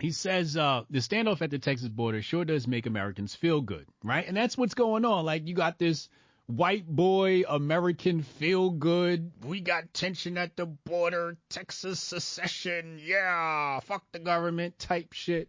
he 0.00 0.10
says 0.12 0.56
uh, 0.56 0.82
the 0.90 0.98
standoff 0.98 1.42
at 1.42 1.50
the 1.50 1.58
Texas 1.58 1.88
border 1.88 2.22
sure 2.22 2.44
does 2.44 2.66
make 2.66 2.86
Americans 2.86 3.34
feel 3.34 3.60
good, 3.60 3.86
right? 4.02 4.26
And 4.26 4.36
that's 4.36 4.56
what's 4.56 4.74
going 4.74 5.04
on. 5.04 5.24
Like 5.24 5.46
you 5.46 5.54
got 5.54 5.78
this 5.78 6.08
white 6.46 6.86
boy 6.86 7.44
American 7.48 8.22
feel 8.22 8.70
good. 8.70 9.30
We 9.44 9.60
got 9.60 9.92
tension 9.92 10.38
at 10.38 10.56
the 10.56 10.66
border, 10.66 11.36
Texas 11.48 12.00
secession, 12.00 13.00
yeah, 13.02 13.80
fuck 13.80 14.04
the 14.12 14.18
government 14.18 14.78
type 14.78 15.12
shit. 15.12 15.48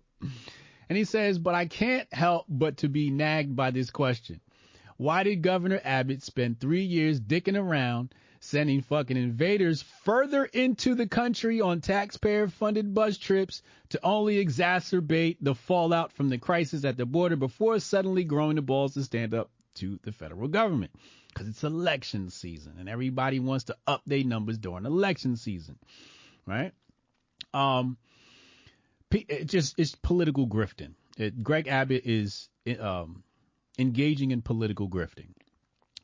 And 0.90 0.98
he 0.98 1.06
says, 1.06 1.40
but 1.40 1.56
I 1.56 1.66
can't 1.66 2.14
help 2.14 2.46
but 2.50 2.78
to 2.78 2.90
be 2.90 3.10
nagged 3.10 3.56
by 3.56 3.72
this 3.72 3.90
question. 3.90 4.42
Why 4.98 5.24
did 5.24 5.42
Governor 5.42 5.80
Abbott 5.84 6.22
spend 6.22 6.60
three 6.60 6.84
years 6.84 7.20
dicking 7.20 7.60
around 7.60 8.14
sending 8.42 8.82
fucking 8.82 9.18
invaders 9.18 9.84
further 10.04 10.44
into 10.44 10.96
the 10.96 11.08
country 11.08 11.62
on 11.62 11.80
taxpayer 11.80 12.48
funded 12.48 12.92
bus 12.92 13.18
trips 13.18 13.62
to 13.90 14.00
only 14.04 14.44
exacerbate 14.44 15.38
the 15.40 15.54
fallout 15.54 16.12
from 16.12 16.28
the 16.28 16.40
crisis 16.40 16.84
at 16.84 16.98
the 16.98 17.06
border 17.06 17.36
before 17.36 17.80
suddenly 17.80 18.24
growing 18.24 18.56
the 18.56 18.62
balls 18.62 18.96
to 18.96 19.04
stand 19.04 19.36
up 19.36 19.52
to 19.76 20.00
the 20.04 20.12
federal 20.12 20.48
government? 20.48 20.92
Because 21.28 21.48
it's 21.48 21.64
election 21.64 22.32
season 22.32 22.78
and 22.80 22.90
everybody 22.90 23.40
wants 23.40 23.66
to 23.66 23.78
up 23.86 24.02
their 24.08 24.24
numbers 24.24 24.58
during 24.58 24.86
election 24.86 25.38
season, 25.38 25.78
right? 26.48 26.74
Um, 27.54 27.96
it 29.12 29.46
just 29.46 29.78
it's 29.78 29.94
political 29.94 30.48
grifting. 30.48 30.96
It, 31.16 31.44
Greg 31.44 31.68
Abbott 31.68 32.06
is 32.06 32.50
um, 32.80 33.24
engaging 33.78 34.32
in 34.32 34.42
political 34.42 34.90
grifting. 34.90 35.30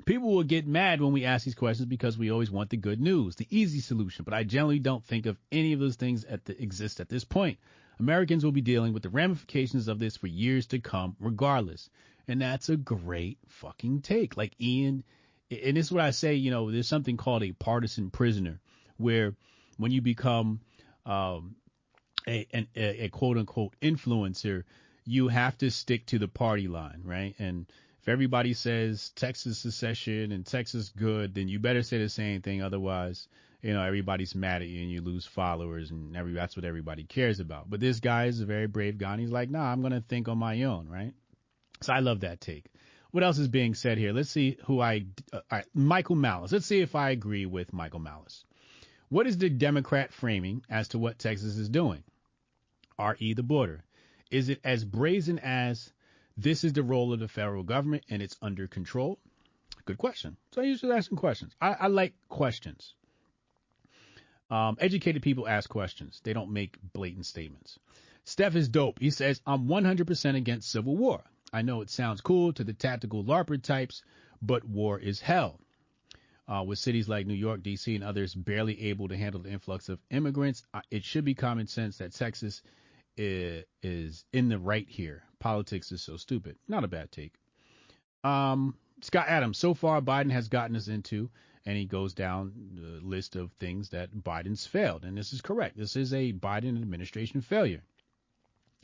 People 0.06 0.34
will 0.34 0.44
get 0.44 0.66
mad 0.68 1.02
when 1.02 1.12
we 1.12 1.26
ask 1.26 1.44
these 1.44 1.56
questions 1.56 1.88
because 1.88 2.18
we 2.18 2.32
always 2.32 2.52
want 2.52 2.70
the 2.70 2.78
good 2.78 3.02
news, 3.02 3.36
the 3.36 3.48
easy 3.50 3.82
solution. 3.82 4.24
But 4.24 4.34
I 4.34 4.44
generally 4.44 4.80
don't 4.80 5.04
think 5.04 5.26
of 5.26 5.38
any 5.52 5.74
of 5.74 5.80
those 5.80 5.96
things 5.96 6.24
at 6.24 6.46
the, 6.46 6.62
exist 6.62 7.00
at 7.00 7.10
this 7.10 7.26
point. 7.26 7.58
Americans 8.00 8.46
will 8.46 8.52
be 8.52 8.62
dealing 8.62 8.94
with 8.94 9.04
the 9.04 9.10
ramifications 9.10 9.88
of 9.88 10.00
this 10.00 10.16
for 10.16 10.28
years 10.28 10.68
to 10.68 10.80
come, 10.80 11.16
regardless. 11.20 11.90
And 12.28 12.42
that's 12.42 12.70
a 12.70 12.78
great 12.78 13.40
fucking 13.48 14.02
take. 14.02 14.38
Like 14.38 14.54
Ian, 14.62 15.04
and 15.50 15.78
this 15.78 15.88
is 15.88 15.92
what 15.92 16.04
I 16.04 16.12
say. 16.12 16.36
You 16.36 16.52
know, 16.52 16.72
there's 16.72 16.88
something 16.88 17.18
called 17.18 17.44
a 17.44 17.54
partisan 17.54 18.12
prisoner, 18.12 18.60
where 18.98 19.36
when 19.78 19.92
you 19.92 20.02
become 20.02 20.60
um, 21.06 21.56
a, 22.28 22.46
a, 22.54 23.06
a 23.06 23.10
quote 23.10 23.38
unquote 23.38 23.74
influencer, 23.82 24.64
you 25.06 25.30
have 25.30 25.58
to 25.60 25.72
stick 25.72 26.06
to 26.08 26.20
the 26.20 26.28
party 26.28 26.68
line, 26.68 27.02
right? 27.04 27.34
And 27.40 27.66
if 28.08 28.14
everybody 28.14 28.54
says 28.54 29.10
Texas 29.18 29.58
secession 29.58 30.32
and 30.32 30.46
Texas 30.46 30.94
good, 30.96 31.36
then 31.36 31.50
you 31.50 31.60
better 31.60 31.84
say 31.84 31.98
the 31.98 32.08
same 32.08 32.42
thing. 32.42 32.62
Otherwise, 32.62 33.28
you 33.62 33.74
know, 33.74 33.84
everybody's 33.84 34.34
mad 34.34 34.62
at 34.62 34.70
you 34.70 34.82
and 34.82 34.90
you 34.90 35.02
lose 35.02 35.26
followers 35.26 35.92
and 35.92 36.16
every, 36.16 36.32
that's 36.32 36.56
what 36.56 36.64
everybody 36.64 37.04
cares 37.04 37.42
about. 37.42 37.70
But 37.70 37.82
this 37.82 38.00
guy 38.00 38.28
is 38.28 38.40
a 38.40 38.46
very 38.46 38.66
brave 38.68 38.98
guy 38.98 39.12
and 39.12 39.20
he's 39.20 39.30
like, 39.30 39.50
nah, 39.50 39.70
I'm 39.70 39.82
going 39.82 39.92
to 39.92 40.00
think 40.00 40.30
on 40.30 40.38
my 40.38 40.64
own, 40.64 40.88
right? 40.88 41.12
So 41.82 41.92
I 41.92 42.00
love 42.00 42.22
that 42.22 42.40
take. 42.40 42.68
What 43.12 43.26
else 43.26 43.40
is 43.40 43.50
being 43.50 43.74
said 43.74 43.98
here? 43.98 44.14
Let's 44.14 44.30
see 44.30 44.56
who 44.68 44.80
I, 44.80 45.08
uh, 45.34 45.42
right, 45.52 45.66
Michael 45.74 46.16
Malice. 46.16 46.54
Let's 46.54 46.66
see 46.66 46.80
if 46.80 46.96
I 46.96 47.10
agree 47.10 47.46
with 47.46 47.74
Michael 47.74 48.00
Malice. 48.00 48.46
What 49.10 49.28
is 49.28 49.38
the 49.38 49.50
Democrat 49.50 50.14
framing 50.14 50.64
as 50.70 50.88
to 50.90 50.98
what 50.98 51.20
Texas 51.20 51.58
is 51.58 51.68
doing? 51.68 52.06
RE 52.98 53.34
the 53.34 53.44
border. 53.44 53.84
Is 54.32 54.48
it 54.48 54.62
as 54.64 54.86
brazen 54.86 55.40
as 55.40 55.92
this 56.38 56.64
is 56.64 56.74
the 56.74 56.84
role 56.84 57.14
of 57.14 57.20
the 57.20 57.28
federal 57.28 57.64
government 57.64 58.04
and 58.10 58.22
it's 58.22 58.38
under 58.42 58.68
control? 58.68 59.20
Good 59.86 59.98
question. 59.98 60.38
So 60.54 60.62
I 60.62 60.66
usually 60.66 60.94
asking 60.94 61.18
questions. 61.18 61.56
I, 61.60 61.74
I 61.74 61.88
like 61.88 62.14
questions. 62.30 62.94
Um, 64.50 64.78
educated 64.80 65.24
people 65.24 65.48
ask 65.48 65.70
questions. 65.70 66.22
They 66.24 66.34
don't 66.34 66.52
make 66.52 66.78
blatant 66.94 67.26
statements. 67.26 67.80
Steph 68.24 68.56
is 68.56 68.70
dope. 68.70 69.00
He 69.00 69.10
says, 69.10 69.42
I'm 69.46 69.68
100% 69.68 70.36
against 70.36 70.70
civil 70.70 70.96
war. 70.96 71.24
I 71.52 71.62
know 71.62 71.82
it 71.82 71.90
sounds 71.90 72.22
cool 72.22 72.54
to 72.54 72.64
the 72.64 72.74
tactical 72.74 73.24
LARPer 73.24 73.62
types, 73.62 74.04
but 74.42 74.66
war 74.66 75.00
is 75.00 75.22
hell. 75.22 75.60
Uh, 76.48 76.64
with 76.64 76.80
cities 76.80 77.10
like 77.10 77.28
New 77.28 77.34
York, 77.34 77.62
D.C., 77.64 77.94
and 77.94 78.04
others 78.04 78.34
barely 78.34 78.90
able 78.90 79.10
to 79.10 79.18
handle 79.18 79.42
the 79.42 79.50
influx 79.50 79.90
of 79.90 80.00
immigrants, 80.10 80.66
it 80.92 81.04
should 81.04 81.26
be 81.26 81.34
common 81.34 81.68
sense 81.68 81.98
that 81.98 82.14
Texas 82.14 82.62
is, 83.18 83.66
is 83.82 84.24
in 84.32 84.48
the 84.48 84.60
right 84.60 84.88
here. 84.88 85.24
Politics 85.40 85.92
is 85.92 86.02
so 86.02 86.18
stupid. 86.18 86.58
Not 86.68 86.84
a 86.84 86.88
bad 86.88 87.12
take. 87.12 87.34
Um, 88.24 88.76
Scott 89.02 89.28
Adams, 89.28 89.58
so 89.58 89.74
far 89.74 90.02
Biden 90.02 90.32
has 90.32 90.48
gotten 90.48 90.76
us 90.76 90.88
into, 90.88 91.30
and 91.66 91.78
he 91.78 91.86
goes 91.86 92.14
down 92.14 92.54
the 92.76 93.06
list 93.06 93.36
of 93.36 93.52
things 93.54 93.90
that 93.90 94.16
Biden's 94.16 94.66
failed. 94.66 95.06
And 95.06 95.18
this 95.18 95.34
is 95.34 95.42
correct. 95.42 95.78
This 95.78 95.96
is 95.96 96.14
a 96.14 96.34
Biden 96.34 96.82
administration 96.82 97.42
failure. 97.42 97.84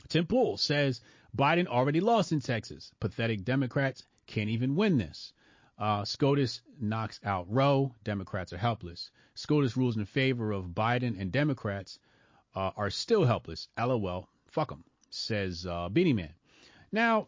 Tim 0.08 0.26
Pool 0.26 0.56
says 0.56 1.00
Biden 1.36 1.66
already 1.66 2.00
lost 2.00 2.30
in 2.32 2.40
Texas. 2.40 2.92
Pathetic 3.00 3.44
Democrats 3.44 4.04
can't 4.26 4.50
even 4.50 4.76
win 4.76 4.98
this. 4.98 5.32
Uh, 5.78 6.04
SCOTUS 6.04 6.60
knocks 6.80 7.18
out 7.24 7.50
Roe. 7.50 7.94
Democrats 8.04 8.52
are 8.52 8.58
helpless. 8.58 9.10
SCOTUS 9.34 9.76
rules 9.76 9.96
in 9.96 10.04
favor 10.04 10.52
of 10.52 10.66
Biden 10.66 11.20
and 11.20 11.32
Democrats 11.32 11.98
uh, 12.54 12.70
are 12.76 12.90
still 12.90 13.24
helpless. 13.24 13.68
LOL. 13.76 14.28
Fuck 14.46 14.68
them, 14.68 14.84
says 15.10 15.66
uh, 15.66 15.88
Beanie 15.88 16.14
Man. 16.14 16.32
Now, 16.94 17.26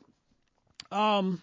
um, 0.92 1.40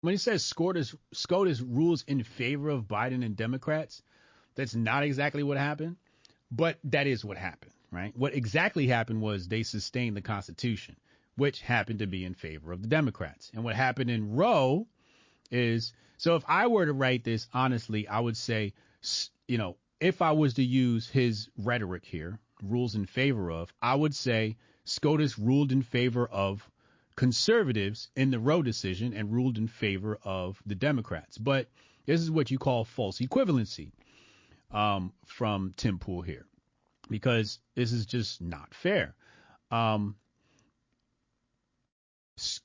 when 0.00 0.12
he 0.12 0.18
says 0.18 0.44
SCOTUS, 0.44 0.96
SCOTUS 1.12 1.60
rules 1.60 2.02
in 2.08 2.24
favor 2.24 2.68
of 2.68 2.88
Biden 2.88 3.24
and 3.24 3.36
Democrats, 3.36 4.02
that's 4.56 4.74
not 4.74 5.04
exactly 5.04 5.44
what 5.44 5.58
happened, 5.58 5.98
but 6.50 6.80
that 6.82 7.06
is 7.06 7.24
what 7.24 7.36
happened, 7.36 7.70
right? 7.92 8.12
What 8.16 8.34
exactly 8.34 8.88
happened 8.88 9.20
was 9.20 9.46
they 9.46 9.62
sustained 9.62 10.16
the 10.16 10.20
Constitution, 10.20 10.96
which 11.36 11.60
happened 11.60 12.00
to 12.00 12.08
be 12.08 12.24
in 12.24 12.34
favor 12.34 12.72
of 12.72 12.82
the 12.82 12.88
Democrats. 12.88 13.52
And 13.54 13.62
what 13.62 13.76
happened 13.76 14.10
in 14.10 14.34
Roe 14.34 14.88
is 15.52 15.92
so 16.18 16.34
if 16.34 16.42
I 16.48 16.66
were 16.66 16.86
to 16.86 16.92
write 16.92 17.22
this 17.22 17.46
honestly, 17.54 18.08
I 18.08 18.18
would 18.18 18.36
say, 18.36 18.72
you 19.46 19.58
know, 19.58 19.76
if 20.00 20.22
I 20.22 20.32
was 20.32 20.54
to 20.54 20.64
use 20.64 21.08
his 21.08 21.50
rhetoric 21.56 22.04
here, 22.04 22.40
rules 22.64 22.96
in 22.96 23.06
favor 23.06 23.52
of, 23.52 23.72
I 23.80 23.94
would 23.94 24.16
say 24.16 24.56
SCOTUS 24.84 25.38
ruled 25.38 25.72
in 25.72 25.82
favor 25.82 26.26
of 26.26 26.68
conservatives 27.16 28.08
in 28.16 28.30
the 28.30 28.38
Roe 28.38 28.62
decision 28.62 29.12
and 29.14 29.32
ruled 29.32 29.58
in 29.58 29.68
favor 29.68 30.18
of 30.24 30.60
the 30.66 30.74
Democrats. 30.74 31.38
But 31.38 31.68
this 32.06 32.20
is 32.20 32.30
what 32.30 32.50
you 32.50 32.58
call 32.58 32.84
false 32.84 33.18
equivalency 33.20 33.92
um, 34.70 35.12
from 35.26 35.74
Tim 35.76 35.98
Pool 35.98 36.22
here, 36.22 36.46
because 37.08 37.58
this 37.74 37.92
is 37.92 38.06
just 38.06 38.40
not 38.40 38.74
fair. 38.74 39.14
Um, 39.70 40.16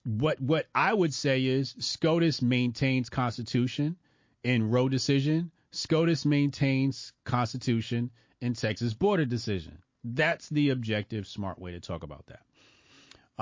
what 0.04 0.42
what 0.42 0.68
I 0.74 0.94
would 0.94 1.14
say 1.14 1.46
is 1.46 1.76
SCOTUS 1.80 2.42
maintains 2.42 3.10
Constitution 3.10 3.98
in 4.44 4.70
Roe 4.72 4.90
decision. 4.90 5.52
SCOTUS 5.72 6.26
maintains 6.26 7.14
Constitution 7.26 8.10
in 8.42 8.54
Texas 8.54 8.94
border 8.94 9.26
decision. 9.26 9.78
That's 10.16 10.50
the 10.50 10.70
objective, 10.70 11.28
smart 11.28 11.60
way 11.60 11.72
to 11.72 11.80
talk 11.80 12.04
about 12.04 12.26
that. 12.28 12.42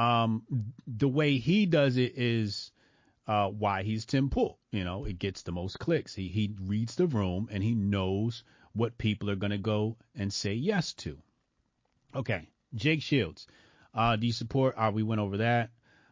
Um, 0.02 0.44
the 0.88 1.08
way 1.08 1.38
he 1.38 1.66
does 1.66 1.98
it 1.98 2.18
is 2.18 2.72
uh, 3.28 3.50
why 3.50 3.84
he's 3.84 4.06
Tim 4.06 4.30
Pool. 4.30 4.60
You 4.72 4.84
know, 4.84 5.06
it 5.06 5.20
gets 5.20 5.42
the 5.42 5.52
most 5.52 5.80
clicks. 5.80 6.14
He 6.14 6.28
he 6.28 6.54
reads 6.62 6.96
the 6.96 7.08
room 7.08 7.48
and 7.52 7.64
he 7.64 7.74
knows 7.74 8.44
what 8.74 8.98
people 8.98 9.30
are 9.30 9.36
gonna 9.36 9.58
go 9.58 9.96
and 10.16 10.34
say 10.34 10.54
yes 10.54 10.94
to. 10.94 11.18
Okay, 12.14 12.50
Jake 12.74 13.02
Shields. 13.02 13.48
Uh, 13.94 14.16
do 14.16 14.28
you 14.28 14.34
support? 14.34 14.76
Uh, 14.78 14.92
we 14.94 15.04
went 15.04 15.22
over 15.22 15.38
that. 15.38 15.72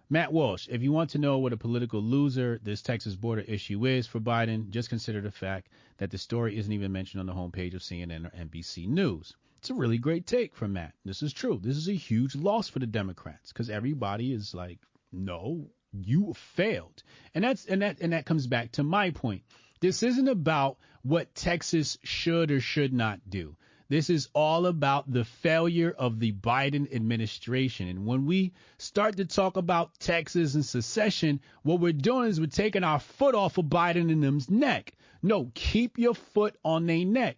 Matt 0.10 0.32
Walsh, 0.32 0.68
if 0.70 0.84
you 0.84 0.92
want 0.92 1.10
to 1.12 1.18
know 1.18 1.40
what 1.40 1.54
a 1.54 1.58
political 1.58 2.02
loser 2.02 2.60
this 2.62 2.82
Texas 2.82 3.16
border 3.16 3.42
issue 3.42 3.86
is 3.86 4.06
for 4.06 4.20
Biden, 4.20 4.70
just 4.70 4.90
consider 4.90 5.22
the 5.22 5.32
fact 5.32 5.70
that 5.98 6.12
the 6.12 6.18
story 6.18 6.58
isn't 6.58 6.72
even 6.72 6.92
mentioned 6.92 7.20
on 7.20 7.26
the 7.26 7.34
homepage 7.34 7.74
of 7.74 7.82
CNN 7.82 8.26
or 8.26 8.30
NBC 8.30 8.88
News. 8.88 9.36
It's 9.64 9.70
a 9.70 9.76
really 9.76 9.98
great 9.98 10.28
take 10.28 10.58
from 10.58 10.74
Matt. 10.74 10.94
This 11.06 11.24
is 11.24 11.32
true. 11.32 11.58
This 11.64 11.78
is 11.78 11.88
a 11.88 11.94
huge 11.94 12.36
loss 12.36 12.68
for 12.68 12.80
the 12.80 12.86
Democrats 12.86 13.54
because 13.54 13.70
everybody 13.70 14.34
is 14.34 14.54
like, 14.54 14.80
no, 15.10 15.70
you 15.94 16.34
failed. 16.34 17.02
And 17.34 17.46
that's 17.46 17.66
and 17.68 17.82
that 17.82 18.02
and 18.02 18.12
that 18.12 18.26
comes 18.26 18.46
back 18.46 18.74
to 18.74 18.84
my 18.84 19.12
point. 19.12 19.44
This 19.80 20.04
isn't 20.04 20.28
about 20.28 20.80
what 21.04 21.34
Texas 21.34 21.98
should 22.04 22.52
or 22.52 22.60
should 22.60 22.92
not 22.92 23.22
do. 23.30 23.56
This 23.88 24.10
is 24.10 24.28
all 24.34 24.66
about 24.66 25.10
the 25.10 25.24
failure 25.24 25.92
of 25.98 26.20
the 26.20 26.34
Biden 26.34 26.94
administration. 26.94 27.88
And 27.88 28.06
when 28.06 28.26
we 28.26 28.52
start 28.80 29.16
to 29.16 29.24
talk 29.24 29.56
about 29.56 29.98
Texas 29.98 30.56
and 30.56 30.66
secession, 30.66 31.40
what 31.62 31.80
we're 31.80 31.94
doing 31.94 32.28
is 32.28 32.38
we're 32.38 32.48
taking 32.48 32.84
our 32.84 33.00
foot 33.00 33.34
off 33.34 33.58
of 33.58 33.68
Biden 33.68 34.12
and 34.12 34.22
them's 34.22 34.50
neck. 34.50 34.92
No, 35.22 35.52
keep 35.54 35.98
your 35.98 36.16
foot 36.16 36.58
on 36.66 36.86
their 36.86 37.06
neck 37.06 37.38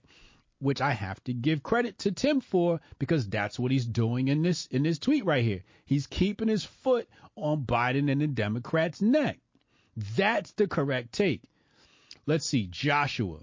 which 0.59 0.81
I 0.81 0.91
have 0.91 1.23
to 1.25 1.33
give 1.33 1.63
credit 1.63 1.99
to 1.99 2.11
Tim 2.11 2.41
for 2.41 2.79
because 2.99 3.27
that's 3.27 3.59
what 3.59 3.71
he's 3.71 3.85
doing 3.85 4.27
in 4.27 4.41
this 4.41 4.67
in 4.67 4.83
this 4.83 4.99
tweet 4.99 5.25
right 5.25 5.43
here. 5.43 5.63
He's 5.85 6.07
keeping 6.07 6.47
his 6.47 6.63
foot 6.63 7.07
on 7.35 7.65
Biden 7.65 8.11
and 8.11 8.21
the 8.21 8.27
Democrats' 8.27 9.01
neck. 9.01 9.39
That's 10.15 10.51
the 10.53 10.67
correct 10.67 11.13
take. 11.13 11.43
Let's 12.25 12.45
see, 12.45 12.67
Joshua. 12.67 13.39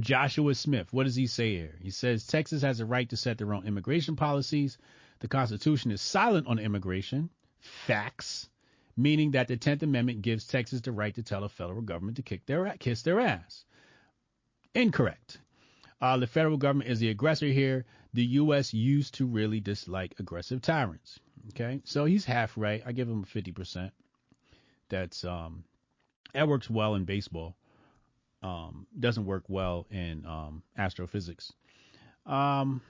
Joshua 0.00 0.54
Smith, 0.54 0.92
what 0.92 1.04
does 1.04 1.16
he 1.16 1.26
say 1.26 1.56
here? 1.56 1.74
He 1.80 1.90
says 1.90 2.26
Texas 2.26 2.62
has 2.62 2.80
a 2.80 2.86
right 2.86 3.08
to 3.10 3.16
set 3.16 3.38
their 3.38 3.52
own 3.52 3.66
immigration 3.66 4.16
policies. 4.16 4.78
The 5.20 5.28
Constitution 5.28 5.90
is 5.90 6.00
silent 6.00 6.46
on 6.46 6.60
immigration. 6.60 7.30
Facts, 7.58 8.48
meaning 8.96 9.32
that 9.32 9.48
the 9.48 9.56
10th 9.56 9.82
Amendment 9.82 10.22
gives 10.22 10.46
Texas 10.46 10.80
the 10.80 10.92
right 10.92 11.14
to 11.16 11.24
tell 11.24 11.42
a 11.42 11.48
federal 11.48 11.82
government 11.82 12.16
to 12.16 12.22
kick 12.22 12.46
their 12.46 12.72
kiss 12.78 13.02
their 13.02 13.18
ass. 13.18 13.64
Incorrect. 14.74 15.38
Uh, 16.00 16.16
the 16.16 16.26
federal 16.26 16.56
government 16.56 16.90
is 16.90 17.00
the 17.00 17.10
aggressor 17.10 17.46
here. 17.46 17.84
The 18.14 18.24
U.S. 18.24 18.72
used 18.72 19.14
to 19.14 19.26
really 19.26 19.60
dislike 19.60 20.14
aggressive 20.18 20.62
tyrants. 20.62 21.18
Okay, 21.50 21.80
so 21.84 22.04
he's 22.04 22.24
half 22.24 22.52
right. 22.56 22.82
I 22.84 22.92
give 22.92 23.08
him 23.08 23.24
50%. 23.24 23.90
That's 24.88 25.24
um, 25.24 25.64
that 26.34 26.48
works 26.48 26.70
well 26.70 26.94
in 26.94 27.04
baseball. 27.04 27.56
Um, 28.42 28.86
doesn't 28.98 29.26
work 29.26 29.44
well 29.48 29.86
in 29.90 30.24
um, 30.24 30.62
astrophysics. 30.76 31.52
Um, 32.24 32.80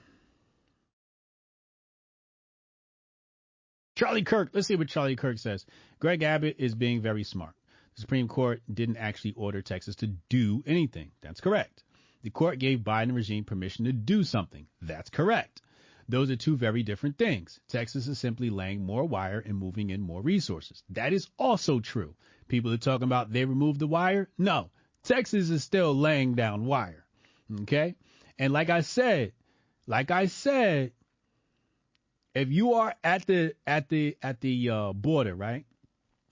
Charlie 3.95 4.23
Kirk. 4.23 4.51
Let's 4.53 4.67
see 4.67 4.75
what 4.75 4.87
Charlie 4.87 5.15
Kirk 5.15 5.39
says. 5.39 5.65
Greg 5.99 6.21
Abbott 6.23 6.57
is 6.59 6.75
being 6.75 7.01
very 7.01 7.23
smart. 7.23 7.55
The 7.95 8.01
Supreme 8.01 8.27
Court 8.27 8.61
didn't 8.71 8.97
actually 8.97 9.33
order 9.35 9.61
Texas 9.61 9.95
to 9.97 10.07
do 10.29 10.63
anything. 10.65 11.11
That's 11.21 11.41
correct. 11.41 11.83
The 12.21 12.29
court 12.29 12.59
gave 12.59 12.79
Biden 12.79 13.15
regime 13.15 13.45
permission 13.45 13.85
to 13.85 13.93
do 13.93 14.23
something. 14.23 14.67
That's 14.81 15.09
correct. 15.09 15.61
Those 16.09 16.31
are 16.31 16.35
two 16.35 16.57
very 16.57 16.83
different 16.83 17.17
things. 17.17 17.59
Texas 17.67 18.07
is 18.07 18.17
simply 18.17 18.49
laying 18.49 18.83
more 18.83 19.05
wire 19.05 19.39
and 19.39 19.55
moving 19.55 19.91
in 19.91 20.01
more 20.01 20.21
resources. 20.21 20.83
That 20.89 21.13
is 21.13 21.29
also 21.37 21.79
true. 21.79 22.15
People 22.47 22.73
are 22.73 22.77
talking 22.77 23.05
about 23.05 23.31
they 23.31 23.45
removed 23.45 23.79
the 23.79 23.87
wire. 23.87 24.27
No, 24.37 24.71
Texas 25.03 25.49
is 25.49 25.63
still 25.63 25.95
laying 25.95 26.33
down 26.33 26.65
wire. 26.65 27.05
Okay. 27.61 27.95
And 28.39 28.51
like 28.51 28.69
I 28.69 28.81
said, 28.81 29.33
like 29.85 30.11
I 30.11 30.25
said, 30.25 30.93
if 32.33 32.49
you 32.49 32.73
are 32.73 32.95
at 33.03 33.25
the 33.25 33.53
at 33.67 33.89
the 33.89 34.17
at 34.21 34.41
the 34.41 34.69
uh, 34.69 34.93
border, 34.93 35.35
right, 35.35 35.65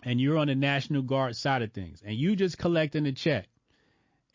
and 0.03 0.19
you're 0.19 0.37
on 0.37 0.47
the 0.47 0.55
National 0.55 1.01
Guard 1.01 1.35
side 1.35 1.61
of 1.61 1.73
things, 1.73 2.01
and 2.05 2.15
you 2.15 2.35
just 2.35 2.57
collecting 2.57 3.05
a 3.05 3.11
check, 3.11 3.47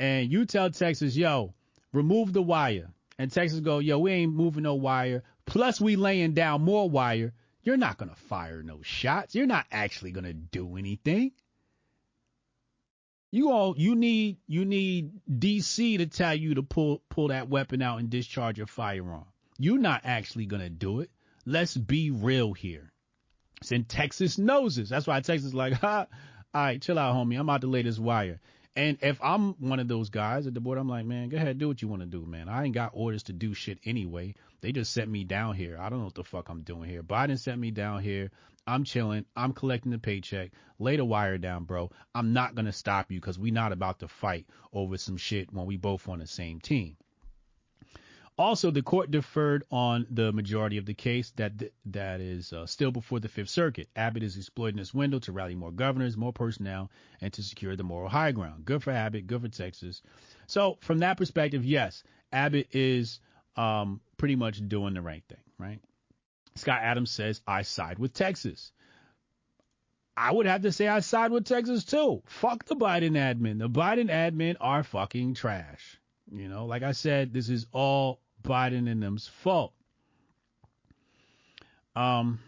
and 0.02 0.32
you 0.32 0.46
tell 0.46 0.68
Texas, 0.68 1.16
yo, 1.16 1.54
remove 1.92 2.32
the 2.32 2.42
wire, 2.42 2.90
and 3.20 3.30
Texas 3.30 3.60
go, 3.60 3.78
yo, 3.78 4.00
we 4.00 4.10
ain't 4.10 4.34
moving 4.34 4.64
no 4.64 4.74
wire, 4.74 5.22
plus 5.46 5.80
we 5.80 5.94
laying 5.94 6.34
down 6.34 6.62
more 6.62 6.90
wire, 6.90 7.32
you're 7.62 7.76
not 7.76 7.98
gonna 7.98 8.16
fire 8.16 8.64
no 8.64 8.82
shots. 8.82 9.36
You're 9.36 9.46
not 9.46 9.64
actually 9.70 10.10
gonna 10.10 10.32
do 10.32 10.76
anything. 10.76 11.30
You 13.30 13.52
all 13.52 13.76
you 13.78 13.94
need 13.94 14.38
you 14.48 14.64
need 14.64 15.12
DC 15.30 15.98
to 15.98 16.06
tell 16.06 16.34
you 16.34 16.54
to 16.54 16.64
pull 16.64 17.00
pull 17.08 17.28
that 17.28 17.48
weapon 17.48 17.80
out 17.80 18.00
and 18.00 18.10
discharge 18.10 18.58
your 18.58 18.66
firearm. 18.66 19.26
You're 19.56 19.78
not 19.78 20.00
actually 20.02 20.46
gonna 20.46 20.68
do 20.68 20.98
it. 20.98 21.10
Let's 21.46 21.76
be 21.76 22.10
real 22.10 22.54
here. 22.54 22.90
And 23.70 23.88
Texas 23.88 24.36
knows 24.36 24.74
this. 24.74 24.88
That's 24.88 25.06
why 25.06 25.20
Texas 25.20 25.50
is 25.50 25.54
like, 25.54 25.72
ha, 25.80 26.08
all 26.52 26.60
right, 26.60 26.82
chill 26.82 26.98
out, 26.98 27.14
homie. 27.14 27.36
I'm 27.36 27.48
about 27.48 27.60
to 27.60 27.68
lay 27.68 27.82
this 27.82 28.00
wire. 28.00 28.40
And 28.74 28.96
if 29.02 29.20
I'm 29.22 29.52
one 29.54 29.80
of 29.80 29.88
those 29.88 30.08
guys 30.08 30.46
at 30.46 30.54
the 30.54 30.60
board, 30.60 30.78
I'm 30.78 30.88
like, 30.88 31.04
man, 31.04 31.28
go 31.28 31.36
ahead, 31.36 31.58
do 31.58 31.68
what 31.68 31.82
you 31.82 31.88
want 31.88 32.00
to 32.00 32.06
do, 32.06 32.24
man. 32.24 32.48
I 32.48 32.64
ain't 32.64 32.74
got 32.74 32.92
orders 32.94 33.22
to 33.24 33.34
do 33.34 33.52
shit 33.52 33.78
anyway. 33.84 34.34
They 34.62 34.72
just 34.72 34.92
sent 34.92 35.10
me 35.10 35.24
down 35.24 35.54
here. 35.54 35.76
I 35.78 35.90
don't 35.90 35.98
know 35.98 36.06
what 36.06 36.14
the 36.14 36.24
fuck 36.24 36.48
I'm 36.48 36.62
doing 36.62 36.88
here. 36.88 37.02
Biden 37.02 37.38
sent 37.38 37.60
me 37.60 37.70
down 37.70 38.02
here. 38.02 38.30
I'm 38.66 38.84
chilling. 38.84 39.26
I'm 39.36 39.52
collecting 39.52 39.92
the 39.92 39.98
paycheck. 39.98 40.52
Lay 40.78 40.96
the 40.96 41.04
wire 41.04 41.36
down, 41.36 41.64
bro. 41.64 41.90
I'm 42.14 42.32
not 42.32 42.54
gonna 42.54 42.72
stop 42.72 43.10
you 43.10 43.20
because 43.20 43.38
we 43.38 43.50
not 43.50 43.72
about 43.72 43.98
to 43.98 44.08
fight 44.08 44.46
over 44.72 44.96
some 44.96 45.16
shit 45.16 45.52
when 45.52 45.66
we 45.66 45.76
both 45.76 46.08
on 46.08 46.20
the 46.20 46.26
same 46.26 46.60
team. 46.60 46.96
Also, 48.42 48.72
the 48.72 48.82
court 48.82 49.08
deferred 49.12 49.62
on 49.70 50.04
the 50.10 50.32
majority 50.32 50.76
of 50.76 50.84
the 50.84 50.94
case 50.94 51.30
that 51.36 51.52
that 51.86 52.20
is 52.20 52.52
uh, 52.52 52.66
still 52.66 52.90
before 52.90 53.20
the 53.20 53.28
Fifth 53.28 53.50
Circuit. 53.50 53.88
Abbott 53.94 54.24
is 54.24 54.36
exploiting 54.36 54.78
this 54.78 54.92
window 54.92 55.20
to 55.20 55.30
rally 55.30 55.54
more 55.54 55.70
governors, 55.70 56.16
more 56.16 56.32
personnel, 56.32 56.90
and 57.20 57.32
to 57.34 57.40
secure 57.40 57.76
the 57.76 57.84
moral 57.84 58.08
high 58.08 58.32
ground. 58.32 58.64
Good 58.64 58.82
for 58.82 58.90
Abbott, 58.90 59.28
good 59.28 59.42
for 59.42 59.48
Texas. 59.48 60.02
So, 60.48 60.76
from 60.80 60.98
that 60.98 61.18
perspective, 61.18 61.64
yes, 61.64 62.02
Abbott 62.32 62.66
is 62.72 63.20
um, 63.54 64.00
pretty 64.16 64.34
much 64.34 64.68
doing 64.68 64.94
the 64.94 65.02
right 65.02 65.22
thing, 65.28 65.44
right? 65.56 65.78
Scott 66.56 66.80
Adams 66.82 67.12
says, 67.12 67.40
I 67.46 67.62
side 67.62 68.00
with 68.00 68.12
Texas. 68.12 68.72
I 70.16 70.32
would 70.32 70.46
have 70.46 70.62
to 70.62 70.72
say 70.72 70.88
I 70.88 70.98
side 70.98 71.30
with 71.30 71.44
Texas 71.44 71.84
too. 71.84 72.24
Fuck 72.26 72.64
the 72.64 72.74
Biden 72.74 73.12
admin. 73.12 73.60
The 73.60 73.70
Biden 73.70 74.10
admin 74.10 74.56
are 74.60 74.82
fucking 74.82 75.34
trash. 75.34 76.00
You 76.32 76.48
know, 76.48 76.66
like 76.66 76.82
I 76.82 76.92
said, 76.92 77.32
this 77.32 77.48
is 77.48 77.66
all 77.72 78.21
Biden 78.42 78.90
and 78.90 79.02
them's 79.02 79.28
fault. 79.28 79.72
Um, 81.94 82.40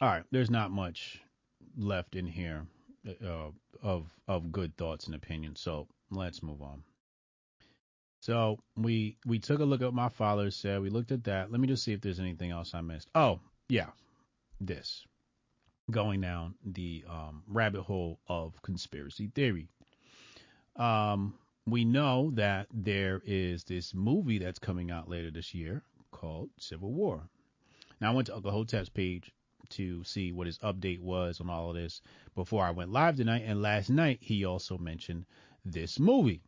all 0.00 0.08
right, 0.08 0.24
there's 0.30 0.50
not 0.50 0.70
much 0.70 1.20
left 1.76 2.14
in 2.14 2.26
here 2.26 2.66
uh, 3.24 3.50
of 3.82 4.06
of 4.28 4.52
good 4.52 4.76
thoughts 4.76 5.06
and 5.06 5.14
opinions. 5.14 5.60
So 5.60 5.88
let's 6.10 6.42
move 6.42 6.62
on. 6.62 6.82
So 8.20 8.58
we 8.76 9.16
we 9.26 9.38
took 9.38 9.60
a 9.60 9.64
look 9.64 9.82
at 9.82 9.92
my 9.94 10.08
father 10.08 10.50
said. 10.50 10.82
We 10.82 10.90
looked 10.90 11.10
at 11.12 11.24
that. 11.24 11.50
Let 11.50 11.60
me 11.60 11.66
just 11.66 11.82
see 11.82 11.92
if 11.92 12.00
there's 12.00 12.20
anything 12.20 12.50
else 12.50 12.74
I 12.74 12.80
missed. 12.80 13.08
Oh 13.14 13.40
yeah, 13.68 13.88
this 14.60 15.04
going 15.90 16.20
down 16.20 16.54
the 16.64 17.04
um, 17.08 17.42
rabbit 17.46 17.82
hole 17.82 18.18
of 18.28 18.60
conspiracy 18.62 19.30
theory. 19.34 19.68
Um, 20.76 21.34
we 21.66 21.84
know 21.84 22.30
that 22.34 22.66
there 22.72 23.22
is 23.24 23.64
this 23.64 23.94
movie 23.94 24.38
that's 24.38 24.58
coming 24.58 24.90
out 24.90 25.08
later 25.08 25.30
this 25.30 25.54
year 25.54 25.82
called 26.10 26.50
Civil 26.58 26.92
War. 26.92 27.28
Now 28.00 28.12
I 28.12 28.14
went 28.14 28.26
to 28.26 28.34
Uncle 28.34 28.50
Hotep's 28.50 28.88
page 28.88 29.32
to 29.70 30.02
see 30.04 30.32
what 30.32 30.46
his 30.46 30.58
update 30.58 31.00
was 31.00 31.40
on 31.40 31.48
all 31.48 31.70
of 31.70 31.76
this 31.76 32.00
before 32.34 32.64
I 32.64 32.70
went 32.70 32.90
live 32.90 33.16
tonight. 33.16 33.44
And 33.46 33.62
last 33.62 33.90
night 33.90 34.18
he 34.20 34.44
also 34.44 34.78
mentioned 34.78 35.26
this 35.64 35.98
movie. 35.98 36.42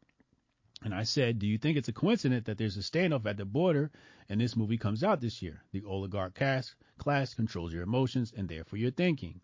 And 0.84 0.94
I 0.94 1.04
said, 1.04 1.38
Do 1.38 1.46
you 1.46 1.58
think 1.58 1.76
it's 1.76 1.88
a 1.88 1.92
coincidence 1.92 2.46
that 2.46 2.58
there's 2.58 2.76
a 2.76 2.80
standoff 2.80 3.26
at 3.26 3.36
the 3.36 3.44
border 3.44 3.90
and 4.28 4.40
this 4.40 4.56
movie 4.56 4.78
comes 4.78 5.04
out 5.04 5.20
this 5.20 5.40
year? 5.40 5.62
The 5.72 5.84
oligarch 5.84 6.34
class, 6.34 6.74
class 6.98 7.34
controls 7.34 7.72
your 7.72 7.82
emotions 7.82 8.32
and 8.36 8.48
therefore 8.48 8.78
your 8.78 8.90
thinking. 8.90 9.40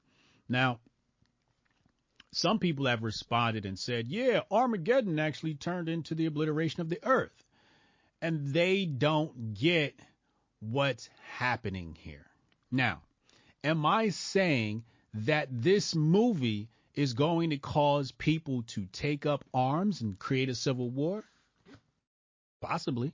Now, 0.49 0.81
some 2.33 2.59
people 2.59 2.87
have 2.87 3.03
responded 3.03 3.65
and 3.65 3.79
said, 3.79 4.09
Yeah, 4.09 4.41
Armageddon 4.51 5.19
actually 5.19 5.55
turned 5.55 5.89
into 5.89 6.15
the 6.15 6.27
obliteration 6.27 6.81
of 6.81 6.89
the 6.89 7.05
earth. 7.05 7.45
And 8.21 8.49
they 8.49 8.85
don't 8.85 9.55
get 9.55 9.95
what's 10.61 11.09
happening 11.37 11.97
here. 12.01 12.27
Now, 12.71 13.03
am 13.63 13.87
I 13.87 14.09
saying 14.09 14.85
that 15.15 15.49
this 15.51 15.95
movie 15.95 16.69
is 16.95 17.13
going 17.15 17.51
to 17.51 17.59
cause 17.59 18.13
people 18.13 18.63
to 18.69 18.87
take 18.87 19.27
up 19.27 19.45
arms 19.55 20.01
and 20.01 20.19
create 20.19 20.49
a 20.49 20.55
civil 20.55 20.91
war? 20.91 21.25
Possibly. 22.61 23.13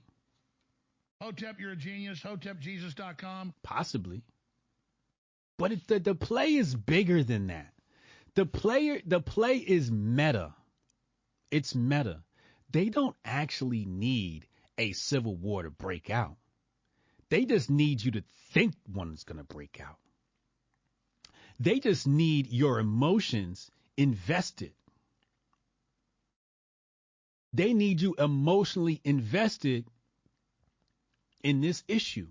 Hotep, 1.21 1.59
you're 1.59 1.71
a 1.71 1.75
genius. 1.75 2.19
HotepJesus.com. 2.21 3.53
Possibly. 3.63 4.23
But 5.57 5.71
it, 5.71 5.87
the, 5.87 5.99
the 5.99 6.15
play 6.15 6.55
is 6.55 6.75
bigger 6.75 7.23
than 7.23 7.47
that. 7.47 7.71
The 8.35 8.45
player, 8.45 8.99
the 9.05 9.21
play 9.21 9.57
is 9.57 9.89
meta. 9.89 10.53
It's 11.51 11.73
meta. 11.73 12.21
They 12.71 12.89
don't 12.89 13.15
actually 13.23 13.85
need 13.85 14.47
a 14.77 14.91
civil 14.91 15.35
war 15.35 15.63
to 15.63 15.69
break 15.69 16.09
out. 16.09 16.35
They 17.29 17.45
just 17.45 17.69
need 17.69 18.03
you 18.03 18.11
to 18.11 18.23
think 18.51 18.73
one's 18.91 19.23
going 19.23 19.37
to 19.37 19.43
break 19.43 19.79
out. 19.81 19.97
They 21.59 21.79
just 21.79 22.07
need 22.07 22.47
your 22.47 22.79
emotions 22.79 23.71
invested. 23.97 24.73
They 27.53 27.73
need 27.73 28.01
you 28.01 28.15
emotionally 28.15 28.99
invested 29.03 29.85
in 31.43 31.61
this 31.61 31.83
issue 31.87 32.27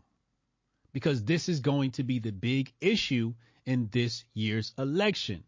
because 0.92 1.24
this 1.24 1.48
is 1.48 1.60
going 1.60 1.92
to 1.92 2.02
be 2.02 2.18
the 2.18 2.32
big 2.32 2.72
issue 2.80 3.34
in 3.64 3.88
this 3.90 4.24
year's 4.34 4.74
election. 4.78 5.44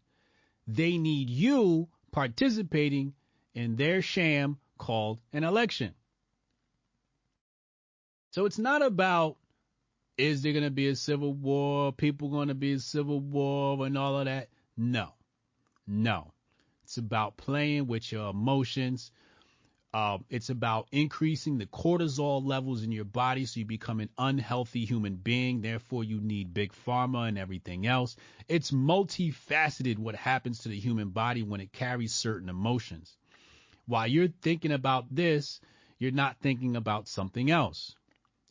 They 0.67 0.97
need 0.97 1.29
you 1.29 1.87
participating 2.11 3.13
in 3.53 3.75
their 3.75 4.01
sham 4.01 4.57
called 4.77 5.19
an 5.31 5.43
election. 5.43 5.93
So 8.31 8.45
it's 8.45 8.59
not 8.59 8.81
about 8.81 9.37
is 10.17 10.41
there 10.41 10.53
going 10.53 10.63
to 10.63 10.71
be 10.71 10.87
a 10.87 10.95
civil 10.95 11.33
war? 11.33 11.93
People 11.93 12.29
going 12.29 12.47
to 12.47 12.55
be 12.55 12.73
a 12.73 12.79
civil 12.79 13.19
war 13.19 13.85
and 13.85 13.97
all 13.97 14.17
of 14.17 14.25
that? 14.25 14.49
No, 14.75 15.13
no. 15.85 16.33
It's 16.83 16.97
about 16.97 17.37
playing 17.37 17.87
with 17.87 18.11
your 18.11 18.29
emotions. 18.29 19.11
Uh, 19.93 20.17
it's 20.29 20.49
about 20.49 20.87
increasing 20.91 21.57
the 21.57 21.65
cortisol 21.65 22.45
levels 22.45 22.83
in 22.83 22.91
your 22.91 23.05
body 23.05 23.45
so 23.45 23.59
you 23.59 23.65
become 23.65 23.99
an 23.99 24.09
unhealthy 24.17 24.85
human 24.85 25.15
being. 25.15 25.61
Therefore, 25.61 26.03
you 26.03 26.19
need 26.19 26.53
big 26.53 26.71
pharma 26.85 27.27
and 27.27 27.37
everything 27.37 27.87
else. 27.87 28.15
It's 28.47 28.71
multifaceted 28.71 29.97
what 29.97 30.15
happens 30.15 30.59
to 30.59 30.69
the 30.69 30.79
human 30.79 31.09
body 31.09 31.43
when 31.43 31.61
it 31.61 31.71
carries 31.73 32.13
certain 32.13 32.49
emotions. 32.49 33.17
While 33.85 34.07
you're 34.07 34.27
thinking 34.27 34.71
about 34.71 35.13
this, 35.13 35.61
you're 35.99 36.11
not 36.11 36.37
thinking 36.41 36.75
about 36.75 37.07
something 37.07 37.49
else. 37.49 37.95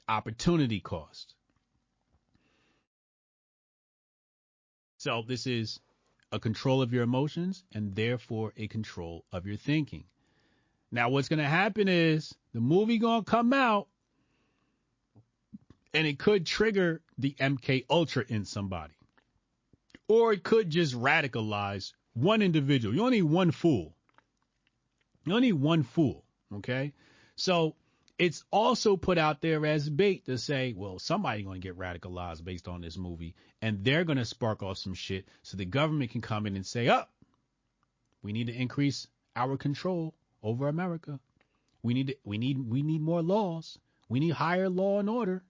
Opportunity 0.08 0.80
cost. 0.80 1.35
So 5.06 5.22
this 5.22 5.46
is 5.46 5.78
a 6.32 6.40
control 6.40 6.82
of 6.82 6.92
your 6.92 7.04
emotions 7.04 7.62
and 7.72 7.94
therefore 7.94 8.52
a 8.56 8.66
control 8.66 9.24
of 9.30 9.46
your 9.46 9.56
thinking. 9.56 10.02
Now 10.90 11.10
what's 11.10 11.28
going 11.28 11.38
to 11.38 11.44
happen 11.44 11.86
is 11.86 12.34
the 12.52 12.60
movie 12.60 12.98
going 12.98 13.22
to 13.22 13.30
come 13.30 13.52
out 13.52 13.86
and 15.94 16.08
it 16.08 16.18
could 16.18 16.44
trigger 16.44 17.02
the 17.18 17.36
MK 17.38 17.86
Ultra 17.88 18.24
in 18.26 18.44
somebody. 18.44 18.94
Or 20.08 20.32
it 20.32 20.42
could 20.42 20.70
just 20.70 20.92
radicalize 20.92 21.92
one 22.14 22.42
individual. 22.42 22.92
You 22.92 23.04
only 23.04 23.18
need 23.18 23.30
one 23.30 23.52
fool. 23.52 23.94
You 25.24 25.36
only 25.36 25.52
need 25.52 25.60
one 25.60 25.84
fool, 25.84 26.24
okay? 26.52 26.92
So 27.36 27.76
it's 28.18 28.44
also 28.50 28.96
put 28.96 29.18
out 29.18 29.42
there 29.42 29.64
as 29.66 29.88
bait 29.90 30.24
to 30.26 30.38
say, 30.38 30.74
well, 30.76 30.98
somebody's 30.98 31.44
going 31.44 31.60
to 31.60 31.68
get 31.68 31.78
radicalized 31.78 32.44
based 32.44 32.66
on 32.66 32.80
this 32.80 32.96
movie, 32.96 33.34
and 33.60 33.84
they're 33.84 34.04
going 34.04 34.18
to 34.18 34.24
spark 34.24 34.62
off 34.62 34.78
some 34.78 34.94
shit 34.94 35.28
so 35.42 35.56
the 35.56 35.64
government 35.64 36.10
can 36.10 36.22
come 36.22 36.46
in 36.46 36.56
and 36.56 36.64
say, 36.64 36.88
up, 36.88 37.10
oh, 37.12 37.26
we 38.22 38.32
need 38.32 38.46
to 38.46 38.54
increase 38.54 39.06
our 39.34 39.56
control 39.56 40.14
over 40.42 40.68
America. 40.68 41.20
We 41.82 41.94
need 41.94 42.06
to, 42.08 42.16
we 42.24 42.38
need 42.38 42.58
we 42.58 42.82
need 42.82 43.02
more 43.02 43.22
laws. 43.22 43.78
We 44.08 44.18
need 44.18 44.30
higher 44.30 44.68
law 44.68 44.98
and 44.98 45.10
order. 45.10 45.42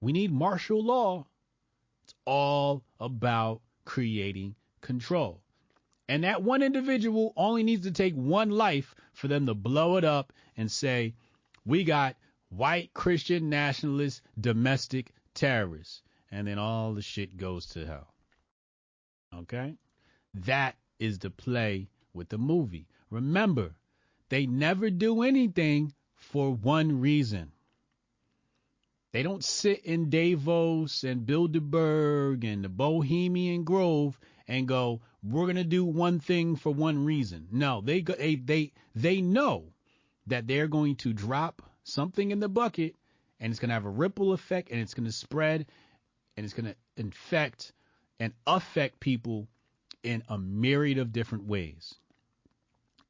We 0.00 0.12
need 0.12 0.32
martial 0.32 0.82
law. 0.82 1.26
It's 2.04 2.14
all 2.24 2.82
about 2.98 3.60
creating 3.84 4.54
control. 4.80 5.42
And 6.08 6.24
that 6.24 6.42
one 6.42 6.62
individual 6.62 7.34
only 7.36 7.62
needs 7.62 7.82
to 7.84 7.90
take 7.90 8.14
one 8.14 8.50
life 8.50 8.94
for 9.12 9.28
them 9.28 9.46
to 9.46 9.54
blow 9.54 9.96
it 9.96 10.04
up 10.04 10.32
and 10.56 10.70
say, 10.70 11.14
we 11.68 11.84
got 11.84 12.16
white 12.48 12.94
Christian 12.94 13.50
nationalist 13.50 14.22
domestic 14.40 15.12
terrorists. 15.34 16.00
And 16.30 16.46
then 16.46 16.58
all 16.58 16.94
the 16.94 17.02
shit 17.02 17.36
goes 17.36 17.66
to 17.66 17.86
hell. 17.86 18.14
Okay? 19.34 19.76
That 20.32 20.76
is 20.98 21.18
the 21.18 21.28
play 21.28 21.90
with 22.14 22.30
the 22.30 22.38
movie. 22.38 22.88
Remember, 23.10 23.74
they 24.30 24.46
never 24.46 24.88
do 24.88 25.22
anything 25.22 25.92
for 26.14 26.54
one 26.54 27.00
reason. 27.00 27.52
They 29.12 29.22
don't 29.22 29.44
sit 29.44 29.84
in 29.84 30.08
Davos 30.08 31.04
and 31.04 31.26
Bilderberg 31.26 32.44
and 32.44 32.64
the 32.64 32.68
Bohemian 32.70 33.64
Grove 33.64 34.18
and 34.46 34.68
go, 34.68 35.02
"We're 35.22 35.46
gonna 35.46 35.64
do 35.64 35.84
one 35.84 36.18
thing 36.18 36.56
for 36.56 36.72
one 36.72 37.04
reason." 37.04 37.48
No, 37.50 37.80
they 37.80 38.02
go, 38.02 38.14
they 38.14 38.36
they 38.36 38.72
they 38.94 39.20
know 39.20 39.72
that 40.28 40.46
they're 40.46 40.68
going 40.68 40.96
to 40.96 41.12
drop 41.12 41.62
something 41.84 42.30
in 42.30 42.40
the 42.40 42.48
bucket 42.48 42.94
and 43.40 43.50
it's 43.50 43.60
going 43.60 43.68
to 43.68 43.74
have 43.74 43.84
a 43.84 43.90
ripple 43.90 44.32
effect 44.32 44.70
and 44.70 44.80
it's 44.80 44.94
going 44.94 45.06
to 45.06 45.12
spread 45.12 45.66
and 46.36 46.44
it's 46.44 46.54
going 46.54 46.66
to 46.66 46.76
infect 46.96 47.72
and 48.20 48.32
affect 48.46 49.00
people 49.00 49.48
in 50.02 50.22
a 50.28 50.38
myriad 50.38 50.98
of 50.98 51.12
different 51.12 51.44
ways. 51.44 51.94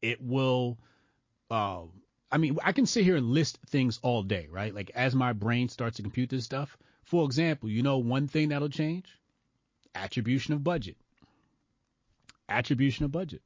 It 0.00 0.22
will, 0.22 0.78
uh, 1.50 1.82
I 2.30 2.38
mean, 2.38 2.58
I 2.62 2.72
can 2.72 2.86
sit 2.86 3.04
here 3.04 3.16
and 3.16 3.30
list 3.30 3.58
things 3.68 3.98
all 4.02 4.22
day, 4.22 4.48
right? 4.50 4.74
Like 4.74 4.90
as 4.94 5.14
my 5.14 5.32
brain 5.32 5.68
starts 5.68 5.96
to 5.96 6.02
compute 6.02 6.30
this 6.30 6.44
stuff. 6.44 6.76
For 7.04 7.24
example, 7.24 7.70
you 7.70 7.82
know 7.82 7.98
one 7.98 8.28
thing 8.28 8.50
that'll 8.50 8.68
change? 8.68 9.06
Attribution 9.94 10.54
of 10.54 10.62
budget. 10.62 10.96
Attribution 12.48 13.04
of 13.04 13.12
budget. 13.12 13.42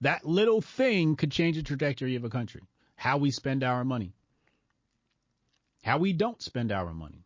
That 0.00 0.24
little 0.24 0.60
thing 0.60 1.16
could 1.16 1.30
change 1.30 1.56
the 1.56 1.62
trajectory 1.62 2.16
of 2.16 2.24
a 2.24 2.30
country. 2.30 2.62
How 2.96 3.18
we 3.18 3.30
spend 3.30 3.64
our 3.64 3.84
money. 3.84 4.12
How 5.82 5.98
we 5.98 6.12
don't 6.12 6.40
spend 6.40 6.72
our 6.72 6.92
money. 6.92 7.24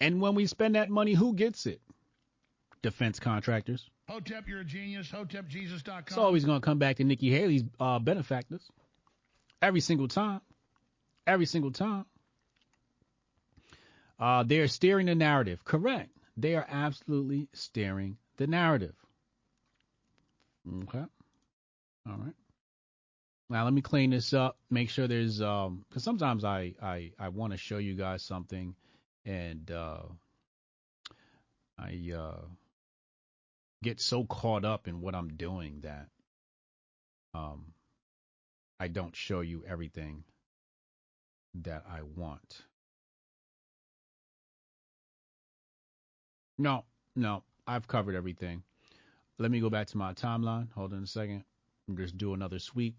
And 0.00 0.20
when 0.20 0.34
we 0.34 0.46
spend 0.46 0.76
that 0.76 0.90
money, 0.90 1.14
who 1.14 1.34
gets 1.34 1.66
it? 1.66 1.80
Defense 2.82 3.18
contractors. 3.18 3.88
Hotep, 4.08 4.48
you're 4.48 4.60
a 4.60 4.64
genius. 4.64 5.08
HotepJesus.com. 5.08 6.04
It's 6.06 6.16
always 6.16 6.44
going 6.44 6.60
to 6.60 6.64
come 6.64 6.78
back 6.78 6.96
to 6.96 7.04
Nikki 7.04 7.30
Haley's 7.30 7.64
uh, 7.80 7.98
benefactors. 7.98 8.62
Every 9.60 9.80
single 9.80 10.08
time. 10.08 10.40
Every 11.26 11.46
single 11.46 11.72
time. 11.72 12.06
Uh, 14.18 14.44
they 14.44 14.58
are 14.60 14.68
steering 14.68 15.06
the 15.06 15.14
narrative. 15.14 15.64
Correct. 15.64 16.10
They 16.36 16.54
are 16.54 16.66
absolutely 16.68 17.48
steering 17.52 18.16
the 18.36 18.46
narrative. 18.46 18.94
Okay. 20.84 21.04
All 22.08 22.16
right. 22.16 22.34
Now 23.50 23.64
let 23.64 23.72
me 23.72 23.82
clean 23.82 24.10
this 24.10 24.32
up. 24.32 24.58
Make 24.70 24.90
sure 24.90 25.06
there's 25.06 25.40
um 25.40 25.84
because 25.88 26.02
sometimes 26.04 26.44
I 26.44 26.74
I 26.82 27.12
I 27.18 27.28
want 27.28 27.52
to 27.52 27.58
show 27.58 27.78
you 27.78 27.94
guys 27.94 28.22
something, 28.22 28.74
and 29.24 29.70
uh, 29.70 30.02
I 31.78 32.12
uh, 32.16 32.40
get 33.82 34.00
so 34.00 34.24
caught 34.24 34.64
up 34.64 34.88
in 34.88 35.00
what 35.00 35.14
I'm 35.14 35.28
doing 35.36 35.80
that 35.82 36.08
um 37.34 37.72
I 38.80 38.88
don't 38.88 39.14
show 39.14 39.40
you 39.40 39.64
everything 39.66 40.24
that 41.62 41.84
I 41.90 42.02
want. 42.16 42.62
No, 46.58 46.84
no, 47.16 47.42
I've 47.66 47.86
covered 47.86 48.14
everything. 48.14 48.62
Let 49.38 49.50
me 49.50 49.60
go 49.60 49.70
back 49.70 49.86
to 49.88 49.98
my 49.98 50.12
timeline. 50.14 50.72
Hold 50.72 50.92
on 50.92 51.02
a 51.04 51.06
second. 51.06 51.44
Just 51.96 52.18
do 52.18 52.34
another 52.34 52.58
sweep. 52.58 52.96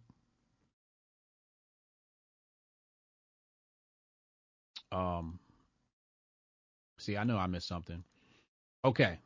Um, 4.92 5.40
see, 6.98 7.16
I 7.16 7.24
know 7.24 7.38
I 7.38 7.48
missed 7.48 7.68
something. 7.68 8.04
Okay. 8.84 9.20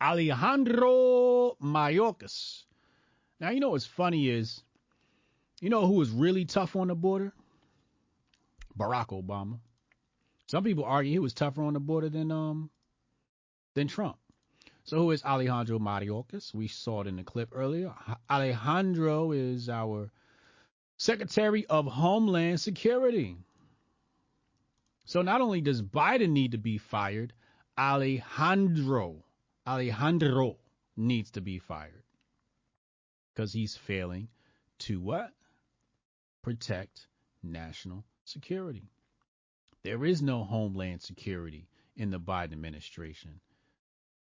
Alejandro 0.00 1.56
Mayorkas. 1.62 2.64
Now, 3.40 3.50
you 3.50 3.60
know 3.60 3.70
what's 3.70 3.86
funny 3.86 4.28
is, 4.28 4.62
you 5.60 5.70
know 5.70 5.86
who 5.86 5.94
was 5.94 6.10
really 6.10 6.44
tough 6.44 6.76
on 6.76 6.88
the 6.88 6.94
border? 6.94 7.32
Barack 8.78 9.08
Obama. 9.08 9.58
Some 10.48 10.64
people 10.64 10.84
argue 10.84 11.12
he 11.12 11.18
was 11.18 11.32
tougher 11.32 11.62
on 11.62 11.72
the 11.72 11.80
border 11.80 12.08
than 12.08 12.30
um 12.30 12.70
than 13.74 13.88
Trump. 13.88 14.16
So 14.84 14.98
who 14.98 15.10
is 15.12 15.24
Alejandro 15.24 15.78
Mayorkas? 15.78 16.52
We 16.52 16.66
saw 16.66 17.02
it 17.02 17.06
in 17.06 17.16
the 17.16 17.22
clip 17.22 17.50
earlier. 17.52 17.94
Alejandro 18.28 19.32
is 19.32 19.68
our 19.68 20.10
Secretary 20.96 21.64
of 21.66 21.86
Homeland 21.86 22.60
Security. 22.60 23.36
So 25.04 25.22
not 25.22 25.40
only 25.40 25.60
does 25.60 25.82
Biden 25.82 26.30
need 26.30 26.52
to 26.52 26.58
be 26.58 26.78
fired, 26.78 27.32
Alejandro, 27.78 29.24
Alejandro 29.66 30.58
needs 30.96 31.30
to 31.32 31.40
be 31.40 31.58
fired 31.58 32.02
because 33.32 33.52
he's 33.52 33.76
failing 33.76 34.28
to 34.80 35.00
what? 35.00 35.32
Protect 36.42 37.06
national 37.42 38.04
security. 38.24 38.90
There 39.82 40.04
is 40.04 40.22
no 40.22 40.44
homeland 40.44 41.02
security 41.02 41.68
in 41.96 42.10
the 42.10 42.20
Biden 42.20 42.52
administration. 42.52 43.40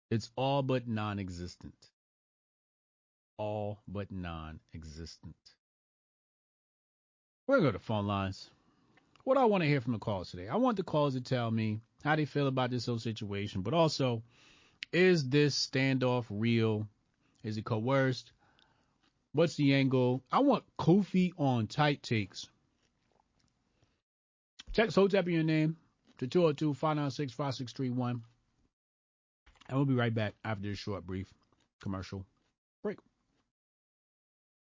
It's 0.09 0.31
all 0.35 0.63
but 0.63 0.87
non 0.87 1.19
existent. 1.19 1.75
All 3.37 3.79
but 3.87 4.11
non 4.11 4.59
existent. 4.73 5.35
We're 7.45 7.59
going 7.59 7.65
to 7.65 7.71
go 7.71 7.77
to 7.77 7.83
phone 7.83 8.07
lines. 8.07 8.49
What 9.23 9.37
I 9.37 9.45
want 9.45 9.63
to 9.63 9.69
hear 9.69 9.81
from 9.81 9.93
the 9.93 9.99
callers 9.99 10.31
today. 10.31 10.47
I 10.47 10.55
want 10.55 10.77
the 10.77 10.83
callers 10.83 11.13
to 11.13 11.21
tell 11.21 11.51
me 11.51 11.81
how 12.03 12.15
they 12.15 12.25
feel 12.25 12.47
about 12.47 12.71
this 12.71 12.85
whole 12.85 12.99
situation, 12.99 13.61
but 13.61 13.73
also, 13.73 14.23
is 14.91 15.27
this 15.29 15.67
standoff 15.67 16.25
real? 16.29 16.87
Is 17.43 17.57
it 17.57 17.65
coerced? 17.65 18.31
What's 19.33 19.55
the 19.55 19.75
angle? 19.75 20.23
I 20.31 20.39
want 20.39 20.63
Kofi 20.79 21.31
on 21.37 21.67
tight 21.67 22.01
takes. 22.01 22.47
Text 24.73 24.95
Hotep 24.95 25.27
in 25.27 25.33
your 25.33 25.43
name 25.43 25.77
to 26.17 26.27
202 26.27 26.73
596 26.73 27.33
5631. 27.33 28.23
And 29.69 29.77
we'll 29.77 29.85
be 29.85 29.93
right 29.93 30.13
back 30.13 30.33
after 30.43 30.67
this 30.67 30.79
short, 30.79 31.05
brief 31.05 31.31
commercial 31.79 32.25
break. 32.81 32.97